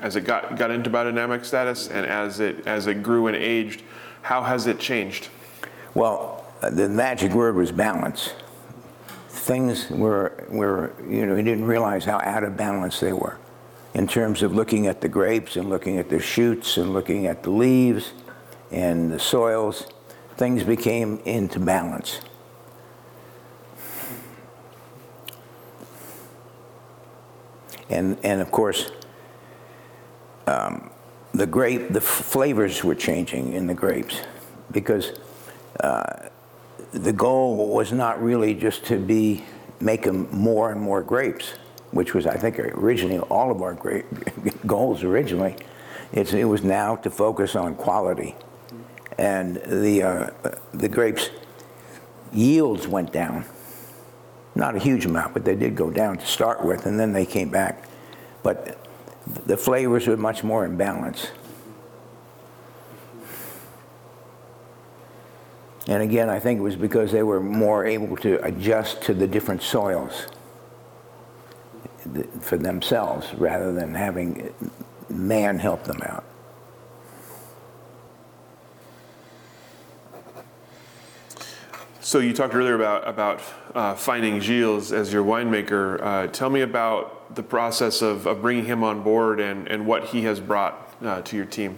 as 0.00 0.16
it 0.16 0.22
got 0.22 0.56
got 0.56 0.70
into 0.70 0.90
biodynamic 0.90 1.44
status 1.44 1.88
and 1.88 2.06
as 2.06 2.40
it 2.40 2.66
as 2.66 2.86
it 2.86 3.02
grew 3.02 3.26
and 3.26 3.36
aged? 3.36 3.82
How 4.22 4.42
has 4.42 4.66
it 4.66 4.78
changed? 4.78 5.28
Well, 5.94 6.44
the 6.62 6.88
magic 6.88 7.32
word 7.32 7.56
was 7.56 7.72
balance 7.72 8.34
things 9.50 9.90
were, 9.90 10.46
were, 10.48 10.92
you 11.08 11.26
know, 11.26 11.34
we 11.34 11.42
didn't 11.42 11.64
realize 11.64 12.04
how 12.04 12.20
out 12.20 12.44
of 12.44 12.56
balance 12.56 13.00
they 13.00 13.12
were 13.12 13.36
in 13.94 14.06
terms 14.06 14.44
of 14.44 14.54
looking 14.54 14.86
at 14.86 15.00
the 15.00 15.08
grapes 15.08 15.56
and 15.56 15.68
looking 15.68 15.98
at 15.98 16.08
the 16.08 16.20
shoots 16.20 16.76
and 16.76 16.92
looking 16.92 17.26
at 17.26 17.42
the 17.42 17.50
leaves 17.50 18.12
and 18.70 19.10
the 19.10 19.18
soils. 19.18 19.88
Things 20.36 20.62
became 20.62 21.18
into 21.24 21.58
balance. 21.58 22.20
And, 27.88 28.18
and 28.22 28.40
of 28.40 28.52
course, 28.52 28.92
um, 30.46 30.90
the 31.34 31.46
grape, 31.46 31.88
the 31.88 32.00
flavors 32.00 32.84
were 32.84 32.94
changing 32.94 33.54
in 33.54 33.66
the 33.66 33.74
grapes 33.74 34.20
because 34.70 35.10
uh, 35.80 36.28
the 36.92 37.12
goal 37.12 37.68
was 37.68 37.92
not 37.92 38.22
really 38.22 38.54
just 38.54 38.84
to 38.86 38.98
be 38.98 39.44
make 39.80 40.06
more 40.12 40.70
and 40.72 40.80
more 40.80 41.02
grapes, 41.02 41.54
which 41.90 42.14
was 42.14 42.26
I 42.26 42.36
think 42.36 42.58
originally 42.58 43.18
all 43.18 43.50
of 43.50 43.62
our 43.62 43.74
goals 44.66 45.02
originally. 45.02 45.56
It's, 46.12 46.32
it 46.32 46.44
was 46.44 46.64
now 46.64 46.96
to 46.96 47.10
focus 47.10 47.54
on 47.54 47.76
quality, 47.76 48.34
and 49.16 49.56
the 49.56 50.02
uh, 50.02 50.30
the 50.74 50.88
grapes 50.88 51.30
yields 52.32 52.88
went 52.88 53.12
down. 53.12 53.44
Not 54.56 54.74
a 54.74 54.80
huge 54.80 55.06
amount, 55.06 55.34
but 55.34 55.44
they 55.44 55.54
did 55.54 55.76
go 55.76 55.90
down 55.90 56.18
to 56.18 56.26
start 56.26 56.64
with, 56.64 56.86
and 56.86 56.98
then 56.98 57.12
they 57.12 57.24
came 57.24 57.50
back. 57.50 57.84
But 58.42 58.76
the 59.46 59.56
flavors 59.56 60.08
were 60.08 60.16
much 60.16 60.42
more 60.42 60.64
in 60.64 60.76
balance. 60.76 61.28
And 65.86 66.02
again, 66.02 66.28
I 66.28 66.38
think 66.38 66.60
it 66.60 66.62
was 66.62 66.76
because 66.76 67.10
they 67.10 67.22
were 67.22 67.40
more 67.40 67.86
able 67.86 68.16
to 68.18 68.42
adjust 68.44 69.02
to 69.02 69.14
the 69.14 69.26
different 69.26 69.62
soils 69.62 70.26
for 72.40 72.56
themselves 72.56 73.32
rather 73.34 73.72
than 73.72 73.94
having 73.94 74.52
man 75.08 75.58
help 75.58 75.84
them 75.84 76.00
out. 76.02 76.24
So 82.00 82.18
you 82.18 82.32
talked 82.32 82.54
earlier 82.54 82.74
about 82.74 83.06
about 83.06 83.40
uh, 83.74 83.94
finding 83.94 84.40
Gilles 84.40 84.90
as 84.90 85.12
your 85.12 85.24
winemaker. 85.24 86.02
Uh, 86.02 86.26
tell 86.26 86.50
me 86.50 86.62
about 86.62 87.36
the 87.36 87.42
process 87.42 88.02
of, 88.02 88.26
of 88.26 88.42
bringing 88.42 88.64
him 88.64 88.82
on 88.82 89.02
board 89.02 89.38
and, 89.38 89.68
and 89.68 89.86
what 89.86 90.06
he 90.06 90.22
has 90.22 90.40
brought 90.40 90.94
uh, 91.02 91.22
to 91.22 91.36
your 91.36 91.46
team. 91.46 91.76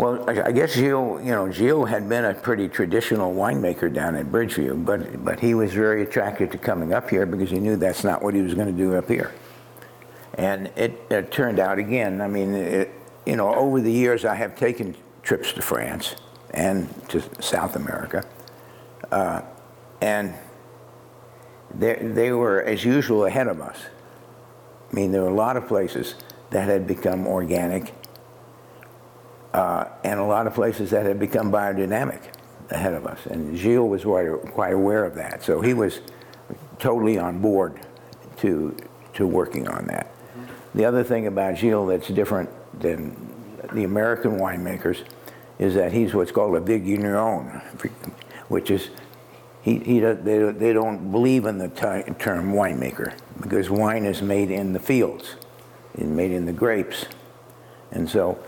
Well, 0.00 0.24
I 0.30 0.50
guess 0.52 0.72
Gilles, 0.72 1.20
you 1.22 1.32
know, 1.32 1.52
Gilles 1.52 1.84
had 1.84 2.08
been 2.08 2.24
a 2.24 2.32
pretty 2.32 2.70
traditional 2.70 3.34
winemaker 3.34 3.92
down 3.92 4.14
at 4.14 4.32
Bridgeview, 4.32 4.82
but 4.82 5.22
but 5.22 5.40
he 5.40 5.52
was 5.52 5.74
very 5.74 6.02
attracted 6.02 6.50
to 6.52 6.58
coming 6.58 6.94
up 6.94 7.10
here 7.10 7.26
because 7.26 7.50
he 7.50 7.58
knew 7.58 7.76
that's 7.76 8.02
not 8.02 8.22
what 8.22 8.32
he 8.32 8.40
was 8.40 8.54
going 8.54 8.68
to 8.68 8.72
do 8.72 8.94
up 8.94 9.08
here. 9.08 9.30
And 10.38 10.68
it, 10.74 10.98
it 11.10 11.30
turned 11.30 11.58
out 11.58 11.78
again. 11.78 12.22
I 12.22 12.28
mean, 12.28 12.54
it, 12.54 12.90
you 13.26 13.36
know, 13.36 13.54
over 13.54 13.78
the 13.78 13.92
years 13.92 14.24
I 14.24 14.36
have 14.36 14.56
taken 14.56 14.96
trips 15.22 15.52
to 15.52 15.60
France 15.60 16.16
and 16.52 16.88
to 17.10 17.22
South 17.42 17.76
America, 17.76 18.24
uh, 19.12 19.42
and 20.00 20.32
they 21.74 21.96
they 21.96 22.32
were 22.32 22.62
as 22.62 22.86
usual 22.86 23.26
ahead 23.26 23.48
of 23.48 23.60
us. 23.60 23.76
I 24.90 24.94
mean, 24.94 25.12
there 25.12 25.20
were 25.20 25.28
a 25.28 25.34
lot 25.34 25.58
of 25.58 25.68
places 25.68 26.14
that 26.48 26.70
had 26.70 26.86
become 26.86 27.26
organic 27.26 27.92
uh, 29.52 29.86
and 30.04 30.20
a 30.20 30.24
lot 30.24 30.46
of 30.46 30.54
places 30.54 30.90
that 30.90 31.06
had 31.06 31.18
become 31.18 31.50
biodynamic 31.50 32.22
ahead 32.70 32.94
of 32.94 33.06
us. 33.06 33.26
And 33.26 33.56
Gilles 33.56 33.88
was 33.88 34.04
quite, 34.52 34.72
aware 34.72 35.04
of 35.04 35.14
that. 35.16 35.42
So 35.42 35.60
he 35.60 35.74
was 35.74 36.00
totally 36.78 37.18
on 37.18 37.40
board 37.40 37.80
to, 38.38 38.76
to 39.14 39.26
working 39.26 39.68
on 39.68 39.86
that. 39.86 40.12
The 40.74 40.84
other 40.84 41.02
thing 41.02 41.26
about 41.26 41.58
Gilles 41.58 41.88
that's 41.88 42.08
different 42.08 42.48
than 42.80 43.16
the 43.72 43.84
American 43.84 44.38
winemakers 44.38 45.04
is 45.58 45.74
that 45.74 45.92
he's 45.92 46.14
what's 46.14 46.30
called 46.30 46.56
a 46.56 46.60
vigneron, 46.60 47.60
which 48.48 48.70
is 48.70 48.90
he, 49.62 49.78
he, 49.78 50.00
they, 50.00 50.52
they 50.52 50.72
don't 50.72 51.10
believe 51.10 51.44
in 51.44 51.58
the 51.58 51.68
term 51.68 52.52
winemaker 52.52 53.14
because 53.40 53.68
wine 53.68 54.06
is 54.06 54.22
made 54.22 54.50
in 54.50 54.72
the 54.72 54.78
fields, 54.78 55.34
it's 55.94 56.04
made 56.04 56.30
in 56.30 56.46
the 56.46 56.52
grapes. 56.52 57.04
And 57.90 58.08
so 58.08 58.38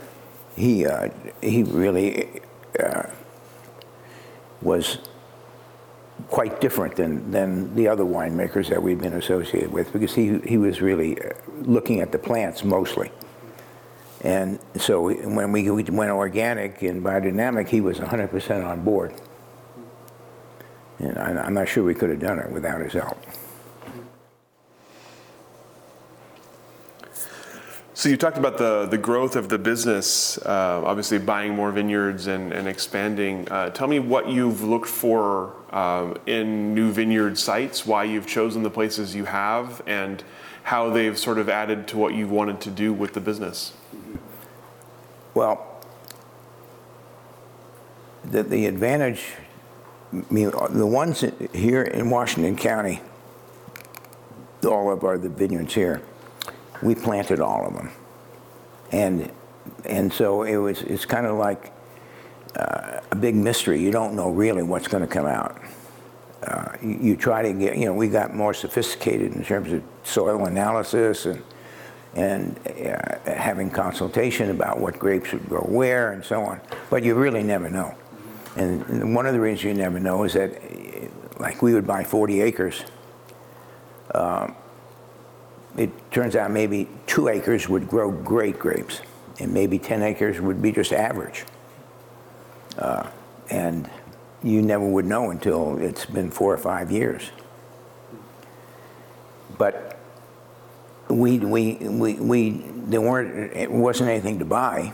he 0.55 0.85
uh, 0.85 1.09
he 1.41 1.63
really 1.63 2.41
uh, 2.79 3.03
was 4.61 4.99
quite 6.29 6.61
different 6.61 6.95
than, 6.95 7.31
than 7.31 7.75
the 7.75 7.87
other 7.87 8.03
winemakers 8.03 8.69
that 8.69 8.81
we've 8.81 8.99
been 8.99 9.13
associated 9.13 9.71
with 9.71 9.91
because 9.93 10.13
he, 10.13 10.39
he 10.39 10.57
was 10.57 10.81
really 10.81 11.19
uh, 11.21 11.29
looking 11.61 12.01
at 12.01 12.11
the 12.11 12.17
plants 12.17 12.63
mostly. 12.63 13.11
And 14.21 14.59
so 14.77 15.13
when 15.13 15.51
we 15.51 15.69
went 15.69 16.11
organic 16.11 16.81
and 16.81 17.03
biodynamic, 17.03 17.67
he 17.67 17.81
was 17.81 17.99
100% 17.99 18.65
on 18.65 18.83
board. 18.83 19.13
And 20.99 21.17
I'm 21.19 21.53
not 21.53 21.67
sure 21.67 21.83
we 21.83 21.93
could 21.93 22.09
have 22.09 22.19
done 22.19 22.39
it 22.39 22.49
without 22.49 22.79
his 22.79 22.93
help. 22.93 23.17
So 27.95 28.09
you 28.09 28.17
talked 28.17 28.39
about 28.39 28.57
the, 28.57 28.87
the 28.87 28.97
growth 28.97 29.35
of 29.35 29.49
the 29.49 29.59
business, 29.59 30.39
uh, 30.39 30.81
obviously 30.83 31.19
buying 31.19 31.53
more 31.53 31.71
vineyards 31.71 32.25
and, 32.25 32.51
and 32.51 32.67
expanding. 32.67 33.47
Uh, 33.51 33.69
tell 33.69 33.87
me 33.87 33.99
what 33.99 34.27
you've 34.27 34.63
looked 34.63 34.87
for 34.87 35.53
um, 35.71 36.17
in 36.25 36.73
new 36.73 36.91
vineyard 36.91 37.37
sites, 37.37 37.85
why 37.85 38.03
you've 38.03 38.25
chosen 38.25 38.63
the 38.63 38.69
places 38.71 39.13
you 39.13 39.25
have, 39.25 39.83
and 39.85 40.23
how 40.63 40.89
they've 40.89 41.19
sort 41.19 41.37
of 41.37 41.49
added 41.49 41.87
to 41.89 41.97
what 41.97 42.15
you've 42.15 42.31
wanted 42.31 42.59
to 42.61 42.71
do 42.71 42.91
with 42.91 43.13
the 43.13 43.21
business. 43.21 43.73
Well, 45.35 45.79
the, 48.23 48.41
the 48.41 48.65
advantage, 48.65 49.23
I 50.11 50.23
mean, 50.31 50.51
the 50.71 50.87
ones 50.87 51.23
here 51.53 51.83
in 51.83 52.09
Washington 52.09 52.55
County, 52.55 53.01
all 54.65 54.91
of 54.91 55.03
our 55.03 55.19
the 55.19 55.29
vineyards 55.29 55.75
here, 55.75 56.01
we 56.83 56.95
planted 56.95 57.39
all 57.39 57.65
of 57.65 57.73
them. 57.73 57.91
And, 58.91 59.31
and 59.85 60.11
so 60.11 60.43
it 60.43 60.57
was, 60.57 60.81
it's 60.81 61.05
kind 61.05 61.25
of 61.25 61.37
like 61.37 61.71
uh, 62.55 62.99
a 63.11 63.15
big 63.15 63.35
mystery. 63.35 63.81
You 63.81 63.91
don't 63.91 64.15
know 64.15 64.29
really 64.29 64.63
what's 64.63 64.87
going 64.87 65.01
to 65.01 65.07
come 65.07 65.25
out. 65.25 65.59
Uh, 66.43 66.73
you, 66.81 66.97
you, 67.01 67.15
try 67.15 67.41
to 67.41 67.53
get, 67.53 67.77
you 67.77 67.85
know, 67.85 67.93
we 67.93 68.09
got 68.09 68.35
more 68.35 68.53
sophisticated 68.53 69.33
in 69.33 69.43
terms 69.43 69.71
of 69.71 69.81
soil 70.03 70.45
analysis 70.45 71.25
and, 71.25 71.41
and 72.15 72.59
uh, 72.67 73.31
having 73.31 73.69
consultation 73.69 74.49
about 74.51 74.77
what 74.77 74.99
grapes 74.99 75.31
would 75.31 75.47
grow 75.47 75.61
where 75.61 76.11
and 76.11 76.23
so 76.23 76.43
on. 76.43 76.59
But 76.89 77.03
you 77.03 77.15
really 77.15 77.43
never 77.43 77.69
know. 77.69 77.95
And 78.55 79.15
one 79.15 79.25
of 79.25 79.33
the 79.33 79.39
reasons 79.39 79.63
you 79.63 79.73
never 79.73 79.99
know 79.99 80.25
is 80.25 80.33
that, 80.33 80.61
like, 81.39 81.61
we 81.61 81.73
would 81.73 81.87
buy 81.87 82.03
40 82.03 82.41
acres. 82.41 82.83
Um, 84.13 84.55
it 85.77 86.11
turns 86.11 86.35
out 86.35 86.51
maybe 86.51 86.87
two 87.07 87.27
acres 87.27 87.67
would 87.67 87.87
grow 87.87 88.11
great 88.11 88.59
grapes, 88.59 89.01
and 89.39 89.53
maybe 89.53 89.79
10 89.79 90.03
acres 90.03 90.39
would 90.39 90.61
be 90.61 90.71
just 90.71 90.93
average. 90.93 91.45
Uh, 92.77 93.09
and 93.49 93.89
you 94.43 94.61
never 94.61 94.85
would 94.85 95.05
know 95.05 95.31
until 95.31 95.77
it's 95.79 96.05
been 96.05 96.29
four 96.29 96.53
or 96.53 96.57
five 96.57 96.91
years. 96.91 97.31
But 99.57 99.97
we, 101.09 101.39
we, 101.39 101.75
we, 101.75 102.13
we 102.15 102.49
there 102.85 103.01
weren't, 103.01 103.53
it 103.55 103.71
wasn't 103.71 104.09
anything 104.09 104.39
to 104.39 104.45
buy, 104.45 104.93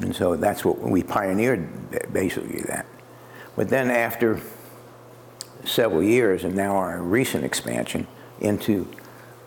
and 0.00 0.14
so 0.14 0.36
that's 0.36 0.64
what 0.64 0.78
we 0.80 1.02
pioneered 1.02 2.12
basically 2.12 2.60
that. 2.62 2.86
But 3.56 3.68
then 3.68 3.90
after 3.90 4.40
several 5.64 6.02
years, 6.02 6.44
and 6.44 6.54
now 6.54 6.76
our 6.76 7.02
recent 7.02 7.44
expansion 7.44 8.06
into 8.40 8.88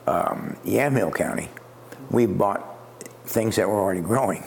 um, 0.08 0.58
Yamhill 0.66 1.14
County, 1.14 1.50
we 2.10 2.26
bought 2.26 2.68
things 3.26 3.56
that 3.56 3.68
were 3.68 3.80
already 3.80 4.02
growing, 4.02 4.44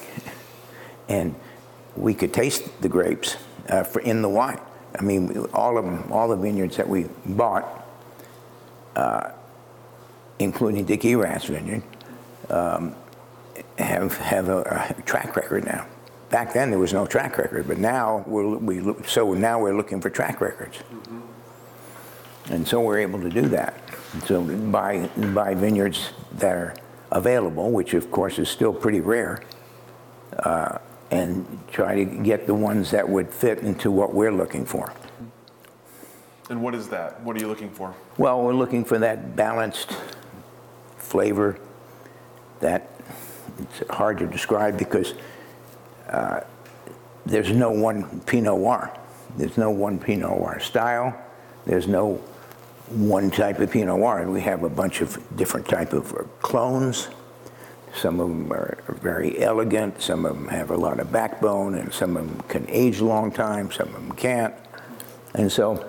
and 1.08 1.34
we 1.96 2.14
could 2.14 2.32
taste 2.32 2.80
the 2.80 2.88
grapes 2.88 3.36
uh, 3.68 3.82
for 3.82 4.00
in 4.00 4.22
the 4.22 4.28
wine. 4.28 4.60
I 4.98 5.02
mean, 5.02 5.46
all 5.52 5.76
of 5.78 5.84
them, 5.84 6.10
all 6.12 6.28
the 6.28 6.36
vineyards 6.36 6.76
that 6.76 6.88
we 6.88 7.06
bought, 7.26 7.86
uh, 8.94 9.30
including 10.38 10.84
Dick 10.84 11.04
Erath's 11.04 11.46
vineyard, 11.46 11.82
um, 12.48 12.94
have 13.78 14.16
have 14.18 14.48
a, 14.48 14.94
a, 14.96 15.02
track 15.02 15.36
record 15.36 15.64
now. 15.64 15.86
Back 16.30 16.52
then 16.52 16.70
there 16.70 16.78
was 16.78 16.92
no 16.92 17.06
track 17.06 17.38
record, 17.38 17.66
but 17.66 17.78
now 17.78 18.24
we're 18.26 18.56
we 18.56 18.94
so 19.06 19.34
now 19.34 19.60
we're 19.60 19.76
looking 19.76 20.00
for 20.00 20.10
track 20.10 20.40
records, 20.40 20.78
mm-hmm. 20.78 21.20
And 22.50 22.66
so 22.66 22.80
we're 22.80 22.98
able 22.98 23.20
to 23.20 23.30
do 23.30 23.48
that. 23.48 23.74
So 24.26 24.42
buy, 24.42 25.08
buy 25.32 25.54
vineyards 25.54 26.10
that 26.34 26.54
are 26.54 26.74
available, 27.10 27.70
which 27.70 27.94
of 27.94 28.10
course 28.10 28.38
is 28.38 28.48
still 28.48 28.72
pretty 28.72 29.00
rare, 29.00 29.42
uh, 30.38 30.78
and 31.10 31.58
try 31.70 31.96
to 31.96 32.04
get 32.04 32.46
the 32.46 32.54
ones 32.54 32.90
that 32.90 33.08
would 33.08 33.32
fit 33.32 33.58
into 33.58 33.90
what 33.90 34.14
we're 34.14 34.32
looking 34.32 34.64
for. 34.64 34.92
And 36.50 36.62
what 36.62 36.74
is 36.74 36.88
that? 36.88 37.22
What 37.22 37.36
are 37.36 37.40
you 37.40 37.48
looking 37.48 37.70
for? 37.70 37.94
Well, 38.18 38.42
we're 38.42 38.54
looking 38.54 38.84
for 38.84 38.98
that 38.98 39.34
balanced 39.34 39.96
flavor 40.98 41.58
that 42.60 42.90
it's 43.58 43.90
hard 43.90 44.18
to 44.18 44.26
describe 44.26 44.78
because 44.78 45.14
uh, 46.08 46.40
there's 47.24 47.50
no 47.50 47.70
one 47.70 48.20
Pinot 48.20 48.44
Noir. 48.44 48.90
There's 49.36 49.56
no 49.56 49.70
one 49.70 49.98
Pinot 49.98 50.28
Noir 50.28 50.60
style. 50.60 51.18
There's 51.64 51.88
no 51.88 52.22
one 52.88 53.30
type 53.30 53.58
of 53.60 53.70
Pinot 53.70 53.96
Noir. 53.98 54.20
and 54.20 54.32
We 54.32 54.40
have 54.42 54.62
a 54.62 54.68
bunch 54.68 55.00
of 55.00 55.18
different 55.36 55.68
type 55.68 55.92
of 55.92 56.12
uh, 56.12 56.22
clones. 56.40 57.08
Some 57.94 58.18
of 58.18 58.28
them 58.28 58.52
are 58.52 58.76
very 58.88 59.40
elegant, 59.40 60.02
some 60.02 60.26
of 60.26 60.34
them 60.34 60.48
have 60.48 60.70
a 60.70 60.76
lot 60.76 60.98
of 60.98 61.12
backbone, 61.12 61.76
and 61.76 61.92
some 61.92 62.16
of 62.16 62.26
them 62.26 62.40
can 62.48 62.68
age 62.68 62.98
a 62.98 63.04
long 63.04 63.30
time, 63.30 63.70
some 63.70 63.88
of 63.88 63.94
them 63.94 64.12
can't. 64.12 64.54
And 65.34 65.50
so 65.50 65.88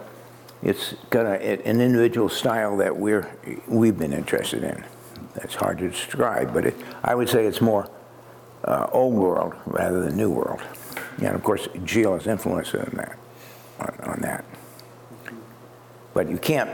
it's 0.62 0.93
got 1.10 1.26
a, 1.26 1.68
an 1.68 1.82
individual 1.82 2.30
style 2.30 2.78
that 2.78 2.96
we're, 2.96 3.30
we've 3.68 3.98
been 3.98 4.14
interested 4.14 4.64
in. 4.64 4.84
That's 5.34 5.56
hard 5.56 5.80
to 5.80 5.89
describe, 5.89 6.54
but 6.54 6.68
it, 6.68 6.76
I 7.04 7.16
would 7.16 7.28
say 7.28 7.46
it's 7.46 7.62
more 7.62 7.89
uh, 8.64 8.88
old 8.91 9.16
world 9.16 9.54
rather 9.66 10.02
than 10.02 10.16
new 10.16 10.30
world. 10.30 10.62
And 11.18 11.36
of 11.36 11.43
course, 11.43 11.68
Gilles 11.86 12.28
influenced 12.28 12.76
on 12.76 12.91
that, 12.93 13.18
on, 13.80 14.12
on 14.12 14.20
that. 14.22 14.46
But 16.14 16.30
you 16.30 16.38
can't, 16.38 16.70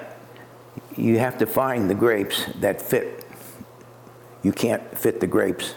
you 0.97 1.19
have 1.19 1.37
to 1.39 1.45
find 1.45 1.89
the 1.89 1.95
grapes 1.95 2.45
that 2.59 2.81
fit. 2.81 3.25
You 4.43 4.51
can't 4.51 4.97
fit 4.97 5.19
the 5.19 5.27
grapes 5.27 5.75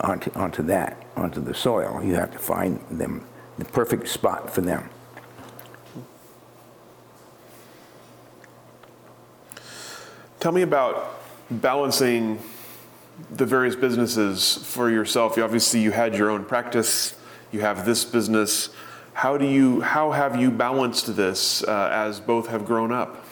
onto, 0.00 0.30
onto 0.32 0.62
that, 0.64 1.04
onto 1.16 1.40
the 1.40 1.54
soil. 1.54 2.02
You 2.02 2.14
have 2.14 2.32
to 2.32 2.38
find 2.38 2.80
them, 2.90 3.26
the 3.58 3.64
perfect 3.64 4.08
spot 4.08 4.54
for 4.54 4.60
them. 4.60 4.88
Tell 10.40 10.52
me 10.52 10.62
about 10.62 11.22
balancing 11.50 12.38
the 13.30 13.46
various 13.46 13.76
businesses 13.76 14.56
for 14.56 14.90
yourself. 14.90 15.36
You 15.36 15.44
obviously 15.44 15.80
you 15.80 15.90
had 15.90 16.14
your 16.14 16.30
own 16.30 16.44
practice. 16.44 17.16
You 17.50 17.60
have 17.60 17.86
this 17.86 18.04
business. 18.04 18.68
How 19.14 19.38
do 19.38 19.46
you 19.46 19.80
how 19.80 20.10
have 20.10 20.38
you 20.38 20.50
balanced 20.50 21.16
this 21.16 21.62
uh, 21.64 21.88
as 21.92 22.20
both 22.20 22.48
have 22.48 22.66
grown 22.66 22.92
up? 22.92 23.23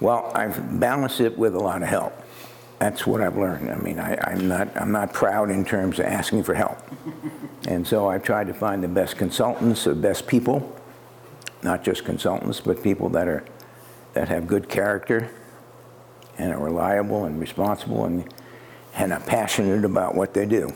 Well, 0.00 0.30
I've 0.34 0.78
balanced 0.78 1.20
it 1.20 1.38
with 1.38 1.54
a 1.54 1.58
lot 1.58 1.82
of 1.82 1.88
help. 1.88 2.12
That's 2.78 3.06
what 3.06 3.22
I've 3.22 3.36
learned. 3.36 3.70
I 3.70 3.76
mean, 3.76 3.98
I, 3.98 4.32
am 4.32 4.48
not 4.48 4.76
I'm 4.76 4.92
not 4.92 5.12
proud 5.14 5.50
in 5.50 5.64
terms 5.64 5.98
of 5.98 6.04
asking 6.04 6.42
for 6.42 6.54
help, 6.54 6.78
and 7.66 7.86
so 7.86 8.08
I've 8.08 8.22
tried 8.22 8.48
to 8.48 8.54
find 8.54 8.84
the 8.84 8.88
best 8.88 9.16
consultants, 9.16 9.84
the 9.84 9.94
best 9.94 10.26
people, 10.26 10.78
not 11.62 11.82
just 11.82 12.04
consultants, 12.04 12.60
but 12.60 12.82
people 12.82 13.08
that 13.10 13.28
are 13.28 13.44
that 14.12 14.28
have 14.28 14.46
good 14.46 14.68
character 14.68 15.30
and 16.38 16.52
are 16.52 16.58
reliable 16.58 17.24
and 17.24 17.40
responsible 17.40 18.04
and, 18.04 18.32
and 18.94 19.12
are 19.12 19.20
passionate 19.20 19.84
about 19.84 20.14
what 20.14 20.34
they 20.34 20.46
do. 20.46 20.72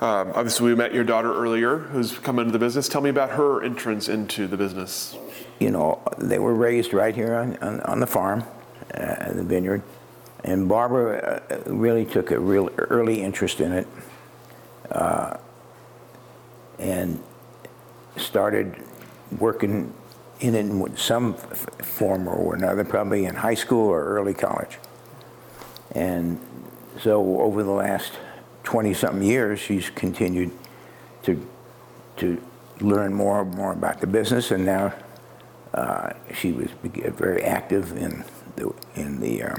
Um, 0.00 0.32
obviously, 0.34 0.70
we 0.70 0.74
met 0.74 0.94
your 0.94 1.04
daughter 1.04 1.30
earlier, 1.30 1.76
who's 1.76 2.18
come 2.18 2.38
into 2.38 2.52
the 2.52 2.58
business. 2.58 2.88
Tell 2.88 3.02
me 3.02 3.10
about 3.10 3.30
her 3.32 3.62
entrance 3.62 4.08
into 4.08 4.46
the 4.46 4.56
business. 4.56 5.14
You 5.58 5.70
know, 5.70 6.00
they 6.16 6.38
were 6.38 6.54
raised 6.54 6.94
right 6.94 7.14
here 7.14 7.34
on, 7.34 7.58
on, 7.58 7.80
on 7.80 8.00
the 8.00 8.06
farm, 8.06 8.44
uh, 8.94 9.32
the 9.34 9.42
vineyard, 9.42 9.82
and 10.42 10.66
Barbara 10.66 11.42
uh, 11.50 11.70
really 11.70 12.06
took 12.06 12.30
a 12.30 12.40
real 12.40 12.70
early 12.78 13.20
interest 13.20 13.60
in 13.60 13.72
it, 13.72 13.86
uh, 14.90 15.36
and 16.78 17.22
started 18.16 18.82
working 19.38 19.92
in 20.40 20.54
it 20.54 20.60
in 20.60 20.96
some 20.96 21.34
form 21.34 22.26
or 22.26 22.54
another, 22.54 22.84
probably 22.84 23.26
in 23.26 23.34
high 23.34 23.54
school 23.54 23.86
or 23.88 24.02
early 24.02 24.32
college. 24.32 24.78
And 25.94 26.40
so 26.98 27.42
over 27.42 27.62
the 27.62 27.70
last 27.70 28.12
20 28.64 28.94
something 28.94 29.22
years, 29.22 29.58
she's 29.60 29.90
continued 29.90 30.50
to, 31.22 31.48
to 32.16 32.40
learn 32.80 33.14
more 33.14 33.42
and 33.42 33.54
more 33.54 33.72
about 33.72 34.00
the 34.00 34.06
business, 34.06 34.50
and 34.50 34.64
now 34.64 34.92
uh, 35.74 36.12
she 36.34 36.52
was 36.52 36.68
very 36.82 37.42
active 37.42 37.96
in 37.96 38.24
the, 38.56 38.72
in 38.94 39.20
the 39.20 39.42
uh, 39.42 39.56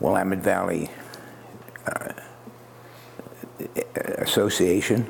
Willamette 0.00 0.38
Valley 0.38 0.90
uh, 1.86 2.12
Association 4.18 5.06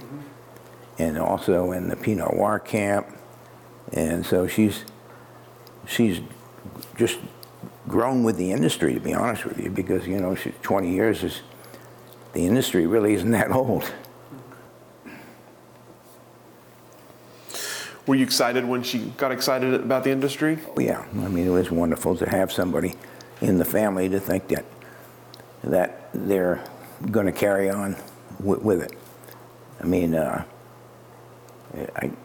and 0.98 1.18
also 1.18 1.72
in 1.72 1.88
the 1.88 1.96
Pinot 1.96 2.34
Noir 2.34 2.58
camp. 2.58 3.06
And 3.92 4.24
so 4.24 4.46
she's 4.46 4.84
she's 5.86 6.20
just 6.96 7.18
grown 7.88 8.22
with 8.22 8.36
the 8.36 8.52
industry, 8.52 8.94
to 8.94 9.00
be 9.00 9.14
honest 9.14 9.44
with 9.44 9.58
you, 9.58 9.70
because 9.70 10.06
you 10.06 10.20
know, 10.20 10.34
she's 10.34 10.52
20 10.62 10.92
years 10.92 11.24
is 11.24 11.40
the 12.32 12.46
industry 12.46 12.86
really 12.86 13.14
isn't 13.14 13.30
that 13.30 13.50
old. 13.50 13.90
Were 18.06 18.14
you 18.14 18.24
excited 18.24 18.64
when 18.64 18.82
she 18.82 19.12
got 19.16 19.30
excited 19.30 19.74
about 19.74 20.04
the 20.04 20.10
industry? 20.10 20.58
Oh, 20.76 20.80
yeah, 20.80 21.04
I 21.12 21.28
mean, 21.28 21.46
it 21.46 21.50
was 21.50 21.70
wonderful 21.70 22.16
to 22.16 22.28
have 22.28 22.50
somebody 22.50 22.94
in 23.40 23.58
the 23.58 23.64
family 23.64 24.08
to 24.08 24.18
think 24.20 24.48
that 24.48 24.64
that 25.62 26.08
they're 26.14 26.64
going 27.10 27.26
to 27.26 27.32
carry 27.32 27.70
on 27.70 27.96
w- 28.38 28.60
with 28.60 28.82
it. 28.82 28.92
I 29.80 29.84
mean, 29.84 30.14
uh, 30.14 30.44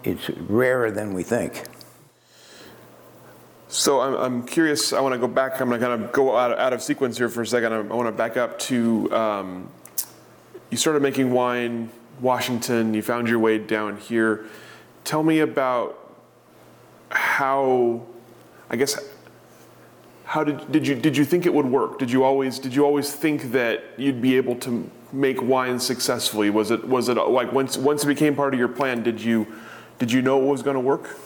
it's 0.04 0.30
rarer 0.30 0.90
than 0.92 1.14
we 1.14 1.24
think. 1.24 1.66
So 3.68 4.00
I'm, 4.00 4.14
I'm 4.16 4.46
curious. 4.46 4.94
I 4.94 5.02
want 5.02 5.14
to 5.14 5.20
go 5.20 5.28
back. 5.28 5.60
I'm 5.60 5.68
going 5.68 5.80
to 5.80 5.86
kind 5.86 6.04
of 6.04 6.12
go 6.12 6.36
out, 6.36 6.58
out 6.58 6.72
of 6.72 6.82
sequence 6.82 7.18
here 7.18 7.30
for 7.30 7.42
a 7.42 7.48
second. 7.48 7.74
I, 7.74 7.78
I 7.78 7.82
want 7.82 8.08
to 8.08 8.12
back 8.12 8.38
up 8.38 8.58
to 8.60 9.14
um, 9.14 9.70
you 10.76 10.78
started 10.78 11.02
making 11.02 11.32
wine, 11.32 11.90
Washington. 12.20 12.94
You 12.94 13.02
found 13.02 13.30
your 13.30 13.40
way 13.40 13.58
down 13.58 13.96
here. 13.96 14.44
Tell 15.06 15.24
me 15.24 15.40
about 15.40 16.14
how, 17.10 18.06
I 18.70 18.76
guess, 18.76 19.00
how 20.26 20.44
did, 20.44 20.70
did 20.74 20.86
you 20.86 20.96
did 20.96 21.16
you 21.16 21.24
think 21.24 21.46
it 21.46 21.54
would 21.54 21.66
work? 21.66 21.98
Did 21.98 22.12
you 22.12 22.26
always 22.26 22.60
did 22.60 22.76
you 22.76 22.84
always 22.84 23.16
think 23.16 23.54
that 23.54 23.86
you'd 23.96 24.22
be 24.22 24.36
able 24.36 24.58
to 24.58 24.92
make 25.14 25.42
wine 25.42 25.80
successfully? 25.80 26.50
Was 26.50 26.72
it 26.72 26.86
was 26.86 27.08
it 27.08 27.14
like 27.14 27.54
once 27.54 27.78
once 27.78 28.04
it 28.04 28.08
became 28.08 28.36
part 28.36 28.54
of 28.54 28.60
your 28.60 28.68
plan? 28.68 29.02
Did 29.02 29.22
you 29.22 29.48
did 29.98 30.12
you 30.12 30.22
know 30.22 30.42
it 30.42 30.46
was 30.46 30.62
going 30.62 30.74
to 30.74 30.82
work? 30.82 31.18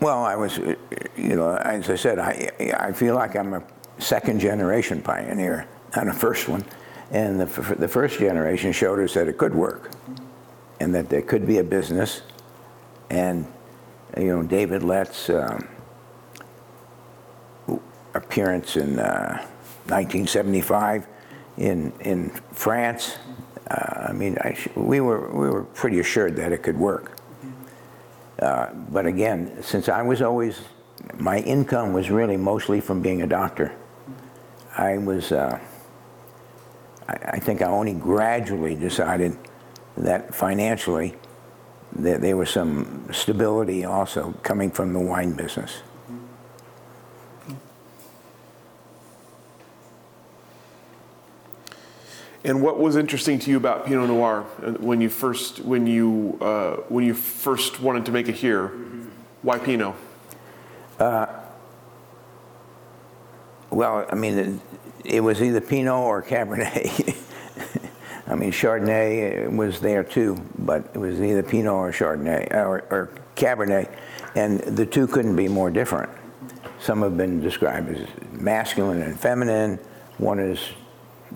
Well, 0.00 0.24
I 0.24 0.34
was, 0.34 0.58
you 0.58 1.36
know, 1.36 1.54
as 1.54 1.88
I 1.88 1.94
said, 1.94 2.18
I 2.18 2.50
I 2.76 2.90
feel 2.90 3.14
like 3.14 3.36
I'm 3.36 3.54
a 3.54 3.62
second 3.98 4.40
generation 4.40 5.00
pioneer, 5.02 5.68
not 5.94 6.08
a 6.08 6.12
first 6.12 6.48
one, 6.48 6.64
and 7.10 7.40
the 7.40 7.74
the 7.74 7.88
first 7.88 8.18
generation 8.18 8.72
showed 8.72 9.00
us 9.00 9.14
that 9.14 9.28
it 9.28 9.38
could 9.38 9.54
work, 9.54 9.90
and 10.80 10.94
that 10.94 11.08
there 11.08 11.22
could 11.22 11.46
be 11.46 11.58
a 11.58 11.64
business, 11.64 12.22
and 13.10 13.46
you 14.16 14.26
know, 14.26 14.42
David 14.42 14.82
Lett's 14.82 15.30
um, 15.30 15.68
appearance 18.14 18.76
in 18.76 18.98
uh, 18.98 19.38
1975 19.86 21.06
in 21.56 21.92
in 22.00 22.30
France. 22.52 23.16
Uh, 23.70 24.06
I 24.08 24.12
mean, 24.12 24.38
I 24.40 24.56
we 24.76 25.00
were 25.00 25.30
we 25.30 25.48
were 25.48 25.64
pretty 25.64 26.00
assured 26.00 26.36
that 26.36 26.52
it 26.52 26.62
could 26.62 26.78
work. 26.78 27.16
Uh, 28.38 28.72
but 28.90 29.04
again, 29.06 29.62
since 29.62 29.88
I 29.88 30.02
was 30.02 30.22
always 30.22 30.60
my 31.18 31.38
income 31.38 31.92
was 31.92 32.10
really 32.10 32.36
mostly 32.36 32.80
from 32.80 33.00
being 33.00 33.22
a 33.22 33.26
doctor. 33.26 33.72
I 34.76 34.98
was. 34.98 35.32
I, 37.08 37.12
I 37.24 37.38
think 37.38 37.62
I 37.62 37.66
only 37.66 37.94
gradually 37.94 38.74
decided 38.74 39.36
that 39.96 40.34
financially 40.34 41.14
that 41.96 42.20
there 42.20 42.36
was 42.36 42.50
some 42.50 43.08
stability 43.12 43.84
also 43.84 44.32
coming 44.42 44.70
from 44.70 44.92
the 44.92 45.00
wine 45.00 45.32
business. 45.32 45.82
And 52.44 52.62
what 52.62 52.78
was 52.78 52.96
interesting 52.96 53.38
to 53.40 53.50
you 53.50 53.56
about 53.56 53.86
Pinot 53.86 54.08
Noir 54.08 54.46
uh, 54.62 54.72
when 54.72 55.00
you 55.00 55.08
first 55.08 55.60
when 55.60 55.86
you 55.86 56.38
uh, 56.40 56.76
when 56.88 57.04
you 57.04 57.12
first 57.12 57.80
wanted 57.80 58.06
to 58.06 58.12
make 58.12 58.28
it 58.28 58.36
here? 58.36 58.68
Why 59.42 59.58
Pinot? 59.58 59.94
Uh, 60.98 61.26
well, 63.70 64.06
I 64.10 64.14
mean, 64.14 64.60
it, 65.04 65.20
was 65.20 65.42
either 65.42 65.60
Pinot 65.60 65.94
or 65.94 66.22
Cabernet. 66.22 67.16
I 68.26 68.34
mean, 68.34 68.52
Chardonnay 68.52 69.54
was 69.54 69.80
there 69.80 70.04
too, 70.04 70.36
but 70.58 70.90
it 70.94 70.98
was 70.98 71.20
either 71.20 71.42
Pinot 71.42 71.72
or 71.72 71.90
Chardonnay 71.90 72.52
or, 72.52 72.84
or 72.90 73.10
Cabernet, 73.36 73.90
and 74.34 74.60
the 74.60 74.84
two 74.84 75.06
couldn't 75.06 75.36
be 75.36 75.48
more 75.48 75.70
different. 75.70 76.10
Some 76.80 77.02
have 77.02 77.16
been 77.16 77.40
described 77.40 77.88
as 77.88 78.06
masculine 78.32 79.02
and 79.02 79.18
feminine. 79.18 79.78
One 80.18 80.38
is 80.38 80.60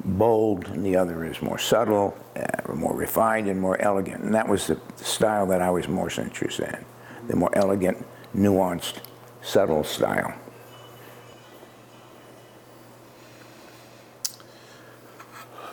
bold, 0.04 0.68
and 0.68 0.84
the 0.84 0.96
other 0.96 1.24
is 1.24 1.40
more 1.42 1.58
subtle, 1.58 2.16
uh, 2.36 2.72
more 2.74 2.94
refined, 2.94 3.48
and 3.48 3.60
more 3.60 3.80
elegant. 3.80 4.22
And 4.22 4.34
that 4.34 4.48
was 4.48 4.66
the 4.66 4.78
style 4.96 5.46
that 5.46 5.62
I 5.62 5.70
was 5.70 5.88
most 5.88 6.18
interested 6.18 6.68
in 6.68 6.84
the 7.28 7.36
more 7.36 7.50
elegant, 7.56 8.04
nuanced, 8.36 8.96
subtle 9.42 9.84
style. 9.84 10.34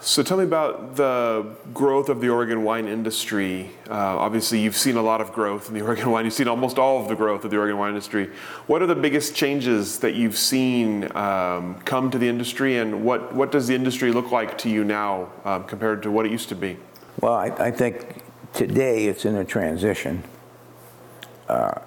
So 0.02 0.24
tell 0.24 0.38
me 0.38 0.45
about 0.45 0.95
the 0.95 1.45
growth 1.74 2.08
of 2.08 2.22
the 2.22 2.30
Oregon 2.30 2.64
wine 2.64 2.88
industry. 2.88 3.72
Uh, 3.89 3.93
obviously, 3.93 4.62
you've 4.62 4.78
seen 4.78 4.95
a 4.95 5.02
lot 5.02 5.20
of 5.20 5.34
growth 5.34 5.68
in 5.68 5.74
the 5.74 5.82
Oregon 5.86 6.10
wine. 6.10 6.24
You've 6.24 6.34
seen 6.34 6.47
almost 6.47 6.80
all 6.80 7.02
of 7.02 7.10
the 7.10 7.16
growth 7.16 7.43
of 7.43 7.52
the 7.52 7.58
Oregon 7.58 7.78
wine 7.78 7.89
industry. 7.89 8.30
What 8.68 8.82
are 8.82 8.88
the 8.88 8.95
biggest 8.95 9.36
changes 9.36 10.00
that 10.00 10.16
you've 10.16 10.38
seen 10.38 11.14
um, 11.18 11.76
come 11.82 12.10
to 12.12 12.18
the 12.18 12.30
industry, 12.30 12.78
and 12.78 13.04
what, 13.04 13.36
what 13.36 13.52
does 13.52 13.68
the 13.68 13.76
industry 13.76 14.14
look 14.14 14.32
like 14.32 14.58
to 14.60 14.70
you 14.70 14.86
now 14.86 15.32
um, 15.43 15.66
compared 15.66 16.02
to 16.04 16.12
what 16.12 16.26
it 16.26 16.32
used 16.32 16.47
to 16.50 16.56
be? 16.56 16.78
Well, 17.20 17.34
I, 17.34 17.47
I 17.47 17.72
think 17.72 18.22
today 18.54 19.08
it's 19.08 19.26
in 19.26 19.36
a 19.36 19.43
transition. 19.43 20.24
Uh, 21.50 21.82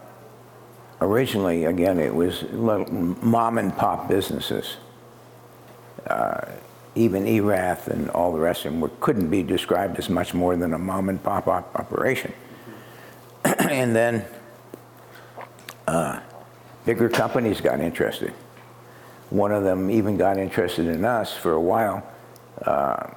originally, 1.00 1.64
again, 1.64 1.98
it 1.98 2.14
was 2.14 2.42
little 2.42 2.92
mom 2.92 3.56
and 3.56 3.74
pop 3.74 4.06
businesses. 4.06 4.76
Uh, 6.06 6.42
even 6.94 7.26
Erath 7.26 7.88
and 7.88 8.10
all 8.10 8.32
the 8.32 8.38
rest 8.38 8.64
of 8.64 8.72
them 8.72 8.80
were, 8.80 8.90
couldn't 9.00 9.30
be 9.30 9.42
described 9.42 9.98
as 9.98 10.10
much 10.10 10.34
more 10.34 10.56
than 10.56 10.74
a 10.74 10.78
mom 10.78 11.08
and 11.08 11.22
pop 11.22 11.48
op 11.48 11.74
operation. 11.74 12.32
and 13.44 13.96
then 13.96 14.24
uh, 15.88 16.20
bigger 16.84 17.08
companies 17.08 17.60
got 17.60 17.80
interested. 17.80 18.32
One 19.30 19.52
of 19.52 19.64
them 19.64 19.90
even 19.90 20.18
got 20.18 20.36
interested 20.36 20.86
in 20.86 21.04
us 21.04 21.34
for 21.34 21.52
a 21.52 21.60
while. 21.60 22.06
Uh, 22.60 23.08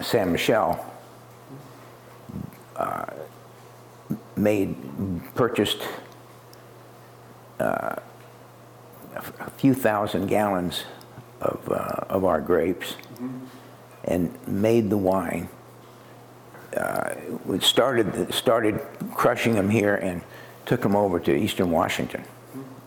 Ste. 0.00 0.26
Michelle 0.26 0.92
uh, 2.76 3.06
made 4.36 4.74
purchased 5.34 5.80
uh, 7.58 7.96
a 9.14 9.50
few 9.56 9.74
thousand 9.74 10.26
gallons 10.26 10.84
of, 11.40 11.68
uh, 11.70 12.04
of 12.08 12.24
our 12.24 12.40
grapes 12.40 12.96
and 14.04 14.34
made 14.46 14.90
the 14.90 14.96
wine. 14.96 15.48
Uh, 16.76 17.14
we 17.44 17.58
started, 17.60 18.32
started 18.32 18.80
crushing 19.14 19.54
them 19.54 19.70
here 19.70 19.96
and 19.96 20.22
took 20.66 20.82
them 20.82 20.94
over 20.94 21.18
to 21.18 21.34
Eastern 21.34 21.70
Washington. 21.70 22.24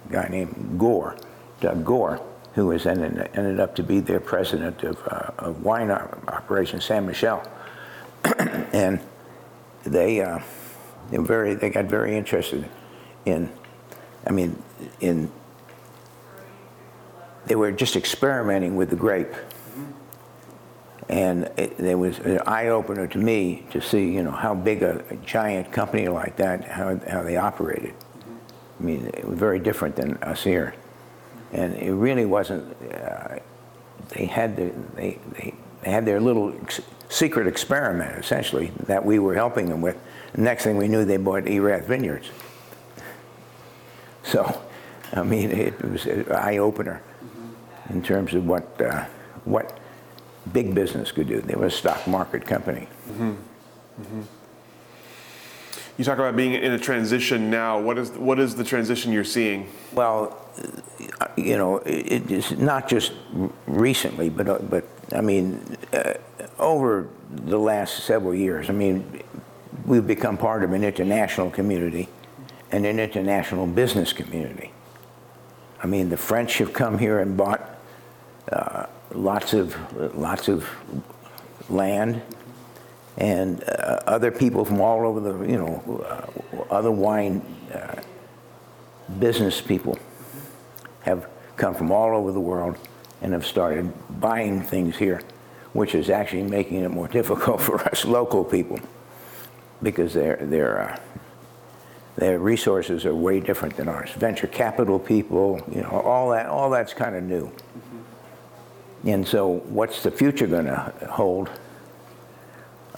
A 0.09 0.11
guy 0.11 0.27
named 0.29 0.75
Gore, 0.77 1.17
Doug 1.59 1.83
Gore, 1.83 2.21
who 2.55 2.67
was 2.67 2.85
ended, 2.85 3.29
ended 3.33 3.59
up 3.59 3.75
to 3.75 3.83
be 3.83 3.99
their 3.99 4.19
president 4.19 4.83
of, 4.83 4.97
uh, 5.07 5.31
of 5.39 5.63
wine 5.63 5.91
operation, 5.91 6.79
Ste. 6.79 7.01
Michelle. 7.01 7.45
and 8.73 8.99
they, 9.83 10.21
uh, 10.21 10.39
they, 11.11 11.17
very, 11.17 11.55
they 11.55 11.69
got 11.69 11.85
very 11.85 12.15
interested 12.15 12.69
in, 13.25 13.51
I 14.25 14.31
mean, 14.31 14.61
in 14.99 15.31
they 17.45 17.55
were 17.55 17.71
just 17.71 17.95
experimenting 17.95 18.75
with 18.75 18.89
the 18.89 18.95
grape. 18.95 19.33
And 21.09 21.51
it, 21.57 21.79
it 21.79 21.95
was 21.95 22.17
an 22.19 22.39
eye 22.45 22.67
opener 22.67 23.07
to 23.07 23.17
me 23.17 23.65
to 23.71 23.81
see, 23.81 24.11
you 24.11 24.23
know, 24.23 24.31
how 24.31 24.55
big 24.55 24.83
a, 24.83 25.03
a, 25.09 25.15
giant 25.17 25.71
company 25.71 26.07
like 26.07 26.37
that, 26.37 26.63
how, 26.63 26.97
how 27.07 27.23
they 27.23 27.35
operated. 27.35 27.93
I 28.79 28.83
mean, 28.83 29.07
it 29.13 29.27
was 29.27 29.37
very 29.37 29.59
different 29.59 29.95
than 29.95 30.15
us 30.17 30.43
here. 30.43 30.73
And 31.51 31.75
it 31.75 31.93
really 31.93 32.25
wasn't, 32.25 32.75
uh, 32.93 33.39
they, 34.09 34.25
had 34.25 34.55
the, 34.55 34.71
they, 34.95 35.19
they, 35.33 35.53
had 35.83 36.05
their 36.05 36.21
little 36.21 36.55
ex 36.61 36.81
secret 37.09 37.45
experiment, 37.45 38.17
essentially, 38.17 38.71
that 38.87 39.05
we 39.05 39.19
were 39.19 39.35
helping 39.35 39.67
them 39.67 39.81
with. 39.81 39.97
The 40.33 40.41
next 40.41 40.63
thing 40.63 40.77
we 40.77 40.87
knew, 40.87 41.05
they 41.05 41.17
bought 41.17 41.47
Erath 41.47 41.85
Vineyards. 41.85 42.31
So, 44.23 44.61
I 45.11 45.21
mean, 45.21 45.51
it 45.51 45.79
was 45.83 46.05
an 46.05 46.31
eye 46.31 46.57
opener 46.57 47.03
in 47.93 48.01
terms 48.01 48.33
of 48.33 48.45
what, 48.45 48.81
uh, 48.81 49.05
what 49.45 49.79
big 50.51 50.73
business 50.75 51.11
could 51.11 51.27
do. 51.27 51.41
They 51.41 51.55
were 51.55 51.67
a 51.67 51.71
stock 51.71 52.05
market 52.07 52.45
company. 52.45 52.87
Mm-hmm. 53.09 53.31
Mm-hmm. 54.01 54.21
You 55.97 56.03
talk 56.03 56.17
about 56.17 56.35
being 56.35 56.53
in 56.55 56.71
a 56.71 56.79
transition 56.79 57.51
now. 57.51 57.79
What 57.79 57.99
is, 57.99 58.09
what 58.11 58.39
is 58.39 58.55
the 58.55 58.63
transition 58.63 59.11
you're 59.11 59.23
seeing? 59.23 59.69
Well, 59.93 60.39
uh, 61.21 61.27
you 61.37 61.55
know, 61.55 61.77
it 61.77 62.31
is 62.31 62.51
not 62.57 62.87
just 62.87 63.13
recently, 63.67 64.29
but, 64.29 64.49
uh, 64.49 64.57
but 64.57 64.85
I 65.13 65.21
mean, 65.21 65.77
uh, 65.93 66.13
over 66.57 67.09
the 67.29 67.59
last 67.59 68.05
several 68.05 68.33
years, 68.33 68.69
I 68.69 68.73
mean, 68.73 69.21
we've 69.85 70.05
become 70.05 70.35
part 70.35 70.63
of 70.63 70.71
an 70.71 70.83
international 70.83 71.51
community 71.51 72.09
and 72.71 72.87
an 72.87 72.99
international 72.99 73.67
business 73.67 74.13
community. 74.13 74.71
I 75.83 75.85
mean, 75.85 76.09
the 76.09 76.17
French 76.17 76.57
have 76.57 76.73
come 76.73 76.97
here 76.97 77.19
and 77.19 77.37
bought 77.37 77.72
uh, 78.51 78.85
lots 79.11 79.53
of 79.53 79.75
lots 80.15 80.47
of 80.47 80.67
land, 81.69 82.21
and 83.17 83.63
uh, 83.63 83.99
other 84.05 84.31
people 84.31 84.65
from 84.65 84.81
all 84.81 85.05
over 85.05 85.19
the 85.19 85.49
you 85.49 85.57
know 85.57 86.05
uh, 86.09 86.73
other 86.73 86.91
wine 86.91 87.41
uh, 87.73 88.01
business 89.19 89.61
people 89.61 89.97
have 91.01 91.27
come 91.55 91.75
from 91.75 91.91
all 91.91 92.15
over 92.15 92.31
the 92.31 92.39
world 92.39 92.77
and 93.21 93.33
have 93.33 93.45
started 93.45 93.91
buying 94.19 94.61
things 94.61 94.97
here, 94.97 95.21
which 95.73 95.95
is 95.95 96.09
actually 96.09 96.43
making 96.43 96.79
it 96.83 96.89
more 96.89 97.07
difficult 97.19 97.61
for 97.61 97.79
us 97.87 98.05
local 98.05 98.43
people 98.43 98.79
because 99.81 100.13
their 100.13 100.37
their 100.37 100.99
their 102.15 102.37
resources 102.39 103.05
are 103.05 103.15
way 103.15 103.39
different 103.39 103.75
than 103.75 103.89
ours. 103.89 104.11
Venture 104.11 104.47
capital 104.47 104.99
people, 104.99 105.61
you 105.71 105.81
know, 105.81 105.89
all 105.89 106.29
that 106.29 106.47
all 106.47 106.69
that's 106.69 106.93
kind 106.93 107.15
of 107.15 107.23
new. 107.23 107.51
And 109.05 109.27
so, 109.27 109.47
what's 109.49 110.01
the 110.03 110.11
future 110.11 110.47
going 110.47 110.65
to 110.65 110.93
hold? 111.09 111.49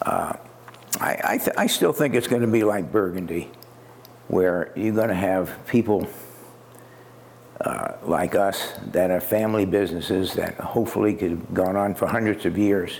Uh, 0.01 0.33
I, 0.99 1.19
I, 1.23 1.37
th- 1.37 1.57
I, 1.57 1.67
still 1.67 1.93
think 1.93 2.13
it's 2.13 2.27
going 2.27 2.41
to 2.41 2.47
be 2.47 2.63
like 2.63 2.91
Burgundy, 2.91 3.49
where 4.27 4.71
you're 4.75 4.93
going 4.93 5.09
to 5.09 5.15
have 5.15 5.65
people 5.67 6.07
uh, 7.61 7.93
like 8.03 8.35
us 8.35 8.73
that 8.91 9.09
are 9.09 9.19
family 9.19 9.65
businesses 9.65 10.33
that 10.33 10.55
hopefully 10.55 11.15
could 11.15 11.31
have 11.31 11.53
gone 11.53 11.75
on 11.75 11.95
for 11.95 12.07
hundreds 12.07 12.45
of 12.45 12.57
years 12.57 12.99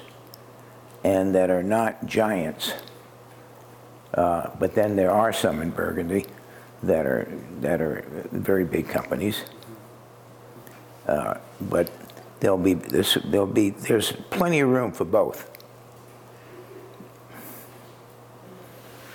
and 1.03 1.35
that 1.35 1.49
are 1.49 1.63
not 1.63 2.05
giants. 2.05 2.73
Uh, 4.13 4.49
but 4.57 4.73
then 4.73 4.95
there 4.95 5.11
are 5.11 5.31
some 5.31 5.61
in 5.61 5.69
Burgundy 5.69 6.25
that 6.81 7.05
are, 7.05 7.27
that 7.59 7.81
are 7.81 8.03
very 8.31 8.63
big 8.63 8.87
companies. 8.87 9.43
Uh, 11.07 11.35
but 11.61 11.91
there'll 12.39 12.57
be 12.57 12.73
this, 12.73 13.17
there'll 13.25 13.47
be 13.47 13.71
there's 13.71 14.11
plenty 14.29 14.59
of 14.59 14.69
room 14.69 14.91
for 14.91 15.05
both. 15.05 15.51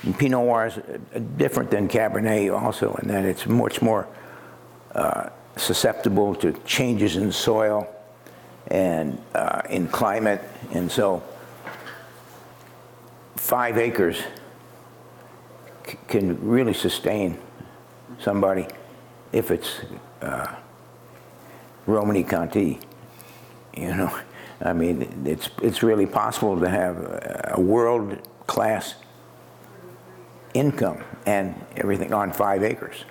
And 0.03 0.19
Pinot 0.19 0.31
Noir 0.31 0.67
is 0.67 0.79
uh, 0.79 1.19
different 1.37 1.71
than 1.71 1.89
Cabernet 1.89 2.59
also 2.59 2.95
in 3.03 3.09
that 3.09 3.25
it's 3.25 3.47
much 3.47 3.83
more 3.83 4.09
uh, 4.95 5.29
susceptible 5.57 6.35
to 6.37 6.53
changes 6.65 7.17
in 7.17 7.31
soil 7.33 7.87
and 8.69 9.21
uh, 9.35 9.63
in 9.69 9.89
climate, 9.89 10.43
and 10.73 10.91
so 10.91 11.23
five 13.37 13.79
acres 13.79 14.23
can 16.09 16.39
really 16.49 16.75
sustain 16.75 17.39
somebody 18.21 18.67
if 19.33 19.51
it's 19.51 19.81
uh, 20.23 20.55
Romanée-Conti. 21.87 22.79
You 23.75 23.95
know, 23.95 24.19
I 24.61 24.73
mean, 24.73 25.25
it's, 25.27 25.49
it's 25.63 25.83
really 25.83 26.07
possible 26.07 26.59
to 26.61 26.69
have 26.69 26.97
a 27.55 27.61
world-class 27.61 28.95
income 30.55 31.05
and 31.25 31.55
everything 31.77 32.13
on 32.13 32.33
five 32.33 32.63
acres, 32.63 33.05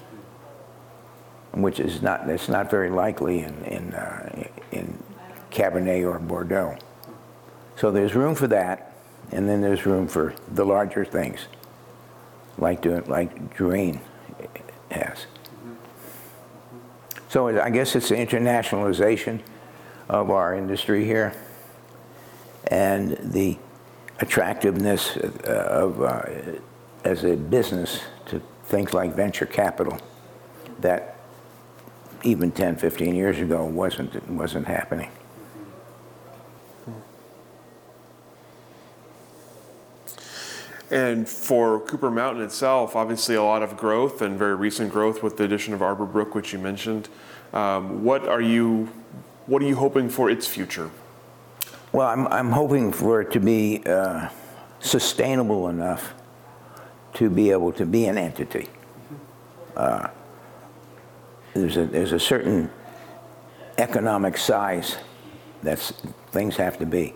which 1.53 1.79
is 1.79 2.01
not, 2.01 2.27
that's 2.27 2.49
not 2.49 2.69
very 2.69 2.89
likely 2.89 3.39
in, 3.39 3.63
in, 3.63 3.93
uh, 3.93 4.47
in 4.71 5.01
Cabernet 5.49 6.03
or 6.05 6.19
Bordeaux. 6.19 6.77
So 7.77 7.91
there's 7.91 8.13
room 8.15 8.35
for 8.35 8.47
that, 8.47 8.93
and 9.31 9.47
then 9.47 9.61
there's 9.61 9.85
room 9.85 10.07
for 10.07 10.35
the 10.51 10.65
larger 10.65 11.05
things, 11.05 11.47
like, 12.57 12.81
doing, 12.81 13.05
like 13.05 13.55
Drouhin 13.55 14.01
has. 14.91 15.25
So 17.29 17.47
I 17.47 17.69
guess 17.69 17.95
it's 17.95 18.09
internationalization 18.09 19.41
of 20.09 20.31
our 20.31 20.55
industry 20.55 21.05
here 21.05 21.33
and 22.67 23.17
the 23.21 23.57
attractiveness 24.19 25.15
of, 25.17 26.01
uh, 26.01 26.23
as 27.03 27.23
a 27.23 27.35
business 27.35 28.01
to 28.25 28.41
things 28.65 28.93
like 28.93 29.15
venture 29.15 29.45
capital 29.45 29.97
that 30.79 31.15
even 32.23 32.51
10, 32.51 32.75
15 32.75 33.15
years 33.15 33.39
ago 33.39 33.65
wasn't, 33.65 34.29
wasn't 34.29 34.67
happening. 34.67 35.09
And 40.91 41.29
for 41.29 41.79
Cooper 41.81 42.09
Mountain 42.09 42.43
itself, 42.43 42.95
obviously 42.95 43.35
a 43.35 43.43
lot 43.43 43.61
of 43.61 43.77
growth 43.77 44.23
and 44.23 44.39
very 44.39 44.55
recent 44.55 44.91
growth 44.91 45.21
with 45.21 45.37
the 45.37 45.43
addition 45.43 45.73
of 45.73 45.83
Arbor 45.83 46.05
Brook, 46.05 46.33
which 46.33 46.51
you 46.51 46.57
mentioned. 46.57 47.09
Um, 47.53 48.03
what 48.03 48.27
are 48.27 48.41
you 48.41 48.89
what 49.49 49.63
are 49.63 49.65
you 49.65 49.75
hoping 49.75 50.09
for 50.09 50.29
its 50.29 50.45
future? 50.45 50.91
Well, 51.91 52.07
I'm, 52.07 52.27
I'm 52.27 52.51
hoping 52.51 52.91
for 52.91 53.19
it 53.21 53.31
to 53.31 53.39
be 53.39 53.81
uh, 53.83 54.29
sustainable 54.79 55.69
enough 55.69 56.13
to 57.15 57.31
be 57.31 57.49
able 57.49 57.71
to 57.73 57.85
be 57.85 58.05
an 58.05 58.17
entity. 58.17 58.67
Uh, 59.75 60.09
there's, 61.55 61.77
a, 61.77 61.85
there's 61.85 62.11
a 62.11 62.19
certain 62.19 62.69
economic 63.79 64.37
size 64.37 64.97
that 65.63 65.79
things 66.31 66.55
have 66.57 66.77
to 66.77 66.85
be 66.85 67.15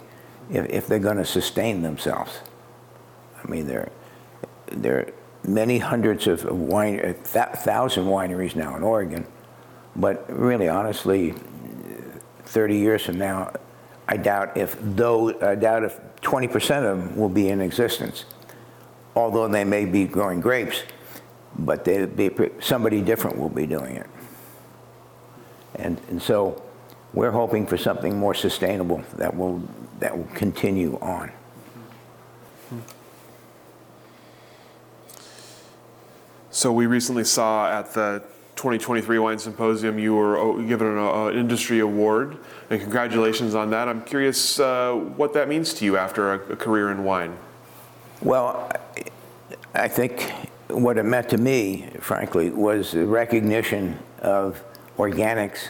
if, 0.50 0.66
if 0.70 0.88
they're 0.88 0.98
going 0.98 1.18
to 1.18 1.26
sustain 1.26 1.84
themselves. 1.84 2.40
I 3.44 3.48
mean, 3.48 3.68
there, 3.68 3.92
there 4.72 4.98
are 4.98 5.14
many 5.48 5.78
hundreds 5.78 6.26
of 6.26 6.46
wine, 6.46 7.14
thousand 7.14 8.06
wineries 8.06 8.56
now 8.56 8.76
in 8.76 8.82
Oregon, 8.82 9.28
but 9.96 10.26
really, 10.36 10.68
honestly, 10.68 11.36
30 12.54 12.78
years 12.78 13.04
from 13.04 13.18
now, 13.18 13.52
I 14.08 14.16
doubt 14.18 14.56
if 14.56 14.78
though 14.80 15.40
I 15.42 15.56
doubt 15.56 15.84
if 15.84 16.00
20% 16.22 16.54
of 16.78 16.98
them 16.98 17.16
will 17.18 17.30
be 17.30 17.50
in 17.50 17.62
existence. 17.62 18.26
Although 19.16 19.48
they 19.48 19.64
may 19.64 19.86
be 19.86 20.06
growing 20.06 20.40
grapes, 20.40 20.84
but 21.58 21.84
they 21.84 22.06
be, 22.06 22.30
somebody 22.60 23.02
different 23.02 23.38
will 23.38 23.50
be 23.50 23.66
doing 23.66 23.96
it. 23.96 24.10
And, 25.76 26.00
and 26.10 26.22
so 26.22 26.62
we're 27.14 27.32
hoping 27.32 27.66
for 27.66 27.78
something 27.78 28.18
more 28.18 28.34
sustainable 28.34 29.04
that 29.18 29.36
will, 29.36 29.62
that 30.00 30.16
will 30.16 30.28
continue 30.36 30.98
on. 31.00 31.32
So 36.50 36.72
we 36.72 36.86
recently 36.86 37.24
saw 37.24 37.72
at 37.72 37.94
the 37.94 38.24
2023 38.56 39.20
Wine 39.20 39.40
Symposium 39.40 39.98
you 39.98 40.16
were 40.16 40.38
oh, 40.38 40.62
given 40.62 40.98
an 40.98 41.38
industry 41.38 41.80
award, 41.80 42.38
and 42.70 42.80
congratulations 42.80 43.56
on 43.56 43.70
that. 43.72 43.88
I'm 43.88 44.04
curious 44.04 44.60
uh, 44.60 44.94
what 44.94 45.34
that 45.34 45.48
means 45.48 45.74
to 45.76 45.86
you 45.86 45.98
after 45.98 46.34
a, 46.34 46.54
a 46.54 46.56
career 46.56 46.92
in 46.92 47.04
wine. 47.04 47.38
Well, 48.22 48.72
I 49.74 49.88
think 49.88 50.32
what 50.70 50.98
it 50.98 51.04
meant 51.04 51.30
to 51.30 51.38
me, 51.38 51.90
frankly, 52.00 52.50
was 52.50 52.92
the 52.92 53.06
recognition 53.06 53.98
of 54.20 54.64
organics 54.98 55.70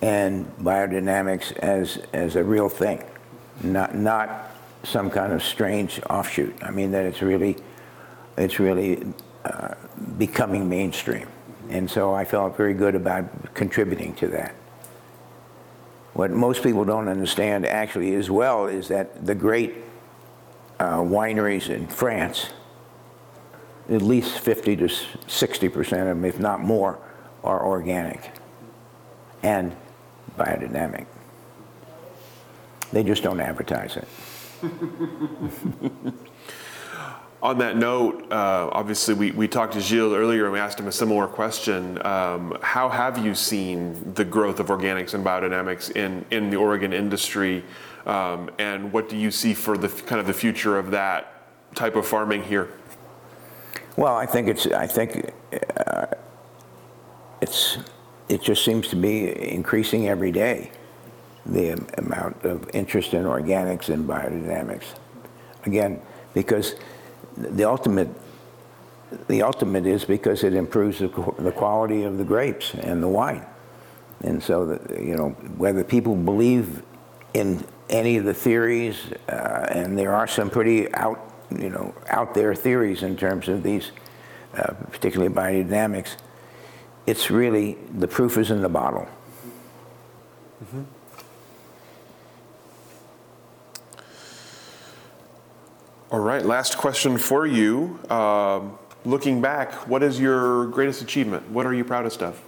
and 0.00 0.46
biodynamics 0.58 1.52
as, 1.58 1.98
as 2.12 2.36
a 2.36 2.42
real 2.42 2.68
thing, 2.68 3.04
not, 3.62 3.94
not 3.94 4.50
some 4.84 5.10
kind 5.10 5.32
of 5.32 5.42
strange 5.42 6.00
offshoot. 6.10 6.54
I 6.62 6.70
mean 6.70 6.90
that 6.92 7.04
it's 7.04 7.22
really, 7.22 7.56
it's 8.36 8.58
really 8.58 9.06
uh, 9.44 9.74
becoming 10.18 10.68
mainstream. 10.68 11.28
And 11.72 11.90
so 11.90 12.12
I 12.12 12.26
felt 12.26 12.54
very 12.54 12.74
good 12.74 12.94
about 12.94 13.54
contributing 13.54 14.14
to 14.16 14.28
that. 14.28 14.54
What 16.12 16.30
most 16.30 16.62
people 16.62 16.84
don't 16.84 17.08
understand 17.08 17.64
actually 17.64 18.14
as 18.14 18.30
well 18.30 18.66
is 18.66 18.88
that 18.88 19.24
the 19.24 19.34
great 19.34 19.76
uh, 20.78 20.98
wineries 20.98 21.70
in 21.70 21.86
France, 21.86 22.50
at 23.88 24.02
least 24.02 24.38
50 24.38 24.76
to 24.76 24.88
60 25.26 25.68
percent 25.70 26.02
of 26.02 26.08
them, 26.08 26.26
if 26.26 26.38
not 26.38 26.60
more, 26.60 26.98
are 27.42 27.64
organic 27.64 28.32
and 29.42 29.74
biodynamic. 30.38 31.06
They 32.92 33.02
just 33.02 33.22
don't 33.22 33.40
advertise 33.40 33.96
it. 33.96 34.08
On 37.42 37.58
that 37.58 37.76
note, 37.76 38.30
uh, 38.30 38.68
obviously 38.70 39.14
we, 39.14 39.32
we 39.32 39.48
talked 39.48 39.72
to 39.72 39.80
Gilles 39.80 40.14
earlier 40.14 40.44
and 40.44 40.52
we 40.52 40.60
asked 40.60 40.78
him 40.78 40.86
a 40.86 40.92
similar 40.92 41.26
question. 41.26 42.00
Um, 42.06 42.56
how 42.62 42.88
have 42.88 43.18
you 43.18 43.34
seen 43.34 44.14
the 44.14 44.24
growth 44.24 44.60
of 44.60 44.68
organics 44.68 45.14
and 45.14 45.26
biodynamics 45.26 45.90
in, 45.96 46.24
in 46.30 46.50
the 46.50 46.56
Oregon 46.56 46.92
industry? 46.92 47.64
Um, 48.06 48.48
and 48.60 48.92
what 48.92 49.08
do 49.08 49.16
you 49.16 49.32
see 49.32 49.54
for 49.54 49.76
the 49.76 49.88
kind 49.88 50.20
of 50.20 50.28
the 50.28 50.32
future 50.32 50.78
of 50.78 50.92
that 50.92 51.42
type 51.74 51.96
of 51.96 52.06
farming 52.06 52.44
here? 52.44 52.68
Well, 53.96 54.14
I 54.14 54.24
think 54.24 54.46
it's, 54.46 54.66
I 54.68 54.86
think 54.86 55.32
uh, 55.76 56.06
it's, 57.40 57.78
it 58.28 58.40
just 58.40 58.64
seems 58.64 58.86
to 58.88 58.96
be 58.96 59.52
increasing 59.52 60.08
every 60.08 60.30
day, 60.30 60.70
the 61.44 61.72
amount 61.98 62.44
of 62.44 62.70
interest 62.72 63.14
in 63.14 63.24
organics 63.24 63.88
and 63.88 64.08
biodynamics. 64.08 64.94
Again, 65.64 66.00
because 66.34 66.76
the 67.36 67.64
ultimate 67.64 68.08
the 69.28 69.42
ultimate 69.42 69.86
is 69.86 70.04
because 70.04 70.42
it 70.42 70.54
improves 70.54 70.98
the, 70.98 71.08
the 71.38 71.52
quality 71.52 72.02
of 72.02 72.18
the 72.18 72.24
grapes 72.24 72.74
and 72.74 73.02
the 73.02 73.08
wine. 73.08 73.44
And 74.22 74.42
so, 74.42 74.80
you 74.98 75.16
know, 75.16 75.30
whether 75.56 75.84
people 75.84 76.14
believe 76.14 76.82
in 77.34 77.64
any 77.90 78.16
of 78.16 78.24
the 78.24 78.34
theories, 78.34 79.12
uh, 79.28 79.66
and 79.68 79.98
there 79.98 80.14
are 80.14 80.26
some 80.26 80.48
pretty 80.48 80.92
out, 80.94 81.20
you 81.50 81.68
know, 81.68 81.94
out 82.08 82.34
there 82.34 82.54
theories 82.54 83.02
in 83.02 83.16
terms 83.16 83.48
of 83.48 83.62
these, 83.62 83.90
uh, 84.54 84.72
particularly 84.90 85.32
biodynamics, 85.32 86.16
it's 87.06 87.30
really 87.30 87.76
the 87.98 88.08
proof 88.08 88.38
is 88.38 88.50
in 88.50 88.62
the 88.62 88.68
bottle. 88.68 89.08
Mm-hmm. 90.64 90.82
All 96.12 96.20
right, 96.20 96.44
last 96.44 96.76
question 96.76 97.16
for 97.16 97.46
you. 97.46 97.98
Um, 98.10 98.78
looking 99.06 99.40
back, 99.40 99.88
what 99.88 100.02
is 100.02 100.20
your 100.20 100.66
greatest 100.66 101.00
achievement? 101.00 101.48
What 101.48 101.64
are 101.64 101.72
you 101.72 101.84
proudest 101.84 102.22
of? 102.22 102.38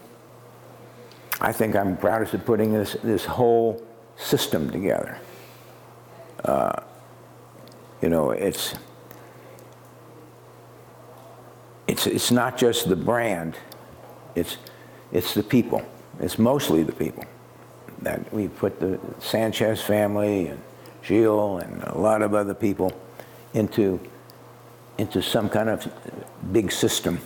I 1.40 1.50
think 1.50 1.74
I'm 1.74 1.96
proudest 1.96 2.34
of 2.34 2.44
putting 2.44 2.74
this, 2.74 2.94
this 3.02 3.24
whole 3.24 3.82
system 4.16 4.70
together. 4.70 5.18
Uh, 6.44 6.78
you 8.02 8.10
know, 8.10 8.32
it's, 8.32 8.74
it's, 11.86 12.06
it's 12.06 12.30
not 12.30 12.58
just 12.58 12.90
the 12.90 12.96
brand, 12.96 13.56
it's, 14.34 14.58
it's 15.10 15.32
the 15.32 15.42
people. 15.42 15.80
It's 16.20 16.38
mostly 16.38 16.82
the 16.82 16.92
people. 16.92 17.24
That 18.02 18.30
we 18.30 18.48
put 18.48 18.78
the 18.78 19.00
Sanchez 19.20 19.80
family 19.80 20.48
and 20.48 20.60
Gilles 21.02 21.60
and 21.60 21.82
a 21.84 21.96
lot 21.96 22.20
of 22.20 22.34
other 22.34 22.52
people 22.52 22.92
into, 23.54 24.00
into 24.98 25.22
some 25.22 25.48
kind 25.48 25.70
of 25.70 25.90
big 26.52 26.70
system. 26.70 27.20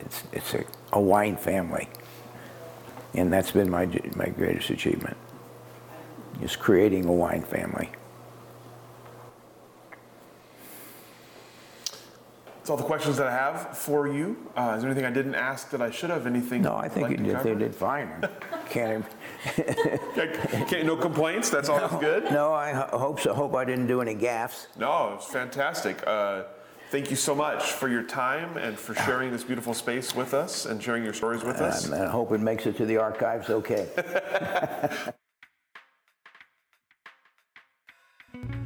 It's, 0.00 0.22
it's 0.32 0.54
a, 0.54 0.64
a 0.92 1.00
wine 1.00 1.36
family. 1.36 1.88
And 3.12 3.32
that's 3.32 3.50
been 3.50 3.70
my, 3.70 3.86
my 4.16 4.28
greatest 4.28 4.70
achievement, 4.70 5.16
is 6.42 6.56
creating 6.56 7.04
a 7.04 7.12
wine 7.12 7.42
family. 7.42 7.90
That's 12.64 12.70
all 12.70 12.76
the 12.78 12.82
questions 12.84 13.18
that 13.18 13.26
I 13.26 13.30
have 13.30 13.76
for 13.76 14.08
you. 14.08 14.38
Uh, 14.56 14.72
is 14.74 14.80
there 14.80 14.90
anything 14.90 15.04
I 15.04 15.10
didn't 15.10 15.34
ask 15.34 15.68
that 15.68 15.82
I 15.82 15.90
should 15.90 16.08
have? 16.08 16.26
Anything? 16.26 16.62
No, 16.62 16.74
I 16.74 16.88
think 16.88 17.10
you 17.10 17.18
did, 17.18 17.58
did 17.58 17.74
fine. 17.74 18.26
Can't. 18.70 19.04
Can't. 19.54 20.86
No 20.86 20.96
complaints. 20.96 21.50
That's 21.50 21.68
all 21.68 21.86
good. 22.00 22.24
No, 22.32 22.54
I 22.54 22.72
hope 22.72 23.20
so. 23.20 23.34
Hope 23.34 23.54
I 23.54 23.66
didn't 23.66 23.86
do 23.86 24.00
any 24.00 24.14
gaffes. 24.14 24.68
No, 24.78 25.12
it's 25.14 25.26
fantastic. 25.26 26.02
Uh, 26.06 26.44
thank 26.90 27.10
you 27.10 27.16
so 27.16 27.34
much 27.34 27.72
for 27.72 27.90
your 27.90 28.02
time 28.02 28.56
and 28.56 28.78
for 28.78 28.94
sharing 28.94 29.30
this 29.30 29.44
beautiful 29.44 29.74
space 29.74 30.14
with 30.14 30.32
us 30.32 30.64
and 30.64 30.82
sharing 30.82 31.04
your 31.04 31.12
stories 31.12 31.44
with 31.44 31.60
us. 31.60 31.84
And 31.84 31.94
I 31.94 32.08
hope 32.08 32.32
it 32.32 32.40
makes 32.40 32.64
it 32.64 32.78
to 32.78 32.86
the 32.86 32.96
archives 32.96 33.50
okay. 33.50 35.12